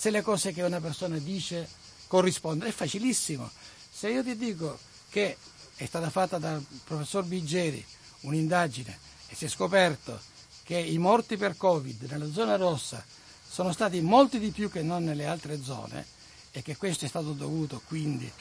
[0.00, 1.68] se le cose che una persona dice
[2.06, 3.50] corrispondono, è facilissimo.
[3.92, 4.78] Se io ti dico
[5.10, 5.36] che
[5.76, 7.84] è stata fatta dal professor Biggeri
[8.20, 8.98] un'indagine
[9.28, 10.18] e si è scoperto
[10.62, 13.04] che i morti per Covid nella zona rossa
[13.46, 16.06] sono stati molti di più che non nelle altre zone
[16.50, 18.32] e che questo è stato dovuto quindi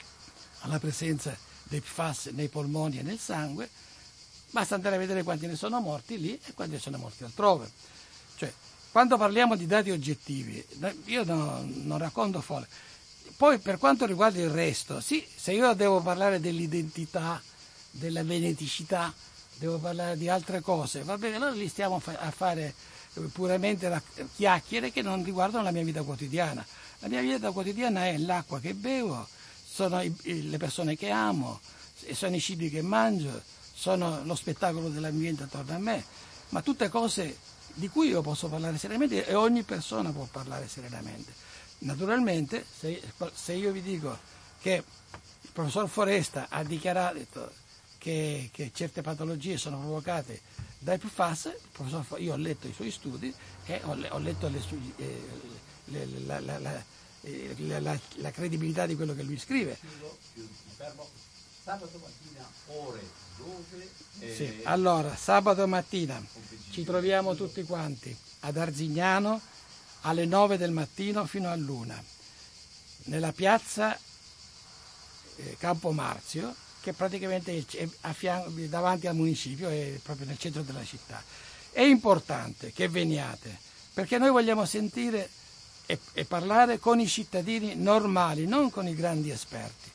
[0.59, 3.69] alla presenza dei PFAS nei polmoni e nel sangue,
[4.51, 7.69] basta andare a vedere quanti ne sono morti lì e quanti ne sono morti altrove.
[8.91, 10.65] Quando parliamo di dati oggettivi,
[11.05, 12.67] io no, non racconto folle,
[13.37, 17.41] poi per quanto riguarda il resto, sì, se io devo parlare dell'identità,
[17.91, 19.13] della veneticità,
[19.57, 22.73] devo parlare di altre cose, va bene, allora li stiamo a fare
[23.31, 24.01] puramente
[24.35, 26.65] chiacchiere che non riguardano la mia vita quotidiana.
[26.99, 29.27] La mia vita quotidiana è l'acqua che bevo,
[29.65, 31.59] sono le persone che amo,
[32.11, 33.41] sono i cibi che mangio,
[33.73, 36.03] sono lo spettacolo dell'ambiente attorno a me,
[36.49, 37.37] ma tutte cose
[37.73, 41.33] di cui io posso parlare serenamente e ogni persona può parlare serenamente.
[41.79, 43.01] Naturalmente, se,
[43.33, 44.17] se io vi dico
[44.59, 44.83] che
[45.41, 47.51] il professor Foresta ha dichiarato
[47.97, 50.41] che, che certe patologie sono provocate
[50.79, 51.53] dai PFAS,
[52.17, 53.33] io ho letto i suoi studi
[53.65, 54.61] e ho, ho letto le,
[54.97, 55.21] eh,
[55.85, 56.83] le, la, la, la,
[57.21, 59.77] eh, la, credibilità di quello che lui scrive.
[61.63, 63.01] Sabato mattina ore
[63.37, 63.89] dove?
[64.19, 64.61] Eh, sì.
[64.63, 66.23] Allora, sabato mattina
[66.71, 69.39] ci troviamo tutti quanti ad Arzignano
[70.01, 72.01] alle 9 del mattino fino all'una
[73.05, 73.97] nella piazza
[75.35, 80.83] eh, Campo Marzio che praticamente è fianco, davanti al municipio, è proprio nel centro della
[80.83, 81.21] città.
[81.71, 83.57] È importante che veniate
[83.93, 85.29] perché noi vogliamo sentire
[85.85, 89.91] e, e parlare con i cittadini normali, non con i grandi esperti,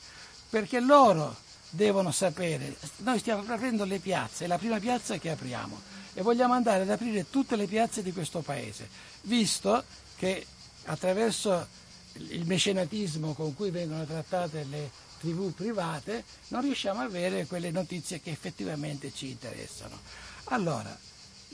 [0.51, 1.35] perché loro
[1.74, 5.80] devono sapere, noi stiamo aprendo le piazze, è la prima piazza che apriamo
[6.14, 8.88] e vogliamo andare ad aprire tutte le piazze di questo paese,
[9.22, 9.82] visto
[10.16, 10.46] che
[10.84, 11.66] attraverso
[12.12, 14.90] il mecenatismo con cui vengono trattate le
[15.20, 19.98] tv private non riusciamo a avere quelle notizie che effettivamente ci interessano.
[20.44, 20.96] Allora,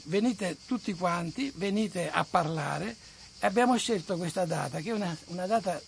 [0.05, 2.95] venite tutti quanti, venite a parlare.
[3.41, 5.81] Abbiamo scelto questa data, che è una, una data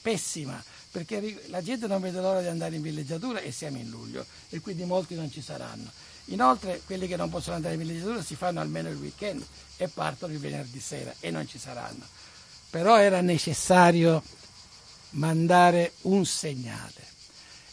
[0.00, 0.62] pessima,
[0.94, 4.60] perché la gente non vede l'ora di andare in villeggiatura e siamo in luglio e
[4.60, 5.90] quindi molti non ci saranno.
[6.26, 9.44] Inoltre quelli che non possono andare in villeggiatura si fanno almeno il weekend
[9.76, 12.06] e partono il venerdì sera e non ci saranno.
[12.70, 14.22] Però era necessario
[15.10, 17.02] mandare un segnale,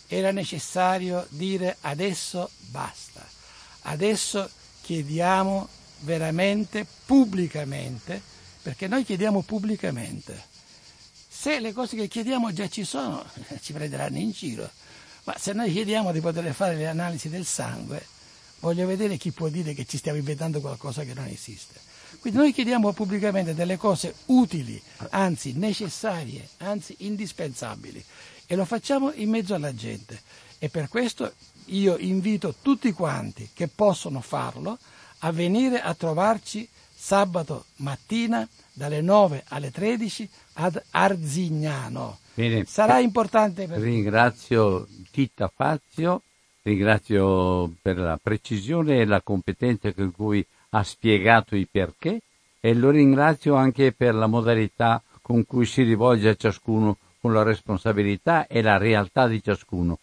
[0.07, 3.23] era necessario dire adesso basta,
[3.81, 4.49] adesso
[4.81, 5.69] chiediamo
[5.99, 8.19] veramente pubblicamente,
[8.63, 10.49] perché noi chiediamo pubblicamente
[11.41, 13.25] se le cose che chiediamo già ci sono,
[13.63, 14.69] ci prenderanno in giro.
[15.23, 18.05] Ma se noi chiediamo di poter fare le analisi del sangue,
[18.59, 21.79] voglio vedere chi può dire che ci stiamo inventando qualcosa che non esiste.
[22.19, 28.05] Quindi noi chiediamo pubblicamente delle cose utili, anzi necessarie, anzi indispensabili
[28.45, 30.21] e lo facciamo in mezzo alla gente.
[30.59, 31.33] E per questo
[31.65, 34.77] io invito tutti quanti che possono farlo
[35.19, 42.19] a venire a trovarci sabato mattina dalle 9 alle 13 ad Arzignano.
[42.33, 42.65] Bene.
[42.65, 46.21] Sarà importante per Ringrazio Titta Fazio,
[46.61, 52.21] ringrazio per la precisione e la competenza con cui ha spiegato i perché
[52.59, 57.43] e lo ringrazio anche per la modalità con cui si rivolge a ciascuno con la
[57.43, 59.99] responsabilità e la realtà di ciascuno.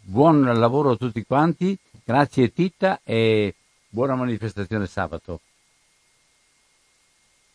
[0.00, 3.54] Buon lavoro a tutti quanti, grazie Titta e
[3.88, 5.40] buona manifestazione sabato.